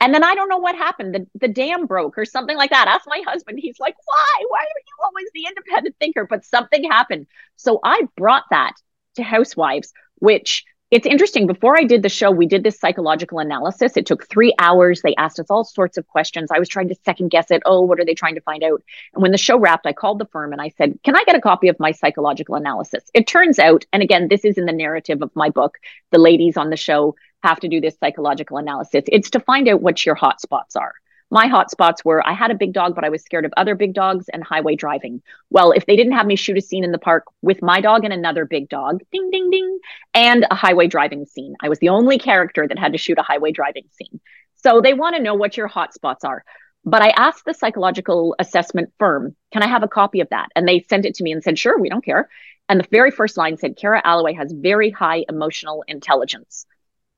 and 0.00 0.14
then 0.14 0.24
I 0.24 0.34
don't 0.34 0.48
know 0.48 0.58
what 0.58 0.74
happened. 0.74 1.14
The, 1.14 1.26
the 1.34 1.52
dam 1.52 1.86
broke 1.86 2.16
or 2.16 2.24
something 2.24 2.56
like 2.56 2.70
that. 2.70 2.88
Ask 2.88 3.06
my 3.06 3.22
husband. 3.26 3.58
He's 3.60 3.78
like, 3.78 3.94
why? 4.06 4.44
Why 4.48 4.60
are 4.60 4.82
you 4.86 5.04
always 5.04 5.28
the 5.34 5.44
independent 5.46 5.96
thinker? 6.00 6.26
But 6.26 6.46
something 6.46 6.84
happened. 6.90 7.26
So 7.56 7.80
I 7.84 8.02
brought 8.16 8.44
that 8.50 8.72
to 9.16 9.22
Housewives, 9.22 9.92
which 10.16 10.64
it's 10.90 11.06
interesting. 11.06 11.46
Before 11.46 11.78
I 11.78 11.84
did 11.84 12.02
the 12.02 12.08
show, 12.08 12.30
we 12.30 12.46
did 12.46 12.64
this 12.64 12.78
psychological 12.78 13.38
analysis. 13.38 13.96
It 13.96 14.06
took 14.06 14.28
three 14.28 14.52
hours. 14.58 15.02
They 15.02 15.14
asked 15.16 15.38
us 15.38 15.46
all 15.48 15.62
sorts 15.62 15.96
of 15.96 16.08
questions. 16.08 16.50
I 16.50 16.58
was 16.58 16.68
trying 16.68 16.88
to 16.88 16.96
second 17.04 17.28
guess 17.28 17.50
it. 17.50 17.62
Oh, 17.64 17.82
what 17.82 18.00
are 18.00 18.04
they 18.04 18.14
trying 18.14 18.34
to 18.34 18.40
find 18.40 18.64
out? 18.64 18.82
And 19.14 19.22
when 19.22 19.30
the 19.30 19.38
show 19.38 19.58
wrapped, 19.58 19.86
I 19.86 19.92
called 19.92 20.18
the 20.18 20.26
firm 20.26 20.52
and 20.52 20.60
I 20.60 20.70
said, 20.70 20.98
Can 21.04 21.14
I 21.14 21.22
get 21.24 21.36
a 21.36 21.40
copy 21.40 21.68
of 21.68 21.78
my 21.78 21.92
psychological 21.92 22.56
analysis? 22.56 23.04
It 23.14 23.28
turns 23.28 23.58
out, 23.58 23.86
and 23.92 24.02
again, 24.02 24.28
this 24.28 24.44
is 24.44 24.58
in 24.58 24.66
the 24.66 24.72
narrative 24.72 25.22
of 25.22 25.30
my 25.36 25.48
book, 25.48 25.78
the 26.10 26.18
ladies 26.18 26.56
on 26.56 26.70
the 26.70 26.76
show 26.76 27.14
have 27.42 27.60
to 27.60 27.68
do 27.68 27.80
this 27.80 27.96
psychological 27.98 28.56
analysis. 28.56 29.04
It's 29.06 29.30
to 29.30 29.40
find 29.40 29.68
out 29.68 29.82
what 29.82 30.04
your 30.04 30.14
hot 30.14 30.40
spots 30.40 30.76
are 30.76 30.94
my 31.30 31.46
hot 31.46 31.70
spots 31.70 32.04
were 32.04 32.26
I 32.26 32.32
had 32.32 32.50
a 32.50 32.56
big 32.56 32.72
dog, 32.72 32.94
but 32.94 33.04
I 33.04 33.08
was 33.08 33.22
scared 33.22 33.44
of 33.44 33.52
other 33.56 33.74
big 33.74 33.94
dogs 33.94 34.28
and 34.28 34.42
highway 34.42 34.74
driving. 34.74 35.22
Well, 35.50 35.70
if 35.72 35.86
they 35.86 35.96
didn't 35.96 36.14
have 36.14 36.26
me 36.26 36.36
shoot 36.36 36.58
a 36.58 36.60
scene 36.60 36.84
in 36.84 36.92
the 36.92 36.98
park 36.98 37.24
with 37.40 37.62
my 37.62 37.80
dog 37.80 38.04
and 38.04 38.12
another 38.12 38.44
big 38.44 38.68
dog, 38.68 39.00
ding, 39.12 39.30
ding, 39.30 39.50
ding, 39.50 39.78
and 40.12 40.46
a 40.50 40.54
highway 40.54 40.88
driving 40.88 41.26
scene, 41.26 41.54
I 41.60 41.68
was 41.68 41.78
the 41.78 41.90
only 41.90 42.18
character 42.18 42.66
that 42.66 42.78
had 42.78 42.92
to 42.92 42.98
shoot 42.98 43.18
a 43.18 43.22
highway 43.22 43.52
driving 43.52 43.84
scene. 43.92 44.20
So 44.56 44.80
they 44.80 44.92
want 44.92 45.16
to 45.16 45.22
know 45.22 45.34
what 45.34 45.56
your 45.56 45.68
hot 45.68 45.94
spots 45.94 46.24
are. 46.24 46.44
But 46.84 47.02
I 47.02 47.10
asked 47.10 47.44
the 47.44 47.54
psychological 47.54 48.34
assessment 48.38 48.92
firm, 48.98 49.36
can 49.52 49.62
I 49.62 49.66
have 49.66 49.82
a 49.82 49.88
copy 49.88 50.20
of 50.20 50.28
that? 50.30 50.48
And 50.56 50.66
they 50.66 50.84
sent 50.88 51.04
it 51.04 51.14
to 51.16 51.24
me 51.24 51.30
and 51.32 51.42
said, 51.42 51.58
sure, 51.58 51.78
we 51.78 51.90
don't 51.90 52.04
care. 52.04 52.28
And 52.68 52.80
the 52.80 52.88
very 52.90 53.10
first 53.10 53.36
line 53.36 53.56
said, 53.56 53.76
Kara 53.76 54.00
Alloway 54.04 54.32
has 54.34 54.52
very 54.52 54.90
high 54.90 55.24
emotional 55.28 55.84
intelligence. 55.88 56.66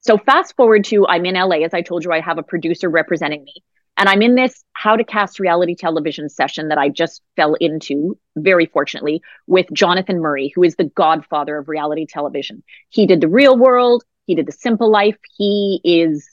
So 0.00 0.18
fast 0.18 0.56
forward 0.56 0.84
to 0.86 1.06
I'm 1.06 1.24
in 1.26 1.34
LA. 1.34 1.58
As 1.58 1.74
I 1.74 1.82
told 1.82 2.04
you, 2.04 2.10
I 2.10 2.20
have 2.20 2.38
a 2.38 2.42
producer 2.42 2.88
representing 2.88 3.44
me. 3.44 3.62
And 4.02 4.08
I'm 4.08 4.20
in 4.20 4.34
this 4.34 4.64
how 4.72 4.96
to 4.96 5.04
cast 5.04 5.38
reality 5.38 5.76
television 5.76 6.28
session 6.28 6.70
that 6.70 6.76
I 6.76 6.88
just 6.88 7.22
fell 7.36 7.54
into, 7.54 8.18
very 8.34 8.66
fortunately, 8.66 9.22
with 9.46 9.66
Jonathan 9.72 10.18
Murray, 10.18 10.50
who 10.52 10.64
is 10.64 10.74
the 10.74 10.86
godfather 10.86 11.56
of 11.56 11.68
reality 11.68 12.04
television. 12.04 12.64
He 12.88 13.06
did 13.06 13.20
The 13.20 13.28
Real 13.28 13.56
World, 13.56 14.02
he 14.26 14.34
did 14.34 14.46
The 14.46 14.52
Simple 14.52 14.90
Life. 14.90 15.18
He 15.38 15.80
is 15.84 16.28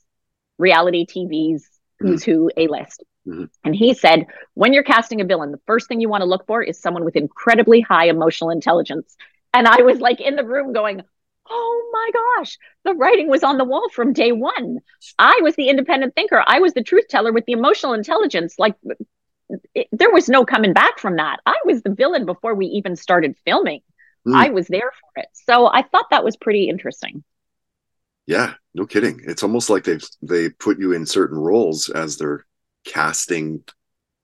reality 0.58 1.05
TV's 1.05 1.69
who's 1.99 2.23
mm-hmm. 2.23 2.32
who 2.32 2.51
A 2.58 2.65
list. 2.65 3.03
Mm-hmm. 3.27 3.43
And 3.63 3.75
he 3.75 3.93
said, 3.93 4.25
when 4.55 4.73
you're 4.73 4.82
casting 4.82 5.21
a 5.21 5.25
villain, 5.25 5.51
the 5.51 5.62
first 5.67 5.88
thing 5.88 6.01
you 6.01 6.10
want 6.10 6.21
to 6.21 6.27
look 6.27 6.47
for 6.47 6.63
is 6.63 6.79
someone 6.79 7.05
with 7.05 7.15
incredibly 7.15 7.82
high 7.82 8.08
emotional 8.08 8.49
intelligence. 8.49 9.15
And 9.53 9.67
I 9.67 9.84
was 9.84 9.99
like 9.99 10.21
in 10.21 10.36
the 10.36 10.43
room 10.43 10.73
going, 10.73 11.03
oh 11.49 11.89
my 11.91 12.12
gosh, 12.13 12.57
the 12.83 12.93
writing 12.93 13.27
was 13.27 13.43
on 13.43 13.57
the 13.57 13.65
wall 13.65 13.89
from 13.89 14.13
day 14.13 14.31
one. 14.31 14.79
I 15.17 15.39
was 15.41 15.55
the 15.55 15.69
independent 15.69 16.15
thinker. 16.15 16.43
I 16.45 16.59
was 16.59 16.73
the 16.73 16.83
truth 16.83 17.07
teller 17.09 17.31
with 17.31 17.45
the 17.45 17.53
emotional 17.53 17.93
intelligence. 17.93 18.55
Like 18.57 18.75
it, 19.73 19.88
there 19.91 20.12
was 20.12 20.29
no 20.29 20.45
coming 20.45 20.73
back 20.73 20.99
from 20.99 21.17
that. 21.17 21.39
I 21.45 21.57
was 21.65 21.81
the 21.81 21.93
villain 21.93 22.25
before 22.25 22.55
we 22.55 22.67
even 22.67 22.95
started 22.95 23.35
filming. 23.45 23.81
Mm. 24.27 24.35
I 24.35 24.49
was 24.49 24.67
there 24.67 24.91
for 24.91 25.21
it. 25.21 25.29
So 25.33 25.67
I 25.67 25.83
thought 25.83 26.09
that 26.12 26.23
was 26.23 26.38
pretty 26.38 26.69
interesting. 26.69 27.23
Yeah, 28.27 28.53
no 28.75 28.85
kidding. 28.85 29.21
It's 29.25 29.41
almost 29.41 29.69
like 29.69 29.83
they've 29.83 30.07
they 30.21 30.49
put 30.49 30.79
you 30.79 30.91
in 30.91 31.05
certain 31.05 31.38
roles 31.38 31.89
as 31.89 32.17
they're 32.17 32.45
casting, 32.85 33.63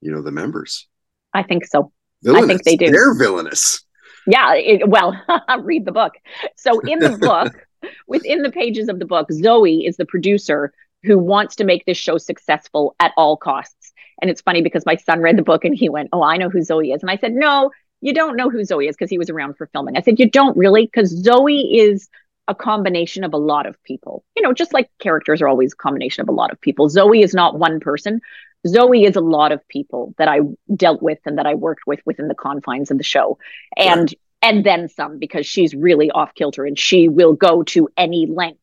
you 0.01 0.11
know, 0.11 0.21
the 0.21 0.31
members. 0.31 0.87
I 1.33 1.43
think 1.43 1.65
so. 1.65 1.91
Villainous. 2.21 2.43
I 2.43 2.47
think 2.47 2.63
they 2.63 2.77
do. 2.77 2.91
They're 2.91 3.15
villainous. 3.15 3.84
Yeah, 4.27 4.53
it, 4.55 4.87
well, 4.87 5.19
read 5.61 5.85
the 5.85 5.91
book. 5.91 6.13
So 6.55 6.79
in 6.79 6.99
the 6.99 7.17
book, 7.19 7.67
within 8.07 8.41
the 8.41 8.51
pages 8.51 8.89
of 8.89 8.99
the 8.99 9.05
book, 9.05 9.31
Zoe 9.31 9.85
is 9.85 9.97
the 9.97 10.05
producer 10.05 10.73
who 11.03 11.17
wants 11.19 11.57
to 11.57 11.63
make 11.63 11.85
this 11.85 11.97
show 11.97 12.17
successful 12.17 12.95
at 12.99 13.11
all 13.15 13.37
costs. 13.37 13.93
And 14.21 14.31
it's 14.31 14.41
funny 14.41 14.61
because 14.61 14.85
my 14.85 14.95
son 14.95 15.21
read 15.21 15.37
the 15.37 15.43
book 15.43 15.65
and 15.65 15.75
he 15.75 15.89
went, 15.89 16.09
"Oh, 16.13 16.23
I 16.23 16.37
know 16.37 16.49
who 16.49 16.61
Zoe 16.63 16.91
is." 16.91 17.01
And 17.01 17.11
I 17.11 17.17
said, 17.17 17.33
"No, 17.33 17.71
you 18.01 18.13
don't 18.13 18.37
know 18.37 18.49
who 18.49 18.63
Zoe 18.63 18.87
is 18.87 18.95
because 18.95 19.09
he 19.09 19.17
was 19.17 19.29
around 19.29 19.57
for 19.57 19.67
filming." 19.67 19.97
I 19.97 20.01
said, 20.01 20.19
"You 20.19 20.29
don't 20.29 20.57
really 20.57 20.85
because 20.85 21.09
Zoe 21.09 21.77
is 21.79 22.09
a 22.47 22.55
combination 22.55 23.23
of 23.23 23.33
a 23.33 23.37
lot 23.37 23.65
of 23.65 23.81
people. 23.83 24.23
You 24.35 24.43
know, 24.43 24.53
just 24.53 24.73
like 24.73 24.89
characters 24.99 25.41
are 25.41 25.47
always 25.47 25.73
a 25.73 25.77
combination 25.77 26.21
of 26.21 26.29
a 26.29 26.33
lot 26.33 26.51
of 26.51 26.61
people. 26.61 26.89
Zoe 26.89 27.21
is 27.21 27.33
not 27.33 27.57
one 27.57 27.79
person. 27.79 28.21
Zoe 28.67 29.03
is 29.03 29.15
a 29.15 29.21
lot 29.21 29.51
of 29.51 29.67
people 29.67 30.13
that 30.17 30.27
I 30.27 30.39
dealt 30.75 31.01
with 31.01 31.19
and 31.25 31.37
that 31.37 31.45
I 31.45 31.55
worked 31.55 31.85
with 31.85 31.99
within 32.05 32.27
the 32.27 32.35
confines 32.35 32.91
of 32.91 32.97
the 32.97 33.03
show. 33.03 33.37
And 33.77 34.13
and 34.41 34.63
then 34.63 34.89
some 34.89 35.17
because 35.17 35.45
she's 35.45 35.73
really 35.73 36.11
off 36.11 36.33
kilter 36.35 36.65
and 36.65 36.77
she 36.77 37.07
will 37.07 37.33
go 37.33 37.63
to 37.63 37.89
any 37.97 38.27
length 38.27 38.59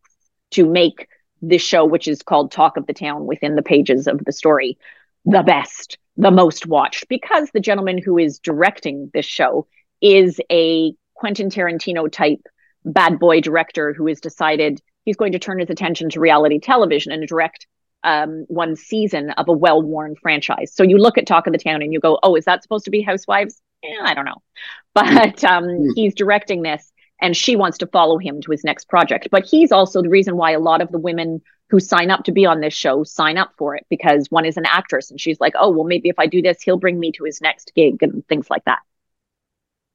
to 0.52 0.64
make 0.64 1.08
this 1.40 1.62
show 1.62 1.84
which 1.84 2.06
is 2.06 2.22
called 2.22 2.52
Talk 2.52 2.76
of 2.76 2.86
the 2.86 2.94
Town 2.94 3.26
within 3.26 3.56
the 3.56 3.62
pages 3.62 4.06
of 4.06 4.24
the 4.24 4.32
story 4.32 4.78
the 5.24 5.42
best, 5.42 5.98
the 6.16 6.30
most 6.30 6.66
watched 6.66 7.08
because 7.08 7.50
the 7.50 7.60
gentleman 7.60 7.98
who 7.98 8.18
is 8.18 8.38
directing 8.38 9.10
this 9.14 9.26
show 9.26 9.66
is 10.00 10.40
a 10.50 10.92
Quentin 11.14 11.48
Tarantino 11.48 12.10
type 12.10 12.40
bad 12.84 13.18
boy 13.18 13.40
director 13.40 13.92
who 13.92 14.06
has 14.06 14.20
decided 14.20 14.80
he's 15.04 15.16
going 15.16 15.32
to 15.32 15.38
turn 15.38 15.60
his 15.60 15.70
attention 15.70 16.10
to 16.10 16.20
reality 16.20 16.58
television 16.58 17.12
and 17.12 17.26
direct 17.26 17.66
um, 18.04 18.44
one 18.48 18.76
season 18.76 19.30
of 19.30 19.48
a 19.48 19.52
well 19.52 19.82
worn 19.82 20.16
franchise. 20.16 20.72
So 20.74 20.82
you 20.82 20.98
look 20.98 21.18
at 21.18 21.26
Talk 21.26 21.46
of 21.46 21.52
the 21.52 21.58
Town 21.58 21.82
and 21.82 21.92
you 21.92 22.00
go, 22.00 22.18
oh, 22.22 22.34
is 22.34 22.44
that 22.44 22.62
supposed 22.62 22.84
to 22.84 22.90
be 22.90 23.02
Housewives? 23.02 23.60
Eh, 23.84 23.88
I 24.02 24.14
don't 24.14 24.24
know. 24.24 24.42
But 24.94 25.42
um, 25.42 25.64
hmm. 25.64 25.88
he's 25.94 26.14
directing 26.14 26.60
this 26.60 26.92
and 27.22 27.34
she 27.34 27.56
wants 27.56 27.78
to 27.78 27.86
follow 27.86 28.18
him 28.18 28.42
to 28.42 28.50
his 28.50 28.62
next 28.62 28.90
project. 28.90 29.28
But 29.30 29.46
he's 29.46 29.72
also 29.72 30.02
the 30.02 30.10
reason 30.10 30.36
why 30.36 30.50
a 30.50 30.58
lot 30.58 30.82
of 30.82 30.92
the 30.92 30.98
women 30.98 31.40
who 31.70 31.80
sign 31.80 32.10
up 32.10 32.24
to 32.24 32.32
be 32.32 32.44
on 32.44 32.60
this 32.60 32.74
show 32.74 33.02
sign 33.02 33.38
up 33.38 33.54
for 33.56 33.74
it 33.74 33.86
because 33.88 34.30
one 34.30 34.44
is 34.44 34.58
an 34.58 34.66
actress 34.66 35.10
and 35.10 35.18
she's 35.18 35.40
like, 35.40 35.54
oh, 35.58 35.70
well, 35.70 35.84
maybe 35.84 36.10
if 36.10 36.18
I 36.18 36.26
do 36.26 36.42
this, 36.42 36.60
he'll 36.60 36.76
bring 36.76 37.00
me 37.00 37.10
to 37.12 37.24
his 37.24 37.40
next 37.40 37.72
gig 37.74 38.02
and 38.02 38.26
things 38.28 38.50
like 38.50 38.66
that. 38.66 38.80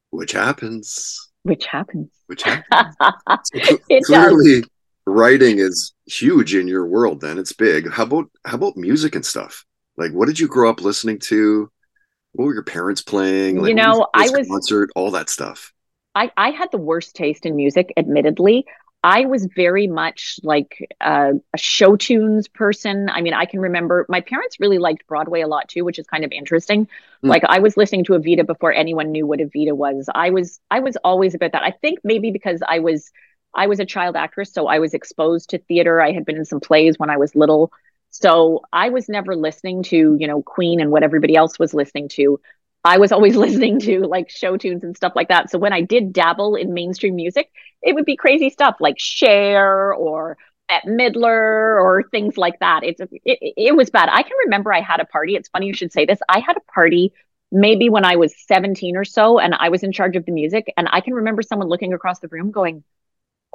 Which 0.10 0.32
happens 0.32 1.28
which 1.48 1.65
happens. 1.65 2.10
Which 2.28 2.43
happens. 2.43 2.96
so 3.54 3.78
clearly, 4.06 4.62
does. 4.62 4.70
Writing 5.08 5.60
is 5.60 5.93
huge 6.06 6.54
in 6.54 6.67
your 6.67 6.86
world. 6.86 7.22
Then 7.22 7.38
it's 7.38 7.54
big. 7.54 7.89
How 7.89 8.04
about 8.04 8.30
how 8.46 8.56
about 8.56 8.78
music 8.78 9.15
and 9.15 9.26
stuff? 9.26 9.65
Like, 9.98 10.12
what 10.12 10.28
did 10.28 10.39
you 10.39 10.48
grow 10.48 10.70
up 10.70 10.82
listening 10.82 11.20
to? 11.20 11.72
What 12.34 12.46
were 12.46 12.54
your 12.54 12.63
parents 12.63 13.02
playing? 13.02 13.62
Like, 13.62 13.70
you 13.70 13.76
know, 13.76 14.08
I 14.13 14.30
was 14.30 14.48
concert, 14.48 14.91
all 14.96 15.12
that 15.12 15.30
stuff. 15.30 15.74
I 16.13 16.32
I 16.38 16.52
had 16.52 16.72
the 16.72 16.78
worst 16.78 17.15
taste 17.15 17.46
in 17.46 17.56
music, 17.56 17.93
admittedly. 17.98 18.65
I 19.04 19.26
was 19.26 19.48
very 19.56 19.88
much 19.88 20.39
like 20.43 20.86
a 21.00 21.34
show 21.56 21.96
tunes 21.96 22.48
person. 22.48 23.10
I 23.10 23.22
mean, 23.22 23.34
I 23.34 23.46
can 23.46 23.60
remember 23.60 24.06
my 24.10 24.22
parents 24.22 24.60
really 24.60 24.80
liked 24.80 25.08
Broadway 25.08 25.41
a 25.41 25.48
lot 25.48 25.70
too, 25.70 25.86
which 25.86 26.00
is 26.00 26.08
kind 26.08 26.26
of 26.26 26.32
interesting. 26.32 26.86
Mm. 26.86 27.30
Like 27.30 27.43
I 27.48 27.60
was 27.60 27.78
listening 27.78 28.04
to 28.06 28.13
Evita 28.13 28.46
before 28.46 28.74
anyone 28.74 29.12
knew 29.12 29.26
what 29.26 29.39
Evita 29.39 29.74
was. 29.74 30.10
I 30.13 30.32
was 30.32 30.60
I 30.72 30.80
was 30.80 30.98
always 31.04 31.36
about 31.36 31.54
that. 31.54 31.63
I 31.63 31.72
think 31.72 32.00
maybe 32.04 32.32
because 32.32 32.62
I 32.67 32.80
was 32.80 33.12
I 33.53 33.67
was 33.67 33.79
a 33.79 33.86
child 33.86 34.15
actress, 34.15 34.53
so 34.53 34.67
I 34.67 34.79
was 34.79 34.93
exposed 34.93 35.49
to 35.49 35.57
theater. 35.57 36.01
I 36.01 36.12
had 36.12 36.25
been 36.25 36.38
in 36.38 36.45
some 36.45 36.60
plays 36.60 36.97
when 36.97 37.10
I 37.10 37.17
was 37.17 37.36
little. 37.36 37.71
So 38.10 38.62
I 38.71 38.89
was 38.89 39.10
never 39.10 39.36
listening 39.36 39.83
to, 39.83 40.17
you 40.19 40.27
know, 40.27 40.41
Queen 40.41 40.79
and 40.79 40.91
what 40.91 41.03
everybody 41.03 41.36
else 41.36 41.60
was 41.60 41.73
listening 41.73 42.10
to. 42.10 42.39
I 42.83 42.97
was 42.97 43.12
always 43.12 43.36
listening 43.45 43.79
to 43.81 44.01
like 44.01 44.29
show 44.29 44.57
tunes 44.57 44.83
and 44.83 44.95
stuff 44.95 45.13
like 45.15 45.29
that. 45.29 45.49
So 45.49 45.60
when 45.60 45.73
I 45.73 45.81
did 45.81 46.13
dabble 46.13 46.55
in 46.55 46.73
mainstream 46.73 47.15
music, 47.15 47.51
it 47.81 47.93
would 47.93 48.05
be 48.05 48.15
crazy 48.15 48.49
stuff 48.49 48.77
like 48.79 48.99
Cher 48.99 49.93
or 49.93 50.38
Bette 50.67 50.88
Midler 50.88 51.81
or 51.81 52.03
things 52.12 52.38
like 52.38 52.60
that. 52.60 52.83
It's 52.83 53.01
it, 53.01 53.39
it 53.57 53.75
was 53.75 53.89
bad. 53.89 54.10
I 54.12 54.23
can 54.23 54.33
remember 54.45 54.73
I 54.73 54.81
had 54.81 54.99
a 54.99 55.05
party. 55.05 55.36
It's 55.36 55.49
funny 55.49 55.67
you 55.67 55.73
should 55.73 55.91
say 55.93 56.05
this. 56.05 56.19
I 56.29 56.39
had 56.39 56.57
a 56.57 56.71
party 56.71 57.13
maybe 57.51 57.89
when 57.89 58.03
I 58.03 58.17
was 58.17 58.36
17 58.47 58.97
or 58.97 59.05
so 59.05 59.39
and 59.39 59.55
I 59.55 59.69
was 59.69 59.83
in 59.83 59.93
charge 59.93 60.17
of 60.17 60.25
the 60.25 60.33
music 60.33 60.73
and 60.75 60.88
I 60.91 60.99
can 60.99 61.13
remember 61.13 61.41
someone 61.41 61.69
looking 61.69 61.93
across 61.93 62.19
the 62.19 62.27
room 62.27 62.51
going, 62.51 62.83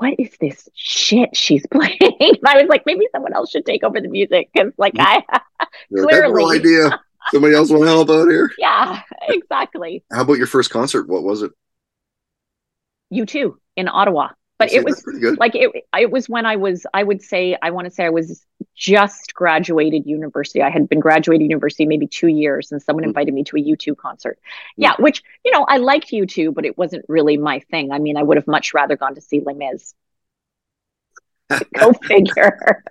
"What 0.03 0.15
is 0.19 0.37
this 0.41 0.69
shit 0.75 1.37
she's 1.37 1.65
playing?" 1.71 1.97
and 2.01 2.39
I 2.45 2.59
was 2.61 2.69
like, 2.69 2.83
maybe 2.87 3.07
someone 3.13 3.33
else 3.33 3.51
should 3.51 3.65
take 3.65 3.85
over 3.85 4.01
the 4.01 4.09
music 4.09 4.51
cuz 4.57 4.67
mm-hmm. 4.67 4.81
like 4.81 4.95
I 4.99 5.23
clearly 5.95 6.43
no 6.43 6.51
idea. 6.51 7.01
Somebody 7.31 7.55
else 7.55 7.71
want 7.71 7.85
to 7.85 7.89
help 7.89 8.11
out 8.11 8.29
here? 8.29 8.51
Yeah, 8.59 9.01
exactly. 9.29 10.03
How 10.13 10.23
about 10.23 10.39
your 10.39 10.49
first 10.49 10.71
concert? 10.71 11.09
What 11.09 11.23
was 11.23 11.43
it? 11.43 11.53
U2 13.15 13.55
in 13.77 13.87
Ottawa. 13.87 14.31
But 14.59 14.73
it 14.73 14.85
was 14.85 15.05
like 15.39 15.55
it 15.55 15.71
it 15.97 16.11
was 16.11 16.29
when 16.29 16.47
I 16.47 16.57
was 16.57 16.87
I 16.95 17.03
would 17.03 17.23
say 17.23 17.57
I 17.61 17.71
want 17.71 17.87
to 17.87 17.91
say 17.91 18.05
I 18.05 18.11
was 18.11 18.45
just 18.75 19.35
graduated 19.35 20.07
university. 20.07 20.63
I 20.63 20.71
had 20.71 20.89
been 20.89 21.01
graduated 21.01 21.43
university 21.43 21.87
maybe 21.87 22.07
2 22.07 22.29
years 22.29 22.73
and 22.73 22.83
someone 22.83 23.05
mm. 23.05 23.09
invited 23.09 23.35
me 23.35 23.45
to 23.45 23.57
a 23.57 23.61
U2 23.61 23.97
concert. 23.97 24.39
Mm. 24.39 24.73
Yeah, 24.77 24.95
which 24.99 25.23
you 25.45 25.53
know, 25.53 25.65
I 25.69 25.79
liked 25.79 26.11
U2 26.11 26.55
but 26.55 26.65
it 26.65 26.79
wasn't 26.79 27.05
really 27.09 27.37
my 27.37 27.61
thing. 27.71 27.93
I 27.93 27.99
mean, 27.99 28.17
I 28.17 28.23
would 28.23 28.37
have 28.37 28.47
much 28.47 28.75
rather 28.75 28.97
gone 28.97 29.15
to 29.15 29.21
see 29.21 29.41
Les 29.41 29.55
Mis. 29.55 29.95
Go 31.79 31.93
figure. 31.93 32.83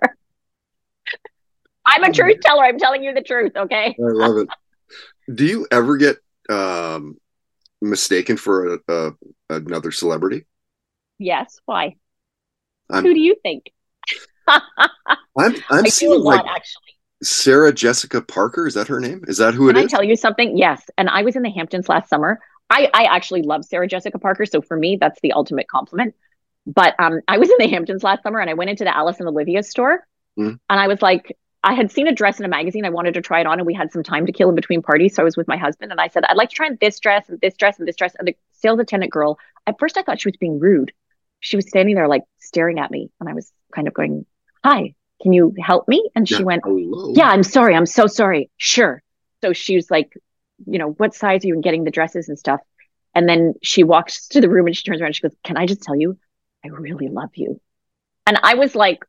I'm 1.84 2.04
a 2.04 2.12
truth 2.12 2.40
teller. 2.40 2.64
I'm 2.64 2.78
telling 2.78 3.02
you 3.02 3.12
the 3.12 3.22
truth. 3.22 3.52
Okay. 3.56 3.86
I 3.88 3.94
love 3.98 4.36
it. 4.36 4.48
Do 5.34 5.44
you 5.44 5.66
ever 5.70 5.96
get 5.96 6.16
um, 6.48 7.16
mistaken 7.80 8.36
for 8.36 8.74
a, 8.74 8.78
a, 8.88 9.12
another 9.50 9.90
celebrity? 9.90 10.46
Yes. 11.18 11.60
Why? 11.64 11.96
I'm, 12.90 13.04
Who 13.04 13.14
do 13.14 13.20
you 13.20 13.36
think? 13.42 13.72
I'm 14.48 15.54
I'm 15.70 15.86
seeing 15.86 16.12
lot, 16.12 16.44
like 16.44 16.56
actually. 16.56 16.82
Sarah 17.22 17.72
Jessica 17.72 18.22
Parker. 18.22 18.66
Is 18.66 18.74
that 18.74 18.88
her 18.88 19.00
name? 19.00 19.24
Is 19.28 19.38
that 19.38 19.54
who 19.54 19.68
it 19.68 19.76
is? 19.76 19.82
Can 19.82 19.88
I 19.88 19.90
tell 19.90 20.04
you 20.04 20.16
something? 20.16 20.56
Yes. 20.56 20.82
And 20.98 21.08
I 21.08 21.22
was 21.22 21.36
in 21.36 21.42
the 21.42 21.50
Hamptons 21.50 21.88
last 21.88 22.08
summer. 22.08 22.40
I, 22.70 22.90
I 22.92 23.04
actually 23.04 23.42
love 23.42 23.64
Sarah 23.64 23.86
Jessica 23.86 24.18
Parker. 24.18 24.46
So 24.46 24.60
for 24.60 24.76
me, 24.76 24.96
that's 25.00 25.20
the 25.20 25.32
ultimate 25.32 25.68
compliment. 25.68 26.14
But 26.66 26.94
um, 26.98 27.20
I 27.28 27.38
was 27.38 27.50
in 27.50 27.56
the 27.58 27.68
Hamptons 27.68 28.02
last 28.02 28.22
summer 28.22 28.40
and 28.40 28.50
I 28.50 28.54
went 28.54 28.70
into 28.70 28.84
the 28.84 28.96
Alice 28.96 29.18
and 29.20 29.28
Olivia 29.28 29.62
store 29.62 30.06
mm. 30.38 30.58
and 30.68 30.80
I 30.80 30.88
was 30.88 31.02
like, 31.02 31.36
I 31.64 31.74
had 31.74 31.92
seen 31.92 32.08
a 32.08 32.12
dress 32.12 32.40
in 32.40 32.44
a 32.44 32.48
magazine. 32.48 32.84
I 32.84 32.90
wanted 32.90 33.14
to 33.14 33.20
try 33.20 33.40
it 33.40 33.46
on, 33.46 33.60
and 33.60 33.66
we 33.66 33.74
had 33.74 33.92
some 33.92 34.02
time 34.02 34.26
to 34.26 34.32
kill 34.32 34.48
in 34.48 34.56
between 34.56 34.82
parties. 34.82 35.14
So 35.14 35.22
I 35.22 35.24
was 35.24 35.36
with 35.36 35.46
my 35.46 35.56
husband, 35.56 35.92
and 35.92 36.00
I 36.00 36.08
said, 36.08 36.24
I'd 36.24 36.36
like 36.36 36.48
to 36.48 36.56
try 36.56 36.66
on 36.66 36.76
this 36.80 36.98
dress 36.98 37.28
and 37.28 37.40
this 37.40 37.56
dress 37.56 37.78
and 37.78 37.86
this 37.86 37.94
dress. 37.94 38.16
And 38.18 38.26
the 38.26 38.36
sales 38.50 38.80
attendant 38.80 39.12
girl, 39.12 39.38
at 39.68 39.78
first, 39.78 39.96
I 39.96 40.02
thought 40.02 40.20
she 40.20 40.28
was 40.28 40.36
being 40.36 40.58
rude. 40.58 40.92
She 41.38 41.54
was 41.54 41.68
standing 41.68 41.94
there, 41.94 42.08
like 42.08 42.24
staring 42.40 42.80
at 42.80 42.90
me, 42.90 43.12
and 43.20 43.28
I 43.28 43.34
was 43.34 43.52
kind 43.72 43.86
of 43.86 43.94
going, 43.94 44.26
Hi, 44.64 44.94
can 45.22 45.32
you 45.32 45.54
help 45.60 45.88
me? 45.88 46.08
And 46.14 46.28
she 46.28 46.36
yeah. 46.36 46.42
went, 46.42 46.62
Hello. 46.64 47.12
Yeah, 47.14 47.28
I'm 47.28 47.42
sorry. 47.42 47.74
I'm 47.74 47.86
so 47.86 48.06
sorry. 48.06 48.50
Sure. 48.56 49.02
So 49.42 49.52
she 49.52 49.76
was 49.76 49.90
like, 49.90 50.12
You 50.66 50.78
know, 50.78 50.90
what 50.92 51.14
size 51.14 51.44
are 51.44 51.48
you 51.48 51.54
in 51.54 51.60
getting 51.60 51.84
the 51.84 51.90
dresses 51.90 52.28
and 52.28 52.38
stuff? 52.38 52.60
And 53.14 53.28
then 53.28 53.54
she 53.62 53.84
walks 53.84 54.28
to 54.28 54.40
the 54.40 54.48
room 54.48 54.66
and 54.66 54.76
she 54.76 54.82
turns 54.82 55.00
around 55.00 55.08
and 55.08 55.16
she 55.16 55.22
goes, 55.22 55.36
Can 55.44 55.56
I 55.56 55.66
just 55.66 55.82
tell 55.82 55.96
you, 55.96 56.18
I 56.64 56.68
really 56.68 57.08
love 57.08 57.30
you. 57.34 57.60
And 58.26 58.38
I 58.42 58.54
was 58.54 58.74
like, 58.74 59.00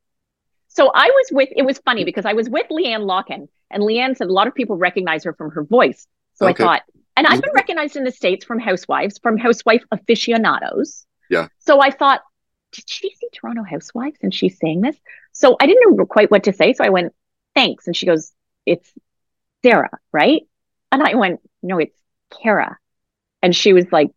so 0.69 0.91
I 0.93 1.05
was 1.05 1.27
with, 1.31 1.49
it 1.55 1.63
was 1.63 1.77
funny 1.79 2.03
because 2.03 2.25
I 2.25 2.33
was 2.33 2.49
with 2.49 2.65
LeeAnne 2.71 3.05
Locken 3.05 3.47
And 3.69 3.83
LeeAnne 3.83 4.17
said 4.17 4.27
a 4.27 4.33
lot 4.33 4.47
of 4.47 4.55
people 4.55 4.75
recognize 4.75 5.23
her 5.23 5.33
from 5.33 5.51
her 5.51 5.63
voice. 5.63 6.07
So 6.35 6.47
Okay. 6.47 6.63
I 6.63 6.65
thought, 6.65 6.81
and 7.15 7.27
I've 7.27 7.41
been 7.41 7.49
mm-hmm. 7.49 7.57
recognized 7.57 7.95
in 7.95 8.03
the 8.03 8.11
States 8.11 8.43
from 8.43 8.57
Housewives, 8.57 9.19
from 9.19 9.37
Housewife 9.37 9.83
aficionados. 9.91 11.05
Yeah. 11.29 11.47
So 11.59 11.79
I 11.79 11.91
thought, 11.91 12.21
did 12.71 12.89
she 12.89 13.13
see 13.13 13.27
Toronto 13.31 13.63
Housewives 13.63 14.17
and 14.23 14.33
she's 14.33 14.57
saying 14.57 14.81
this? 14.81 14.97
So 15.33 15.57
I 15.59 15.65
didn't 15.67 15.97
know 15.97 16.05
quite 16.05 16.31
what 16.31 16.43
to 16.45 16.53
say. 16.53 16.73
So 16.73 16.83
I 16.83 16.89
went, 16.89 17.13
thanks. 17.55 17.87
And 17.87 17.95
she 17.95 18.05
goes, 18.05 18.31
it's 18.65 18.91
Sarah, 19.63 19.89
right? 20.11 20.43
And 20.91 21.01
I 21.01 21.15
went, 21.15 21.41
no, 21.61 21.79
it's 21.79 21.97
Kara. 22.41 22.77
And 23.41 23.55
she 23.55 23.73
was 23.73 23.85
like, 23.91 24.11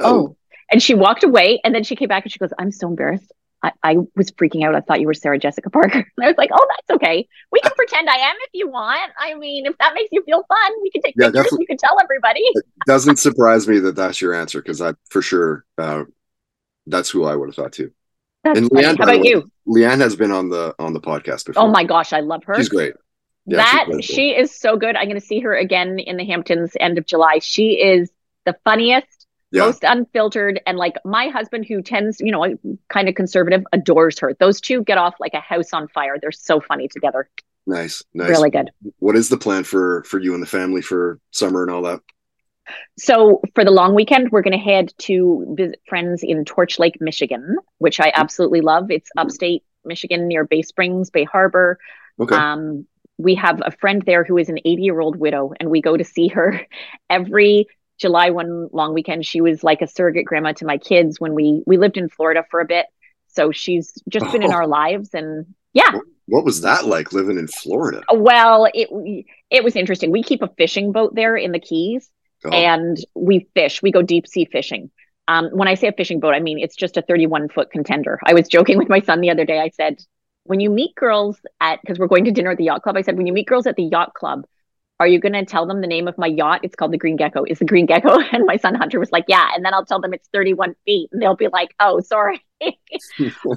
oh. 0.00 0.36
And 0.70 0.82
she 0.82 0.94
walked 0.94 1.24
away 1.24 1.60
and 1.62 1.74
then 1.74 1.84
she 1.84 1.94
came 1.94 2.08
back 2.08 2.24
and 2.24 2.32
she 2.32 2.38
goes, 2.38 2.52
I'm 2.58 2.72
so 2.72 2.88
embarrassed. 2.88 3.32
I, 3.62 3.72
I 3.82 3.96
was 4.14 4.30
freaking 4.32 4.64
out. 4.64 4.74
I 4.74 4.80
thought 4.80 5.00
you 5.00 5.06
were 5.06 5.14
Sarah 5.14 5.38
Jessica 5.38 5.70
Parker. 5.70 5.98
And 6.16 6.24
I 6.24 6.28
was 6.28 6.36
like, 6.36 6.50
oh, 6.52 6.66
that's 6.68 6.96
okay. 6.96 7.26
We 7.50 7.60
can 7.60 7.72
pretend 7.76 8.08
I 8.08 8.16
am 8.16 8.36
if 8.42 8.50
you 8.52 8.68
want. 8.68 9.12
I 9.18 9.34
mean, 9.34 9.66
if 9.66 9.76
that 9.78 9.94
makes 9.94 10.08
you 10.12 10.22
feel 10.24 10.44
fun, 10.48 10.72
we 10.82 10.90
can 10.90 11.02
take 11.02 11.14
Yeah, 11.16 11.30
pictures. 11.30 11.56
You 11.58 11.66
can 11.66 11.76
tell 11.76 11.96
everybody. 12.02 12.42
doesn't 12.86 13.18
surprise 13.18 13.66
me 13.66 13.78
that 13.80 13.96
that's 13.96 14.20
your 14.20 14.34
answer 14.34 14.60
because 14.60 14.80
I 14.80 14.94
for 15.10 15.22
sure 15.22 15.64
uh, 15.78 16.04
that's 16.86 17.10
who 17.10 17.24
I 17.24 17.34
would 17.34 17.48
have 17.48 17.56
thought 17.56 17.72
too. 17.72 17.90
That's 18.46 18.58
And. 18.60 18.70
LeeAnne, 18.70 18.96
How 18.98 19.04
about 19.04 19.24
you? 19.24 19.50
LeeAnne 19.66 20.00
has 20.00 20.14
been 20.16 20.30
on 20.30 20.48
the 20.48 20.74
on 20.78 20.92
the 20.92 21.00
podcast 21.00 21.46
before. 21.46 21.64
Oh 21.64 21.68
my 21.68 21.84
gosh, 21.84 22.12
I 22.12 22.20
love 22.20 22.44
her. 22.44 22.54
she's 22.54 22.68
great. 22.68 22.94
Yeah, 23.46 23.58
that 23.58 23.84
wonderful. 23.88 24.02
she 24.14 24.30
is 24.30 24.54
so 24.54 24.76
good. 24.76 24.96
I'm 24.96 25.04
going 25.04 25.20
to 25.20 25.24
see 25.26 25.40
her 25.40 25.54
again 25.54 25.98
in 26.00 26.16
the 26.16 26.24
Hamptons 26.24 26.72
end 26.80 26.98
of 26.98 27.06
July. 27.06 27.38
She 27.40 27.74
is 27.80 28.10
the 28.44 28.56
funniest, 28.64 29.26
Yeah, 29.52 29.66
most 29.66 29.84
unfiltered, 29.84 30.60
and 30.66 30.76
like 30.78 30.96
my 31.04 31.28
husband, 31.28 31.64
who 31.66 31.80
tends, 31.82 32.20
you 32.20 32.32
know, 32.32 32.56
kind 32.88 33.08
of 33.08 33.14
conservative, 33.14 33.62
adores 33.72 34.18
her. 34.18 34.34
Those 34.34 34.60
two 34.60 34.82
get 34.82 34.98
off 34.98 35.14
like 35.20 35.34
a 35.34 35.40
house 35.40 35.72
on 35.72 35.86
fire. 35.88 36.16
They're 36.20 36.32
so 36.32 36.60
funny 36.60 36.88
together. 36.88 37.28
nice, 37.68 38.02
nice. 38.14 38.30
Really 38.30 38.50
good. 38.50 38.70
What 38.98 39.14
is 39.16 39.28
the 39.28 39.36
plan 39.38 39.62
for 39.64 40.02
for 40.04 40.18
you 40.18 40.34
and 40.34 40.42
the 40.42 40.46
family 40.48 40.82
for 40.82 41.20
summer 41.30 41.62
and 41.62 41.70
all 41.70 41.82
that? 41.82 42.00
So 42.98 43.40
for 43.54 43.64
the 43.64 43.70
long 43.70 43.94
weekend, 43.94 44.30
we're 44.30 44.42
going 44.42 44.52
to 44.58 44.64
head 44.64 44.92
to 44.98 45.46
visit 45.56 45.80
friends 45.88 46.22
in 46.22 46.44
Torch 46.44 46.78
Lake, 46.78 46.96
Michigan, 47.00 47.56
which 47.78 48.00
I 48.00 48.12
absolutely 48.14 48.60
love. 48.60 48.90
It's 48.90 49.10
upstate 49.16 49.62
Michigan 49.84 50.26
near 50.28 50.44
Bay 50.44 50.62
Springs, 50.62 51.10
Bay 51.10 51.24
Harbor. 51.24 51.78
Okay, 52.20 52.34
Um, 52.34 52.86
we 53.18 53.34
have 53.36 53.62
a 53.64 53.70
friend 53.70 54.02
there 54.04 54.24
who 54.24 54.36
is 54.38 54.48
an 54.48 54.58
80 54.64 54.82
year 54.82 55.00
old 55.00 55.16
widow, 55.16 55.52
and 55.58 55.70
we 55.70 55.80
go 55.80 55.96
to 55.96 56.04
see 56.04 56.28
her 56.28 56.60
every 57.10 57.66
July 57.98 58.30
one 58.30 58.68
long 58.72 58.92
weekend. 58.94 59.24
She 59.24 59.40
was 59.40 59.64
like 59.64 59.80
a 59.82 59.86
surrogate 59.86 60.26
grandma 60.26 60.52
to 60.52 60.66
my 60.66 60.78
kids 60.78 61.18
when 61.20 61.34
we 61.34 61.62
we 61.66 61.76
lived 61.78 61.96
in 61.96 62.08
Florida 62.08 62.44
for 62.50 62.60
a 62.60 62.66
bit. 62.66 62.86
So 63.28 63.52
she's 63.52 63.92
just 64.08 64.30
been 64.32 64.42
in 64.42 64.50
Oh. 64.52 64.56
our 64.56 64.66
lives, 64.66 65.10
and 65.14 65.46
yeah. 65.74 65.92
what 66.26 66.44
was 66.44 66.62
that 66.62 66.86
like 66.86 67.12
living 67.12 67.38
in 67.38 67.48
Florida? 67.48 68.02
Well, 68.12 68.66
it 68.74 68.88
it 69.50 69.62
was 69.64 69.76
interesting. 69.76 70.10
We 70.10 70.22
keep 70.22 70.42
a 70.42 70.48
fishing 70.58 70.92
boat 70.92 71.14
there 71.14 71.36
in 71.36 71.52
the 71.52 71.58
Keys, 71.58 72.10
And 72.52 72.96
we 73.14 73.48
fish. 73.54 73.82
We 73.82 73.92
go 73.92 74.02
deep 74.02 74.26
sea 74.26 74.44
fishing. 74.44 74.90
Um, 75.28 75.46
when 75.52 75.66
I 75.68 75.74
say 75.74 75.88
a 75.88 75.92
fishing 75.92 76.20
boat, 76.20 76.34
I 76.34 76.40
mean 76.40 76.58
it's 76.58 76.76
just 76.76 76.96
a 76.96 77.02
31 77.02 77.48
foot 77.48 77.70
contender. 77.70 78.18
I 78.24 78.34
was 78.34 78.48
joking 78.48 78.78
with 78.78 78.88
my 78.88 79.00
son 79.00 79.20
the 79.20 79.30
other 79.30 79.44
day. 79.44 79.60
I 79.60 79.70
said, 79.70 79.98
when 80.44 80.60
you 80.60 80.70
meet 80.70 80.94
girls 80.94 81.38
at, 81.60 81.80
because 81.80 81.98
we're 81.98 82.06
going 82.06 82.24
to 82.24 82.30
dinner 82.30 82.52
at 82.52 82.58
the 82.58 82.64
yacht 82.64 82.82
club, 82.82 82.96
I 82.96 83.02
said, 83.02 83.16
when 83.16 83.26
you 83.26 83.32
meet 83.32 83.46
girls 83.46 83.66
at 83.66 83.76
the 83.76 83.82
yacht 83.82 84.14
club, 84.14 84.46
are 84.98 85.06
you 85.06 85.20
going 85.20 85.34
to 85.34 85.44
tell 85.44 85.66
them 85.66 85.82
the 85.82 85.86
name 85.86 86.08
of 86.08 86.16
my 86.16 86.26
yacht? 86.26 86.60
It's 86.62 86.74
called 86.74 86.92
the 86.92 86.98
Green 86.98 87.16
Gecko. 87.16 87.44
Is 87.44 87.58
the 87.58 87.64
Green 87.66 87.86
Gecko? 87.86 88.18
And 88.32 88.46
my 88.46 88.56
son 88.56 88.74
Hunter 88.74 88.98
was 88.98 89.12
like, 89.12 89.24
yeah. 89.28 89.50
And 89.54 89.64
then 89.64 89.74
I'll 89.74 89.84
tell 89.84 90.00
them 90.00 90.14
it's 90.14 90.28
31 90.32 90.74
feet, 90.86 91.10
and 91.12 91.20
they'll 91.20 91.36
be 91.36 91.48
like, 91.48 91.74
oh, 91.80 92.00
sorry. 92.00 92.42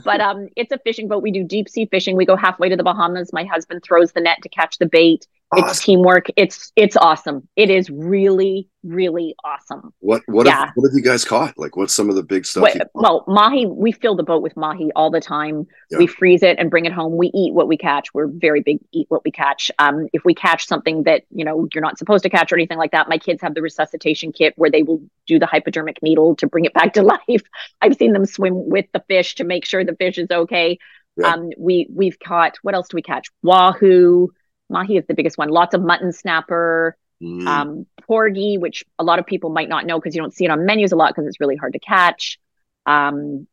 but 0.03 0.19
um, 0.19 0.49
it's 0.57 0.71
a 0.71 0.79
fishing 0.79 1.07
boat. 1.07 1.23
We 1.23 1.31
do 1.31 1.43
deep 1.43 1.69
sea 1.69 1.85
fishing. 1.85 2.17
We 2.17 2.25
go 2.25 2.35
halfway 2.35 2.67
to 2.69 2.75
the 2.75 2.83
Bahamas. 2.83 3.31
My 3.31 3.45
husband 3.45 3.83
throws 3.83 4.11
the 4.11 4.19
net 4.19 4.39
to 4.43 4.49
catch 4.49 4.79
the 4.79 4.85
bait. 4.85 5.27
It's 5.55 5.83
teamwork. 5.83 6.27
It's 6.35 6.71
it's 6.75 6.95
awesome. 6.95 7.47
It 7.55 7.69
is 7.71 7.89
really 7.89 8.69
really 8.83 9.35
awesome. 9.43 9.91
What 9.99 10.21
what 10.27 10.45
Yeah. 10.45 10.59
have, 10.65 10.69
what 10.75 10.87
have 10.89 10.95
you 10.95 11.01
guys 11.01 11.25
caught? 11.25 11.57
Like, 11.57 11.75
what's 11.75 11.93
some 11.93 12.07
of 12.09 12.15
the 12.15 12.21
big 12.23 12.45
stuff? 12.45 12.71
Caught? 12.71 12.87
well, 12.93 13.25
mahi, 13.27 13.65
we 13.65 13.91
fill 13.91 14.15
the 14.15 14.23
boat 14.23 14.43
with 14.43 14.55
mahi 14.55 14.91
all 14.95 15.09
the 15.09 15.19
time. 15.19 15.65
Yeah. 15.89 15.97
We 15.97 16.07
freeze 16.07 16.43
it 16.43 16.57
and 16.59 16.69
bring 16.69 16.85
it 16.85 16.93
home. 16.93 17.17
We 17.17 17.31
eat 17.33 17.53
what 17.53 17.67
we 17.67 17.77
catch. 17.77 18.13
We're 18.13 18.27
very 18.27 18.61
big 18.61 18.77
eat 18.91 19.07
what 19.09 19.23
we 19.25 19.31
catch. 19.31 19.71
Um, 19.79 20.07
if 20.13 20.23
we 20.23 20.35
catch 20.35 20.67
something 20.67 21.03
that 21.03 21.23
you 21.31 21.43
know 21.43 21.67
you're 21.73 21.81
not 21.81 21.97
supposed 21.97 22.23
to 22.23 22.29
catch 22.29 22.51
or 22.51 22.55
anything 22.55 22.77
like 22.77 22.91
that, 22.91 23.09
my 23.09 23.17
kids 23.17 23.41
have 23.41 23.55
the 23.55 23.61
resuscitation 23.63 24.31
kit 24.31 24.53
where 24.55 24.69
they 24.69 24.83
will 24.83 25.01
do 25.25 25.39
the 25.39 25.47
hypodermic 25.47 26.01
needle 26.03 26.35
to 26.35 26.47
bring 26.47 26.65
it 26.65 26.73
back 26.75 26.93
to 26.93 27.01
life. 27.27 27.41
I've 27.81 27.95
seen 27.95 28.13
them 28.13 28.25
swim 28.25 28.69
with 28.69 28.85
the 28.93 29.03
fish 29.07 29.35
to 29.35 29.43
make 29.43 29.65
sure 29.65 29.83
the 29.83 29.95
fish 29.95 30.19
is 30.19 30.27
okay. 30.29 30.77
Yeah. 31.17 31.33
Um, 31.33 31.49
we 31.57 31.87
we've 31.93 32.19
caught 32.19 32.57
what 32.61 32.75
else 32.75 32.87
do 32.87 32.95
we 32.95 33.01
catch? 33.01 33.29
Wahoo, 33.43 34.29
mahi 34.69 34.97
is 34.97 35.05
the 35.07 35.13
biggest 35.13 35.37
one. 35.37 35.49
Lots 35.49 35.73
of 35.73 35.81
mutton 35.81 36.11
snapper 36.11 36.97
Mm, 37.21 37.45
um, 37.47 37.85
porgy, 38.07 38.57
which 38.57 38.85
a 38.97 39.03
lot 39.03 39.19
of 39.19 39.25
people 39.25 39.49
might 39.49 39.67
not 39.67 39.85
know 39.85 39.99
because 39.99 40.15
you 40.15 40.21
don't 40.21 40.33
see 40.33 40.45
it 40.45 40.51
on 40.51 40.65
menus 40.65 40.93
a 40.93 40.95
lot 40.95 41.13
because 41.13 41.27
it's 41.27 41.39
really 41.39 41.57
hard 41.57 41.73
to 41.73 41.79
catch. 41.79 42.39
Um, 42.85 43.45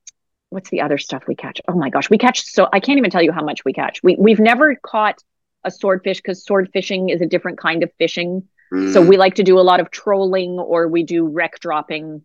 what's 0.51 0.71
the 0.71 0.83
other 0.83 0.99
stuff 0.99 1.25
we 1.27 1.35
catch? 1.35 1.61
Oh 1.67 1.75
my 1.75 1.91
gosh, 1.91 2.09
we 2.09 2.17
catch 2.17 2.45
so 2.45 2.69
I 2.73 2.79
can't 2.79 2.99
even 2.99 3.11
tell 3.11 3.23
you 3.23 3.33
how 3.33 3.43
much 3.43 3.65
we 3.65 3.73
catch. 3.73 4.03
We 4.05 4.15
we've 4.17 4.39
never 4.39 4.77
caught 4.77 5.21
a 5.65 5.71
swordfish 5.73 6.19
because 6.19 6.45
sword 6.45 6.71
fishing 6.73 7.09
is 7.09 7.21
a 7.21 7.27
different 7.27 7.59
kind 7.59 7.83
of 7.83 7.91
fishing. 7.99 8.47
So 8.71 9.03
mm. 9.03 9.09
we 9.09 9.17
like 9.17 9.37
to 9.37 9.45
do 9.45 9.59
a 9.59 9.63
lot 9.63 9.81
of 9.81 9.91
trolling 9.91 10.59
or 10.59 10.89
we 10.89 11.03
do 11.03 11.27
wreck 11.27 11.59
dropping. 11.61 12.23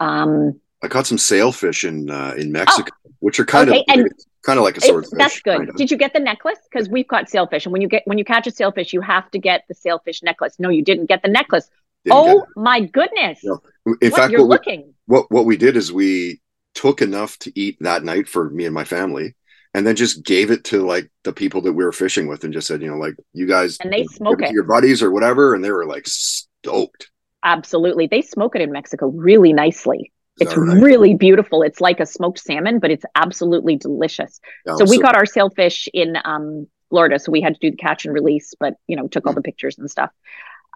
Um, 0.00 0.60
I 0.82 0.88
caught 0.88 1.06
some 1.06 1.18
sailfish 1.18 1.84
in 1.84 2.10
uh, 2.10 2.34
in 2.36 2.50
Mexico, 2.50 2.92
which 3.18 3.38
are 3.40 3.44
kind 3.44 3.68
Oh. 3.68 3.72
Okay, 3.72 3.84
of 3.88 3.98
and 3.98 4.10
kind 4.46 4.58
of 4.58 4.64
like 4.64 4.76
a 4.76 4.80
swordfish. 4.80 5.18
that's 5.18 5.40
good. 5.40 5.58
kind 5.58 5.68
of. 5.70 5.76
Did 5.76 5.90
you 5.90 5.96
get 5.98 6.12
the 6.14 6.20
necklace? 6.20 6.58
Because 6.70 6.88
we've 6.88 7.06
caught 7.08 7.28
sailfish, 7.28 7.66
and 7.66 7.72
when 7.72 7.82
you 7.82 7.88
get 7.88 8.02
when 8.06 8.18
you 8.18 8.24
catch 8.24 8.46
a 8.46 8.50
sailfish, 8.50 8.92
you 8.92 9.00
have 9.02 9.30
to 9.32 9.38
get 9.38 9.64
the 9.68 9.74
sailfish 9.74 10.22
necklace. 10.22 10.54
No, 10.58 10.68
you 10.70 10.82
didn't 10.82 11.06
get 11.06 11.22
the 11.22 11.28
necklace. 11.28 11.68
Didn't 12.04 12.16
oh 12.18 12.46
my 12.56 12.80
goodness! 12.80 13.40
No. 13.44 13.60
it. 13.86 13.96
in 14.02 14.10
What, 14.12 14.20
fact, 14.20 14.30
you're 14.32 14.40
what 14.40 14.48
we, 14.66 14.72
looking. 14.72 14.94
what 15.06 15.30
what 15.30 15.44
we 15.46 15.56
did 15.56 15.76
is 15.76 15.92
we 15.92 16.40
took 16.74 17.02
enough 17.02 17.38
to 17.40 17.52
eat 17.58 17.76
that 17.80 18.04
night 18.04 18.28
for 18.28 18.48
me 18.50 18.64
and 18.66 18.74
my 18.74 18.84
family, 18.84 19.34
and 19.74 19.86
then 19.86 19.96
just 19.96 20.24
gave 20.24 20.50
it 20.50 20.64
to 20.64 20.86
like 20.86 21.10
the 21.24 21.32
people 21.32 21.62
that 21.62 21.72
we 21.72 21.84
were 21.84 21.92
fishing 21.92 22.28
with, 22.28 22.44
and 22.44 22.52
just 22.52 22.68
said, 22.68 22.82
you 22.82 22.90
know, 22.90 22.98
like 22.98 23.16
you 23.32 23.46
guys 23.46 23.78
And 23.82 23.92
they 23.92 24.04
smoke 24.04 24.38
to 24.38 24.46
it. 24.46 24.52
your 24.52 24.64
buddies 24.64 25.02
or 25.02 25.10
whatever, 25.10 25.54
and 25.54 25.64
they 25.64 25.70
were 25.72 25.86
like 25.86 26.06
stoked. 26.06 27.10
Absolutely. 27.44 28.06
They 28.08 28.22
smoke 28.22 28.56
it 28.56 28.62
in 28.62 28.72
Mexico 28.72 29.08
really 29.08 29.52
nicely. 29.52 30.12
Is 30.40 30.48
It's 30.48 30.56
right? 30.56 30.82
really 30.82 31.14
beautiful. 31.14 31.62
It's 31.62 31.80
like 31.80 32.00
a 32.00 32.06
smoked 32.06 32.38
salmon, 32.40 32.78
but 32.78 32.90
it's 32.90 33.04
absolutely 33.14 33.76
delicious. 33.76 34.40
Yeah, 34.66 34.74
so 34.76 34.84
we 34.84 34.98
caught 34.98 35.16
our 35.16 35.26
sailfish 35.26 35.88
in 35.94 36.16
um, 36.24 36.66
Florida, 36.90 37.18
so 37.18 37.32
we 37.32 37.40
had 37.40 37.54
to 37.54 37.60
do 37.60 37.70
the 37.70 37.76
catch 37.76 38.04
and 38.04 38.12
release, 38.14 38.54
but 38.58 38.74
you 38.86 38.96
know, 38.96 39.08
took 39.08 39.26
all 39.26 39.32
the 39.34 39.42
pictures 39.42 39.78
and 39.78 39.90
stuff. 39.90 40.10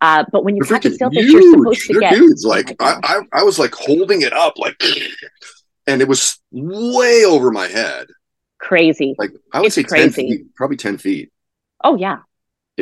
Uh, 0.01 0.25
but 0.33 0.45
when 0.45 0.57
you 0.57 0.65
They're 0.65 0.79
catch 0.81 0.87
a 0.87 0.91
sailfish, 0.91 1.27
huge. 1.27 1.33
you're 1.33 1.43
supposed 1.43 1.87
to 1.89 1.93
They're 1.93 2.01
get 2.01 2.15
huge. 2.15 2.39
Oh 2.45 2.49
Like 2.49 2.77
my 2.79 2.79
I. 2.81 2.99
I, 3.03 3.21
I 3.33 3.43
was 3.43 3.59
like 3.59 3.75
holding 3.75 4.23
it 4.23 4.33
up, 4.33 4.59
like, 4.59 4.77
and 5.87 6.01
it 6.01 6.09
was 6.09 6.39
way 6.51 7.25
over 7.27 7.51
my 7.51 7.67
head. 7.69 8.07
crazy. 8.59 9.15
Like 9.19 9.31
I 9.53 9.61
would 9.61 9.67
It's 9.67 9.75
say 9.75 9.85
crazy. 9.85 10.05
ten 10.05 10.13
feet, 10.13 10.55
probably 10.55 10.77
ten 10.77 10.99
feet. 10.99 11.31
Oh 11.83 11.97
yeah. 11.97 12.19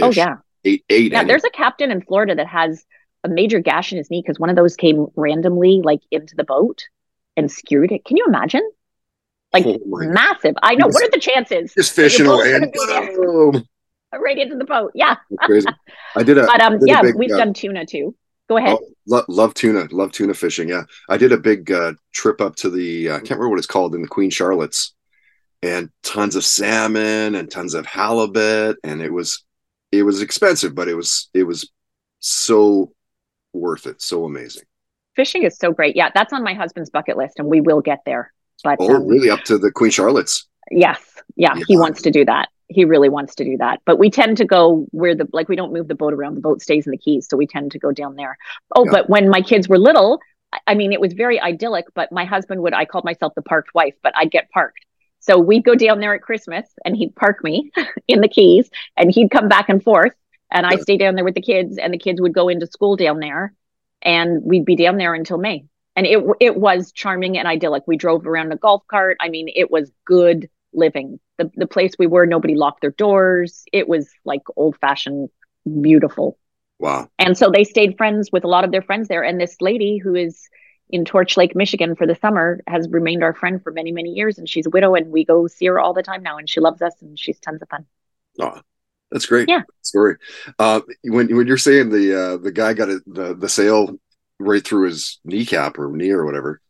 Oh 0.00 0.10
yeah. 0.10 0.36
eight, 0.64 0.84
eight. 0.88 1.12
Yeah. 1.12 1.24
There's 1.24 1.44
a 1.44 1.50
captain 1.50 1.90
in 1.90 2.02
Florida 2.02 2.34
that 2.36 2.46
has 2.46 2.84
a 3.24 3.28
major 3.28 3.60
gash 3.60 3.92
in 3.92 3.98
his 3.98 4.10
knee 4.10 4.22
because 4.24 4.38
one 4.38 4.50
of 4.50 4.56
those 4.56 4.76
came 4.76 5.06
randomly 5.16 5.80
like 5.82 6.00
into 6.10 6.36
the 6.36 6.44
boat 6.44 6.84
and 7.36 7.50
skewed 7.50 7.92
it. 7.92 8.04
Can 8.04 8.16
you 8.16 8.26
imagine? 8.26 8.68
Like 9.52 9.64
Oh 9.66 9.78
massive. 9.84 10.54
I 10.62 10.74
know. 10.74 10.86
What 10.86 11.02
are 11.02 11.10
the 11.10 11.20
chances? 11.20 11.72
just 11.74 11.94
fishing 11.94 12.26
and 12.26 12.72
boom. 12.72 13.64
Right 14.10 14.38
into 14.38 14.56
the 14.56 14.64
boat. 14.64 14.92
Yeah. 14.94 15.16
Crazy. 15.40 15.66
I 16.16 16.22
did 16.22 16.38
a. 16.38 16.46
But 16.46 16.62
um, 16.62 16.78
yeah, 16.86 17.02
big, 17.02 17.14
we've 17.14 17.30
uh, 17.30 17.36
done 17.36 17.52
tuna 17.52 17.84
too. 17.84 18.14
Go 18.48 18.56
ahead. 18.56 18.78
Oh, 18.80 18.88
lo- 19.06 19.24
love 19.28 19.52
tuna, 19.52 19.86
love 19.90 20.12
tuna 20.12 20.32
fishing. 20.32 20.70
Yeah, 20.70 20.84
I 21.10 21.18
did 21.18 21.32
a 21.32 21.36
big 21.36 21.70
uh, 21.70 21.92
trip 22.12 22.40
up 22.40 22.56
to 22.56 22.70
the 22.70 23.10
uh, 23.10 23.16
I 23.16 23.18
can't 23.18 23.32
remember 23.32 23.50
what 23.50 23.58
it's 23.58 23.66
called 23.66 23.94
in 23.94 24.00
the 24.00 24.08
Queen 24.08 24.30
Charlotte's, 24.30 24.94
and 25.62 25.90
tons 26.02 26.36
of 26.36 26.44
salmon 26.46 27.34
and 27.34 27.50
tons 27.50 27.74
of 27.74 27.84
halibut, 27.84 28.78
and 28.82 29.02
it 29.02 29.12
was 29.12 29.44
it 29.92 30.04
was 30.04 30.22
expensive, 30.22 30.74
but 30.74 30.88
it 30.88 30.94
was 30.94 31.28
it 31.34 31.44
was 31.44 31.70
so 32.20 32.92
worth 33.52 33.86
it, 33.86 34.00
so 34.02 34.24
amazing. 34.24 34.64
Fishing 35.16 35.42
is 35.42 35.56
so 35.58 35.72
great. 35.72 35.96
Yeah, 35.96 36.10
that's 36.14 36.32
on 36.32 36.44
my 36.44 36.54
husband's 36.54 36.90
bucket 36.90 37.16
list, 37.16 37.38
and 37.38 37.48
we 37.48 37.60
will 37.60 37.80
get 37.80 38.00
there. 38.06 38.32
But 38.62 38.76
Oh, 38.80 38.96
um, 38.96 39.06
really? 39.06 39.30
Up 39.30 39.42
to 39.44 39.58
the 39.58 39.70
Queen 39.70 39.90
Charlotte's? 39.90 40.46
yes, 40.70 41.00
yeah, 41.36 41.54
he 41.66 41.76
wants 41.76 42.02
to 42.02 42.10
do 42.10 42.24
that. 42.24 42.48
He 42.68 42.84
really 42.84 43.08
wants 43.08 43.34
to 43.36 43.44
do 43.44 43.56
that. 43.56 43.80
But 43.86 43.98
we 43.98 44.10
tend 44.10 44.36
to 44.36 44.44
go 44.44 44.86
where 44.90 45.14
the 45.14 45.26
like 45.32 45.48
we 45.48 45.56
don't 45.56 45.72
move 45.72 45.88
the 45.88 45.94
boat 45.94 46.12
around. 46.12 46.34
The 46.34 46.40
boat 46.42 46.60
stays 46.62 46.86
in 46.86 46.90
the 46.90 46.98
keys, 46.98 47.26
so 47.28 47.36
we 47.36 47.46
tend 47.46 47.72
to 47.72 47.78
go 47.78 47.90
down 47.92 48.14
there. 48.16 48.36
Oh, 48.76 48.84
Yeah. 48.84 48.90
but 48.92 49.10
when 49.10 49.28
my 49.28 49.40
kids 49.40 49.68
were 49.68 49.78
little, 49.78 50.20
I- 50.52 50.60
I 50.68 50.74
mean, 50.74 50.92
it 50.92 51.00
was 51.00 51.14
very 51.14 51.40
idyllic. 51.40 51.86
But 51.94 52.12
my 52.12 52.24
husband 52.26 52.60
would 52.62 52.74
I 52.74 52.84
called 52.84 53.04
myself 53.04 53.32
the 53.34 53.42
parked 53.42 53.74
wife, 53.74 53.94
but 54.02 54.12
I'd 54.16 54.30
get 54.30 54.50
parked. 54.50 54.84
So 55.20 55.38
we'd 55.38 55.64
go 55.64 55.74
down 55.74 55.98
there 56.00 56.14
at 56.14 56.22
Christmas, 56.22 56.68
and 56.84 56.96
he'd 56.96 57.16
park 57.16 57.42
me 57.42 57.70
in 58.08 58.20
the 58.20 58.28
keys, 58.28 58.68
and 58.96 59.10
he'd 59.10 59.30
come 59.30 59.48
back 59.48 59.68
and 59.68 59.82
forth, 59.82 60.12
and 60.50 60.66
I'd 60.66 60.80
Yeah. 60.80 60.82
stay 60.82 60.96
down 60.96 61.14
there 61.14 61.24
with 61.24 61.34
the 61.34 61.42
kids, 61.42 61.78
and 61.78 61.92
the 61.92 61.98
kids 61.98 62.20
would 62.20 62.34
go 62.34 62.48
into 62.48 62.66
school 62.66 62.96
down 62.96 63.20
there, 63.20 63.54
and 64.02 64.42
we'd 64.44 64.64
be 64.64 64.76
down 64.76 64.96
there 64.96 65.14
until 65.14 65.38
May. 65.38 65.64
And 65.96 66.06
it 66.06 66.24
it 66.40 66.56
was 66.56 66.92
charming 66.92 67.38
and 67.38 67.48
idyllic. 67.48 67.84
We 67.86 67.96
drove 67.96 68.26
around 68.26 68.52
a 68.52 68.56
golf 68.56 68.82
cart. 68.88 69.16
I 69.20 69.28
mean, 69.28 69.48
it 69.54 69.70
was 69.70 69.90
good 70.04 70.48
living. 70.72 71.20
The 71.38 71.50
the 71.56 71.66
place 71.66 71.92
we 71.98 72.06
were, 72.06 72.26
nobody 72.26 72.54
locked 72.54 72.82
their 72.82 72.92
doors. 72.92 73.64
It 73.72 73.88
was 73.88 74.08
like 74.24 74.42
old 74.56 74.76
fashioned, 74.80 75.30
beautiful. 75.82 76.38
Wow. 76.78 77.10
And 77.18 77.36
so 77.36 77.50
they 77.50 77.64
stayed 77.64 77.96
friends 77.96 78.30
with 78.32 78.44
a 78.44 78.48
lot 78.48 78.64
of 78.64 78.72
their 78.72 78.82
friends 78.82 79.08
there. 79.08 79.22
And 79.24 79.40
this 79.40 79.56
lady 79.60 79.98
who 79.98 80.14
is 80.14 80.48
in 80.90 81.04
Torch 81.04 81.36
Lake, 81.36 81.54
Michigan 81.54 81.96
for 81.96 82.06
the 82.06 82.14
summer 82.14 82.60
has 82.66 82.88
remained 82.90 83.22
our 83.22 83.34
friend 83.34 83.62
for 83.62 83.72
many, 83.72 83.92
many 83.92 84.10
years. 84.10 84.38
And 84.38 84.48
she's 84.48 84.66
a 84.66 84.70
widow 84.70 84.94
and 84.94 85.10
we 85.10 85.24
go 85.24 85.46
see 85.46 85.66
her 85.66 85.80
all 85.80 85.94
the 85.94 86.02
time 86.02 86.22
now. 86.22 86.38
And 86.38 86.48
she 86.48 86.60
loves 86.60 86.80
us 86.82 86.94
and 87.02 87.18
she's 87.18 87.40
tons 87.40 87.62
of 87.62 87.68
fun. 87.68 87.86
Oh, 88.40 88.62
that's 89.10 89.26
great. 89.26 89.48
Yeah. 89.48 89.62
Story. 89.82 90.16
Uh, 90.58 90.80
when, 91.04 91.34
when 91.34 91.46
you're 91.46 91.56
saying 91.58 91.90
the, 91.90 92.20
uh, 92.20 92.36
the 92.38 92.52
guy 92.52 92.74
got 92.74 92.88
a, 92.88 93.00
the, 93.06 93.34
the 93.34 93.48
sail 93.48 93.98
right 94.38 94.64
through 94.66 94.86
his 94.86 95.20
kneecap 95.24 95.78
or 95.78 95.94
knee 95.96 96.10
or 96.10 96.24
whatever, 96.24 96.60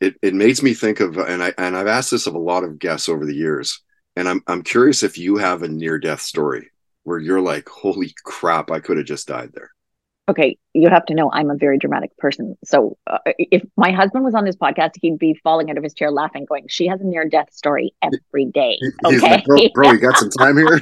it, 0.00 0.16
it 0.22 0.34
makes 0.34 0.62
me 0.62 0.74
think 0.74 1.00
of, 1.00 1.18
and 1.18 1.42
I, 1.42 1.54
and 1.58 1.76
I've 1.76 1.86
asked 1.86 2.10
this 2.10 2.26
of 2.26 2.34
a 2.34 2.38
lot 2.38 2.64
of 2.64 2.78
guests 2.78 3.08
over 3.08 3.24
the 3.24 3.34
years, 3.34 3.80
and 4.16 4.28
I'm, 4.28 4.42
I'm 4.46 4.62
curious 4.62 5.02
if 5.02 5.18
you 5.18 5.36
have 5.36 5.62
a 5.62 5.68
near 5.68 5.98
death 5.98 6.20
story 6.20 6.70
where 7.04 7.18
you're 7.18 7.40
like, 7.40 7.68
holy 7.68 8.14
crap, 8.24 8.70
I 8.70 8.80
could 8.80 8.96
have 8.96 9.06
just 9.06 9.28
died 9.28 9.50
there 9.54 9.70
okay, 10.28 10.56
you 10.72 10.88
have 10.88 11.04
to 11.06 11.14
know 11.14 11.30
I'm 11.32 11.50
a 11.50 11.56
very 11.56 11.78
dramatic 11.78 12.16
person. 12.16 12.56
So 12.64 12.96
uh, 13.06 13.18
if 13.36 13.62
my 13.76 13.90
husband 13.90 14.24
was 14.24 14.34
on 14.34 14.44
this 14.44 14.56
podcast, 14.56 14.92
he'd 15.00 15.18
be 15.18 15.34
falling 15.42 15.70
out 15.70 15.76
of 15.76 15.84
his 15.84 15.94
chair 15.94 16.10
laughing, 16.10 16.44
going, 16.44 16.66
"She 16.68 16.86
has 16.86 17.00
a 17.00 17.04
near 17.04 17.28
death 17.28 17.52
story 17.52 17.92
every 18.02 18.46
day." 18.46 18.78
Okay, 19.04 19.18
like, 19.18 19.44
bro, 19.44 19.58
bro, 19.74 19.92
you 19.92 19.98
got 19.98 20.16
some 20.16 20.30
time 20.38 20.56
here. 20.56 20.80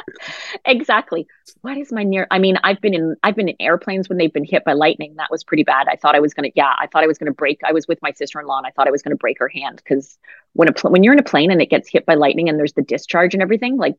exactly. 0.64 1.26
What 1.62 1.78
is 1.78 1.90
my 1.90 2.02
near? 2.02 2.26
I 2.30 2.38
mean, 2.38 2.58
I've 2.62 2.80
been 2.80 2.94
in 2.94 3.16
I've 3.22 3.36
been 3.36 3.48
in 3.48 3.56
airplanes 3.60 4.08
when 4.08 4.18
they've 4.18 4.32
been 4.32 4.44
hit 4.44 4.64
by 4.64 4.74
lightning. 4.74 5.14
That 5.16 5.30
was 5.30 5.42
pretty 5.42 5.64
bad. 5.64 5.86
I 5.88 5.96
thought 5.96 6.14
I 6.14 6.20
was 6.20 6.34
gonna, 6.34 6.50
yeah, 6.54 6.72
I 6.78 6.86
thought 6.86 7.02
I 7.02 7.06
was 7.06 7.18
gonna 7.18 7.32
break. 7.32 7.60
I 7.64 7.72
was 7.72 7.88
with 7.88 7.98
my 8.02 8.12
sister 8.12 8.40
in 8.40 8.46
law, 8.46 8.58
and 8.58 8.66
I 8.66 8.70
thought 8.70 8.88
I 8.88 8.92
was 8.92 9.02
gonna 9.02 9.16
break 9.16 9.38
her 9.38 9.48
hand 9.48 9.80
because 9.82 10.18
when 10.52 10.68
a 10.68 10.72
pl- 10.72 10.90
when 10.90 11.02
you're 11.02 11.14
in 11.14 11.18
a 11.18 11.24
plane 11.24 11.50
and 11.50 11.62
it 11.62 11.70
gets 11.70 11.88
hit 11.88 12.06
by 12.06 12.14
lightning 12.14 12.48
and 12.48 12.58
there's 12.58 12.74
the 12.74 12.82
discharge 12.82 13.34
and 13.34 13.42
everything, 13.42 13.76
like 13.76 13.96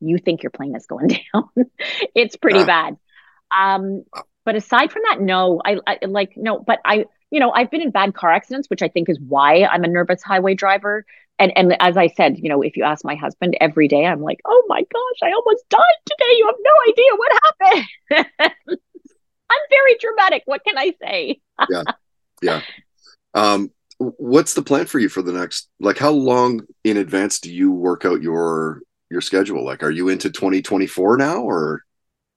you 0.00 0.18
think 0.18 0.42
your 0.42 0.50
plane 0.50 0.74
is 0.76 0.86
going 0.86 1.08
down. 1.32 1.48
it's 2.14 2.36
pretty 2.36 2.64
bad. 2.64 2.96
Um, 3.56 4.04
but 4.44 4.56
aside 4.56 4.90
from 4.90 5.02
that, 5.08 5.20
no, 5.20 5.60
I, 5.64 5.78
I 5.86 5.98
like 6.06 6.32
no, 6.36 6.58
but 6.60 6.80
I, 6.84 7.04
you 7.30 7.40
know, 7.40 7.52
I've 7.52 7.70
been 7.70 7.82
in 7.82 7.90
bad 7.90 8.14
car 8.14 8.32
accidents, 8.32 8.68
which 8.68 8.82
I 8.82 8.88
think 8.88 9.08
is 9.08 9.18
why 9.20 9.64
I'm 9.64 9.84
a 9.84 9.88
nervous 9.88 10.22
highway 10.22 10.54
driver. 10.54 11.04
And 11.38 11.52
and 11.56 11.76
as 11.80 11.96
I 11.96 12.08
said, 12.08 12.38
you 12.38 12.48
know, 12.48 12.62
if 12.62 12.76
you 12.76 12.84
ask 12.84 13.04
my 13.04 13.14
husband 13.14 13.56
every 13.60 13.88
day, 13.88 14.06
I'm 14.06 14.20
like, 14.20 14.40
oh 14.44 14.64
my 14.68 14.80
gosh, 14.80 15.18
I 15.22 15.32
almost 15.32 15.68
died 15.68 15.80
today. 16.06 16.32
You 16.36 16.46
have 16.46 16.56
no 16.60 16.72
idea 16.88 17.16
what 17.16 17.32
happened. 17.44 18.52
I'm 19.50 19.58
very 19.68 19.96
dramatic. 19.98 20.42
What 20.46 20.64
can 20.64 20.78
I 20.78 20.94
say? 21.02 21.40
yeah, 21.70 21.82
yeah. 22.42 22.60
Um, 23.34 23.70
what's 23.98 24.54
the 24.54 24.62
plan 24.62 24.86
for 24.86 24.98
you 24.98 25.08
for 25.08 25.22
the 25.22 25.32
next? 25.32 25.68
Like, 25.80 25.98
how 25.98 26.10
long 26.10 26.62
in 26.84 26.96
advance 26.96 27.40
do 27.40 27.52
you 27.52 27.72
work 27.72 28.04
out 28.04 28.22
your 28.22 28.82
your 29.10 29.20
schedule? 29.20 29.64
Like, 29.64 29.82
are 29.82 29.90
you 29.90 30.08
into 30.08 30.30
2024 30.30 31.16
now, 31.16 31.42
or 31.42 31.84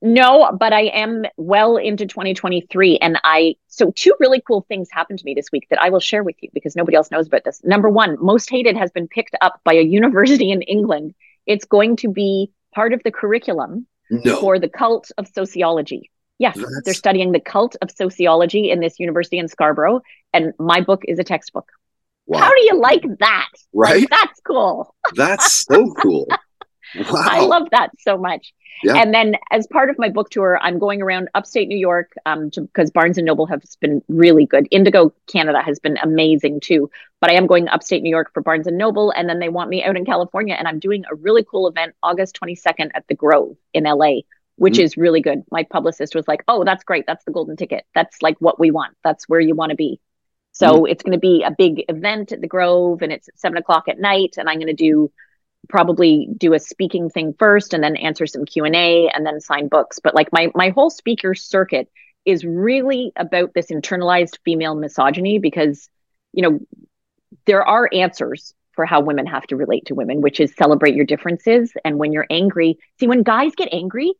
no, 0.03 0.51
but 0.59 0.73
I 0.73 0.81
am 0.87 1.23
well 1.37 1.77
into 1.77 2.05
2023. 2.05 2.97
And 2.97 3.17
I, 3.23 3.55
so 3.67 3.91
two 3.95 4.13
really 4.19 4.41
cool 4.45 4.65
things 4.67 4.89
happened 4.91 5.19
to 5.19 5.25
me 5.25 5.33
this 5.33 5.47
week 5.49 5.65
that 5.69 5.81
I 5.81 5.89
will 5.91 6.01
share 6.01 6.23
with 6.23 6.35
you 6.41 6.49
because 6.53 6.75
nobody 6.75 6.97
else 6.97 7.09
knows 7.09 7.27
about 7.27 7.45
this. 7.45 7.61
Number 7.63 7.89
one, 7.89 8.17
Most 8.19 8.49
Hated 8.49 8.75
has 8.75 8.91
been 8.91 9.07
picked 9.07 9.35
up 9.39 9.61
by 9.63 9.75
a 9.75 9.81
university 9.81 10.51
in 10.51 10.61
England. 10.63 11.15
It's 11.45 11.63
going 11.63 11.95
to 11.97 12.09
be 12.09 12.51
part 12.75 12.91
of 12.91 13.01
the 13.05 13.11
curriculum 13.11 13.87
no. 14.11 14.41
for 14.41 14.59
the 14.59 14.67
cult 14.67 15.09
of 15.17 15.25
sociology. 15.29 16.11
Yes, 16.37 16.57
That's... 16.57 16.81
they're 16.83 16.93
studying 16.93 17.31
the 17.31 17.39
cult 17.39 17.77
of 17.81 17.89
sociology 17.89 18.71
in 18.71 18.81
this 18.81 18.99
university 18.99 19.37
in 19.37 19.47
Scarborough. 19.47 20.01
And 20.33 20.51
my 20.59 20.81
book 20.81 21.03
is 21.07 21.17
a 21.17 21.23
textbook. 21.23 21.71
Wow. 22.25 22.39
How 22.39 22.49
do 22.49 22.61
you 22.61 22.75
like 22.77 23.03
that? 23.19 23.49
Right? 23.71 24.01
Like, 24.01 24.09
that's 24.09 24.41
cool. 24.41 24.93
That's 25.15 25.65
so 25.65 25.93
cool. 25.93 26.27
Wow. 26.95 27.25
I 27.25 27.45
love 27.45 27.69
that 27.71 27.91
so 27.99 28.17
much. 28.17 28.53
Yeah. 28.83 28.97
And 28.97 29.13
then 29.13 29.35
as 29.51 29.67
part 29.67 29.89
of 29.89 29.97
my 29.97 30.09
book 30.09 30.29
tour, 30.29 30.59
I'm 30.61 30.79
going 30.79 31.01
around 31.01 31.29
upstate 31.33 31.67
New 31.67 31.77
York 31.77 32.13
um, 32.25 32.49
because 32.49 32.91
Barnes 32.91 33.17
and 33.17 33.25
Noble 33.25 33.45
has 33.47 33.75
been 33.79 34.01
really 34.07 34.45
good. 34.45 34.67
Indigo 34.71 35.13
Canada 35.31 35.61
has 35.61 35.79
been 35.79 35.97
amazing 35.97 36.59
too. 36.59 36.89
But 37.21 37.29
I 37.29 37.35
am 37.35 37.47
going 37.47 37.67
upstate 37.69 38.03
New 38.03 38.09
York 38.09 38.31
for 38.33 38.41
Barnes 38.41 38.67
and 38.67 38.77
Noble, 38.77 39.11
and 39.11 39.29
then 39.29 39.39
they 39.39 39.49
want 39.49 39.69
me 39.69 39.83
out 39.83 39.95
in 39.95 40.05
California, 40.05 40.55
and 40.55 40.67
I'm 40.67 40.79
doing 40.79 41.05
a 41.09 41.15
really 41.15 41.45
cool 41.49 41.67
event 41.67 41.95
August 42.03 42.37
22nd 42.41 42.91
at 42.93 43.07
the 43.07 43.15
Grove 43.15 43.55
in 43.73 43.85
LA, 43.85 44.21
which 44.57 44.75
mm. 44.75 44.83
is 44.83 44.97
really 44.97 45.21
good. 45.21 45.43
My 45.49 45.63
publicist 45.63 46.15
was 46.15 46.27
like, 46.27 46.43
"Oh, 46.49 46.65
that's 46.65 46.83
great. 46.83 47.05
That's 47.07 47.23
the 47.23 47.31
golden 47.31 47.55
ticket. 47.55 47.85
That's 47.95 48.21
like 48.21 48.35
what 48.39 48.59
we 48.59 48.71
want. 48.71 48.97
That's 49.03 49.29
where 49.29 49.39
you 49.39 49.55
want 49.55 49.69
to 49.69 49.77
be." 49.77 50.01
So 50.51 50.81
mm. 50.81 50.91
it's 50.91 51.01
going 51.01 51.13
to 51.13 51.19
be 51.19 51.43
a 51.43 51.51
big 51.51 51.85
event 51.87 52.33
at 52.33 52.41
the 52.41 52.47
Grove, 52.47 53.01
and 53.01 53.13
it's 53.13 53.29
seven 53.35 53.57
o'clock 53.57 53.87
at 53.87 53.99
night, 53.99 54.35
and 54.37 54.49
I'm 54.49 54.57
going 54.57 54.67
to 54.67 54.73
do 54.73 55.11
probably 55.69 56.27
do 56.37 56.53
a 56.53 56.59
speaking 56.59 57.09
thing 57.09 57.33
first 57.37 57.73
and 57.73 57.83
then 57.83 57.95
answer 57.95 58.27
some 58.27 58.45
q&a 58.45 59.09
and 59.09 59.25
then 59.25 59.39
sign 59.39 59.67
books. 59.67 59.99
But 59.99 60.15
like 60.15 60.31
my 60.31 60.49
my 60.55 60.69
whole 60.69 60.89
speaker 60.89 61.33
circuit 61.33 61.89
is 62.25 62.45
really 62.45 63.11
about 63.15 63.53
this 63.53 63.67
internalized 63.67 64.37
female 64.43 64.75
misogyny 64.75 65.39
because 65.39 65.89
you 66.33 66.41
know 66.41 66.59
there 67.45 67.63
are 67.63 67.89
answers 67.93 68.53
for 68.73 68.85
how 68.85 69.01
women 69.01 69.25
have 69.25 69.45
to 69.47 69.55
relate 69.55 69.85
to 69.85 69.95
women 69.95 70.21
which 70.21 70.39
is 70.39 70.55
celebrate 70.55 70.95
your 70.95 71.05
differences. 71.05 71.73
And 71.85 71.97
when 71.97 72.11
you're 72.11 72.27
angry 72.29 72.77
see 72.99 73.07
when 73.07 73.23
guys 73.23 73.53
get 73.55 73.69
angry 73.71 74.13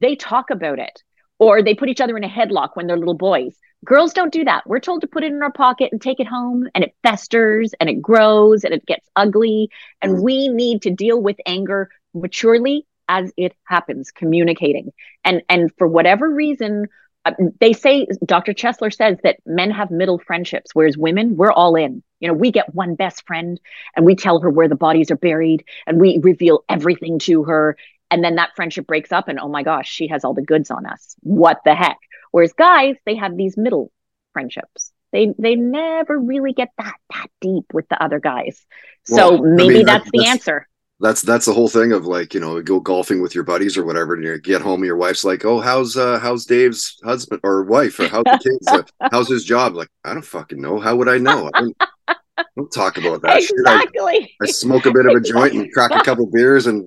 they 0.00 0.16
talk 0.16 0.50
about 0.50 0.78
it 0.78 1.02
or 1.38 1.62
they 1.62 1.74
put 1.74 1.88
each 1.88 2.00
other 2.00 2.16
in 2.16 2.24
a 2.24 2.28
headlock 2.28 2.70
when 2.74 2.86
they're 2.86 2.96
little 2.96 3.14
boys 3.14 3.56
Girls 3.86 4.12
don't 4.12 4.32
do 4.32 4.44
that. 4.44 4.66
We're 4.66 4.80
told 4.80 5.00
to 5.02 5.06
put 5.06 5.22
it 5.22 5.32
in 5.32 5.42
our 5.42 5.52
pocket 5.52 5.90
and 5.92 6.02
take 6.02 6.20
it 6.20 6.26
home, 6.26 6.68
and 6.74 6.82
it 6.84 6.94
festers 7.02 7.72
and 7.80 7.88
it 7.88 8.02
grows 8.02 8.64
and 8.64 8.74
it 8.74 8.84
gets 8.84 9.08
ugly. 9.14 9.70
And 10.02 10.16
mm. 10.16 10.22
we 10.22 10.48
need 10.48 10.82
to 10.82 10.90
deal 10.90 11.20
with 11.20 11.36
anger 11.46 11.88
maturely 12.12 12.84
as 13.08 13.32
it 13.36 13.54
happens, 13.64 14.10
communicating. 14.10 14.92
And 15.24 15.42
and 15.48 15.70
for 15.78 15.86
whatever 15.86 16.28
reason, 16.28 16.88
uh, 17.24 17.32
they 17.60 17.72
say 17.72 18.06
Dr. 18.24 18.52
Chesler 18.52 18.92
says 18.92 19.18
that 19.22 19.38
men 19.46 19.70
have 19.70 19.90
middle 19.90 20.18
friendships, 20.18 20.70
whereas 20.74 20.96
women, 20.96 21.36
we're 21.36 21.52
all 21.52 21.76
in. 21.76 22.02
You 22.18 22.28
know, 22.28 22.34
we 22.34 22.50
get 22.50 22.74
one 22.74 22.96
best 22.96 23.26
friend 23.26 23.60
and 23.94 24.04
we 24.04 24.16
tell 24.16 24.40
her 24.40 24.50
where 24.50 24.68
the 24.68 24.74
bodies 24.74 25.10
are 25.10 25.16
buried 25.16 25.64
and 25.86 26.00
we 26.00 26.18
reveal 26.22 26.64
everything 26.68 27.18
to 27.20 27.44
her. 27.44 27.76
And 28.10 28.22
then 28.22 28.36
that 28.36 28.54
friendship 28.54 28.86
breaks 28.86 29.10
up, 29.10 29.26
and 29.26 29.40
oh 29.40 29.48
my 29.48 29.64
gosh, 29.64 29.88
she 29.88 30.06
has 30.08 30.24
all 30.24 30.34
the 30.34 30.42
goods 30.42 30.70
on 30.70 30.86
us. 30.86 31.16
What 31.22 31.60
the 31.64 31.74
heck? 31.74 31.98
Whereas 32.36 32.52
guys, 32.52 32.96
they 33.06 33.14
have 33.14 33.34
these 33.34 33.56
middle 33.56 33.90
friendships. 34.34 34.92
They 35.10 35.32
they 35.38 35.54
never 35.54 36.18
really 36.18 36.52
get 36.52 36.68
that 36.76 36.96
that 37.14 37.28
deep 37.40 37.64
with 37.72 37.88
the 37.88 38.02
other 38.04 38.20
guys. 38.20 38.62
So 39.04 39.40
well, 39.40 39.42
maybe 39.42 39.62
I 39.62 39.76
mean, 39.78 39.86
that's, 39.86 40.04
that's 40.04 40.10
the 40.12 40.26
answer. 40.26 40.68
That's 41.00 41.22
that's 41.22 41.46
the 41.46 41.54
whole 41.54 41.70
thing 41.70 41.92
of 41.92 42.04
like 42.04 42.34
you 42.34 42.40
know 42.40 42.60
go 42.60 42.78
golfing 42.78 43.22
with 43.22 43.34
your 43.34 43.44
buddies 43.44 43.78
or 43.78 43.86
whatever, 43.86 44.12
and 44.12 44.22
you 44.22 44.38
get 44.38 44.60
home, 44.60 44.80
and 44.80 44.86
your 44.86 44.98
wife's 44.98 45.24
like, 45.24 45.46
"Oh, 45.46 45.60
how's 45.60 45.96
uh 45.96 46.18
how's 46.18 46.44
Dave's 46.44 47.00
husband 47.02 47.40
or 47.42 47.62
wife 47.62 47.98
or 47.98 48.06
how's 48.06 48.24
the 48.24 48.38
kids? 48.42 48.68
Uh, 48.68 48.82
how's 49.10 49.30
his 49.30 49.46
job?" 49.46 49.74
Like, 49.74 49.88
I 50.04 50.12
don't 50.12 50.22
fucking 50.22 50.60
know. 50.60 50.78
How 50.78 50.94
would 50.94 51.08
I 51.08 51.16
know? 51.16 51.50
I 51.54 51.60
don't, 51.60 51.76
don't 52.54 52.70
talk 52.70 52.98
about 52.98 53.22
that. 53.22 53.38
Exactly. 53.50 54.36
I, 54.42 54.44
I, 54.44 54.46
smoke 54.48 54.84
a 54.84 54.92
bit 54.92 55.06
of 55.06 55.16
a 55.16 55.20
joint 55.20 55.54
and 55.54 55.72
crack 55.72 55.92
a 55.92 56.04
couple 56.04 56.26
beers 56.30 56.66
and 56.66 56.86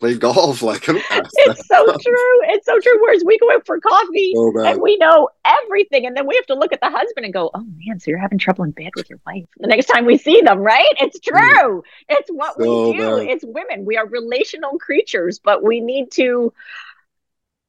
play 0.00 0.16
golf. 0.16 0.62
Like 0.70 0.84
it's 0.88 1.66
so 1.66 1.84
true. 1.84 2.40
It's 2.48 2.66
so 2.66 2.78
true. 2.80 3.00
Whereas 3.00 3.22
we 3.24 3.38
go 3.38 3.52
out 3.52 3.66
for 3.66 3.80
coffee 3.80 4.32
so 4.34 4.64
and 4.64 4.80
we 4.80 4.96
know 4.98 5.28
everything, 5.44 6.06
and 6.06 6.16
then 6.16 6.26
we 6.26 6.34
have 6.36 6.46
to 6.46 6.54
look 6.54 6.72
at 6.72 6.80
the 6.80 6.90
husband 6.90 7.24
and 7.24 7.32
go, 7.32 7.50
"Oh 7.54 7.64
man, 7.86 7.98
so 7.98 8.10
you're 8.10 8.18
having 8.18 8.38
trouble 8.38 8.64
in 8.64 8.70
bed 8.72 8.90
with 8.96 9.08
your 9.08 9.20
wife." 9.26 9.46
The 9.58 9.68
next 9.68 9.86
time 9.86 10.06
we 10.06 10.18
see 10.18 10.40
them, 10.42 10.58
right? 10.58 10.94
It's 11.00 11.18
true. 11.20 11.82
It's 12.08 12.30
what 12.30 12.56
so 12.56 12.90
we 12.90 12.98
do. 12.98 13.18
Bad. 13.18 13.28
It's 13.28 13.44
women. 13.44 13.84
We 13.84 13.96
are 13.96 14.06
relational 14.06 14.78
creatures, 14.78 15.38
but 15.38 15.62
we 15.62 15.80
need 15.80 16.10
to 16.12 16.52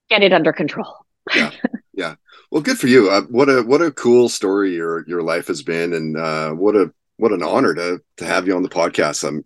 get 0.09 0.23
it 0.23 0.33
under 0.33 0.53
control. 0.53 1.05
yeah, 1.33 1.51
yeah. 1.93 2.15
Well, 2.51 2.61
good 2.61 2.77
for 2.77 2.87
you. 2.87 3.09
Uh, 3.09 3.21
what 3.23 3.49
a 3.49 3.63
what 3.63 3.81
a 3.81 3.91
cool 3.91 4.29
story 4.29 4.73
your 4.75 5.07
your 5.07 5.23
life 5.23 5.47
has 5.47 5.63
been, 5.63 5.93
and 5.93 6.17
uh, 6.17 6.51
what 6.51 6.75
a 6.75 6.93
what 7.17 7.31
an 7.31 7.43
honor 7.43 7.73
to 7.73 8.01
to 8.17 8.25
have 8.25 8.47
you 8.47 8.55
on 8.55 8.63
the 8.63 8.69
podcast. 8.69 9.27
I'm 9.27 9.45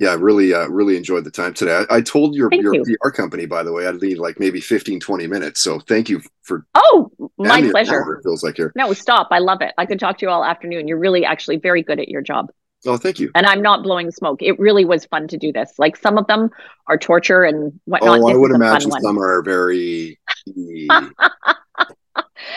yeah, 0.00 0.10
I 0.10 0.14
really, 0.14 0.54
uh, 0.54 0.66
really 0.68 0.96
enjoyed 0.96 1.24
the 1.24 1.30
time 1.30 1.52
today. 1.52 1.84
I, 1.90 1.96
I 1.96 2.00
told 2.00 2.34
your 2.34 2.48
your 2.52 2.74
you. 2.74 2.96
PR 3.02 3.10
company, 3.10 3.44
by 3.44 3.62
the 3.62 3.70
way, 3.70 3.86
I'd 3.86 4.00
need 4.00 4.16
like 4.16 4.40
maybe 4.40 4.58
15, 4.58 4.98
20 4.98 5.26
minutes. 5.26 5.60
So 5.60 5.78
thank 5.78 6.08
you 6.08 6.22
for. 6.42 6.66
Oh, 6.74 7.10
my 7.36 7.60
pleasure. 7.70 8.14
It 8.14 8.22
feels 8.22 8.42
like 8.42 8.56
here. 8.56 8.72
No, 8.74 8.94
stop. 8.94 9.28
I 9.30 9.40
love 9.40 9.60
it. 9.60 9.74
I 9.76 9.84
could 9.84 10.00
talk 10.00 10.16
to 10.18 10.26
you 10.26 10.30
all 10.30 10.42
afternoon. 10.42 10.88
You're 10.88 10.98
really 10.98 11.26
actually 11.26 11.58
very 11.58 11.82
good 11.82 12.00
at 12.00 12.08
your 12.08 12.22
job. 12.22 12.50
Oh, 12.86 12.96
thank 12.96 13.20
you. 13.20 13.30
And 13.34 13.44
I'm 13.46 13.60
not 13.60 13.82
blowing 13.82 14.10
smoke. 14.10 14.40
It 14.40 14.58
really 14.58 14.86
was 14.86 15.04
fun 15.04 15.28
to 15.28 15.36
do 15.36 15.52
this. 15.52 15.74
Like 15.78 15.98
some 15.98 16.16
of 16.16 16.26
them 16.28 16.48
are 16.86 16.96
torture 16.96 17.42
and 17.42 17.78
whatnot. 17.84 18.20
Oh, 18.20 18.30
I 18.30 18.34
would 18.34 18.52
imagine 18.52 18.90
some 18.90 19.18
are 19.18 19.42
very. 19.42 20.18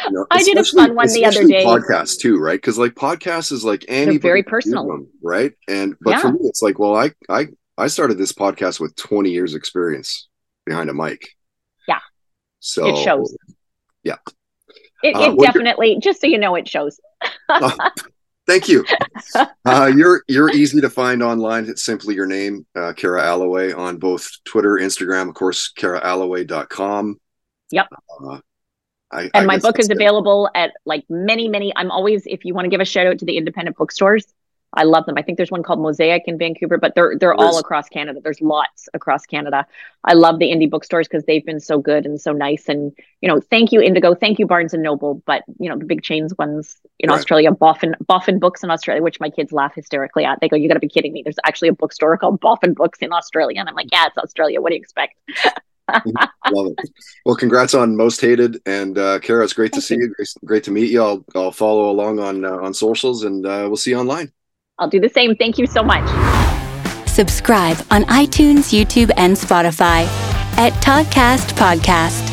You 0.06 0.12
know, 0.12 0.26
I 0.32 0.44
did 0.44 0.58
a 0.58 0.64
fun 0.64 0.96
one 0.96 1.08
the 1.08 1.26
other 1.26 1.46
day. 1.46 1.64
Podcast 1.64 2.20
too, 2.20 2.38
right? 2.38 2.58
Because 2.58 2.78
like 2.78 2.94
podcast 2.96 3.52
is 3.52 3.64
like 3.64 3.86
any 3.88 4.18
very 4.18 4.44
personal, 4.44 4.88
them, 4.88 5.08
right? 5.22 5.54
And 5.68 5.96
but 6.02 6.12
yeah. 6.12 6.20
for 6.20 6.32
me, 6.32 6.40
it's 6.44 6.62
like, 6.62 6.80
well, 6.80 6.96
I 6.96 7.12
I 7.30 7.48
I 7.78 7.88
started 7.88 8.18
this 8.18 8.34
podcast 8.34 8.80
with 8.80 8.96
20 8.96 9.32
years 9.32 9.56
experience 9.56 10.28
behind 10.66 10.90
a 10.90 10.94
mic. 10.94 11.30
Yeah. 11.88 12.00
So 12.60 12.88
it 12.88 13.04
shows. 13.04 13.36
Yeah. 14.04 14.18
It, 15.04 15.16
uh, 15.16 15.20
it 15.20 15.30
uh, 15.32 15.36
definitely, 15.36 16.00
just 16.02 16.22
so 16.22 16.28
you 16.28 16.38
know, 16.38 16.56
it 16.56 16.68
shows. 16.68 17.00
uh, 17.50 17.90
Thank 18.46 18.68
you. 18.68 18.86
Uh, 19.66 19.90
you're 19.96 20.24
you're 20.28 20.52
easy 20.52 20.82
to 20.82 20.90
find 20.90 21.24
online. 21.24 21.70
It's 21.70 21.82
simply 21.82 22.16
your 22.16 22.26
name, 22.26 22.66
uh, 22.76 22.92
Kara 22.92 23.22
Alloway, 23.24 23.72
on 23.72 23.98
both 23.98 24.30
Twitter, 24.44 24.72
Instagram, 24.72 25.30
of 25.30 25.36
course, 25.36 25.72
karaalloway.com. 25.78 27.20
Yep. 27.72 27.88
Uh, 28.28 28.40
I, 29.14 29.22
and 29.34 29.44
I 29.44 29.46
my 29.46 29.58
book 29.60 29.80
is 29.80 29.90
it. 29.90 29.96
available 29.96 30.50
at 30.56 30.72
like 30.86 31.04
many, 31.10 31.48
many. 31.48 31.72
I'm 31.76 31.92
always, 31.92 32.24
if 32.26 32.46
you 32.46 32.54
want 32.54 32.66
to 32.66 32.70
give 32.70 32.82
a 32.82 32.86
shout 32.86 33.08
out 33.08 33.20
to 33.20 33.26
the 33.26 33.38
independent 33.38 33.78
bookstores, 33.78 34.26
I 34.76 34.84
love 34.84 35.06
them. 35.06 35.16
I 35.18 35.22
think 35.22 35.38
there's 35.38 35.52
one 35.52 35.62
called 35.62 35.80
Mosaic 35.80 36.24
in 36.26 36.38
Vancouver, 36.38 36.78
but 36.78 36.96
they're 36.96 37.16
they're 37.20 37.34
all 37.34 37.60
across 37.60 37.88
Canada. 37.90 38.20
There's 38.24 38.42
lots 38.42 38.90
across 38.94 39.26
Canada. 39.26 39.68
I 40.04 40.14
love 40.14 40.40
the 40.40 40.48
indie 40.52 40.70
bookstores 40.70 41.08
because 41.08 41.24
they've 41.26 41.46
been 41.46 41.60
so 41.60 41.78
good 41.78 42.06
and 42.06 42.20
so 42.20 42.32
nice. 42.32 42.68
And 42.68 42.92
you 43.22 43.30
know, 43.30 43.40
thank 43.40 43.72
you 43.72 43.82
Indigo, 43.82 44.16
thank 44.16 44.40
you 44.40 44.48
Barnes 44.48 44.74
and 44.74 44.82
Noble. 44.82 45.22
But 45.26 45.44
you 45.60 45.70
know, 45.70 45.78
the 45.78 45.86
big 45.86 46.02
chains 46.02 46.34
ones 46.38 46.78
in 47.00 47.10
Right. 47.10 47.20
Australia, 47.20 47.52
Boffin 47.52 47.94
Boffin 48.08 48.40
Books 48.40 48.64
in 48.64 48.72
Australia, 48.72 49.04
which 49.04 49.20
my 49.20 49.30
kids 49.30 49.52
laugh 49.52 49.76
hysterically 49.76 50.26
at. 50.26 50.40
They 50.42 50.50
go, 50.50 50.56
"You 50.56 50.68
got 50.68 50.76
to 50.76 50.80
be 50.80 50.90
kidding 50.90 51.14
me!" 51.14 51.22
There's 51.24 51.40
actually 51.46 51.68
a 51.68 51.74
bookstore 51.74 52.18
called 52.18 52.40
Boffin 52.40 52.74
Books 52.74 53.00
in 53.00 53.14
Australia, 53.14 53.60
and 53.60 53.70
I'm 53.70 53.76
like, 53.76 53.92
"Yeah, 53.92 54.08
it's 54.08 54.18
Australia. 54.18 54.60
What 54.60 54.70
do 54.70 54.76
you 54.76 54.82
expect?" 54.82 55.16
Love 56.52 56.68
it. 56.78 56.90
Well, 57.26 57.36
congrats 57.36 57.74
on 57.74 57.96
Most 57.96 58.22
Hated, 58.22 58.62
and 58.66 58.98
uh, 58.98 59.20
Kara, 59.20 59.44
it's 59.44 59.54
great 59.54 59.74
to 59.74 59.82
see 59.82 59.96
you. 59.96 60.04
you. 60.04 60.14
Great, 60.16 60.30
great 60.46 60.64
to 60.66 60.72
meet 60.72 60.92
you. 60.92 61.02
I'll 61.02 61.26
I'll 61.36 61.52
follow 61.52 61.90
along 61.90 62.20
on 62.20 62.46
uh, 62.46 62.52
on 62.58 62.74
socials, 62.74 63.24
and 63.24 63.46
uh, 63.46 63.66
we'll 63.68 63.78
see 63.78 63.92
you 63.92 64.00
online. 64.00 64.32
I'll 64.80 64.90
do 64.90 65.00
the 65.00 65.10
same. 65.10 65.36
Thank 65.36 65.58
you 65.58 65.68
so 65.68 65.84
much. 65.84 66.08
Subscribe 67.08 67.78
on 67.92 68.04
iTunes, 68.06 68.74
YouTube, 68.74 69.12
and 69.18 69.36
Spotify 69.36 70.06
at 70.58 70.74
Toddcast 70.82 71.54
Podcast. 71.54 72.33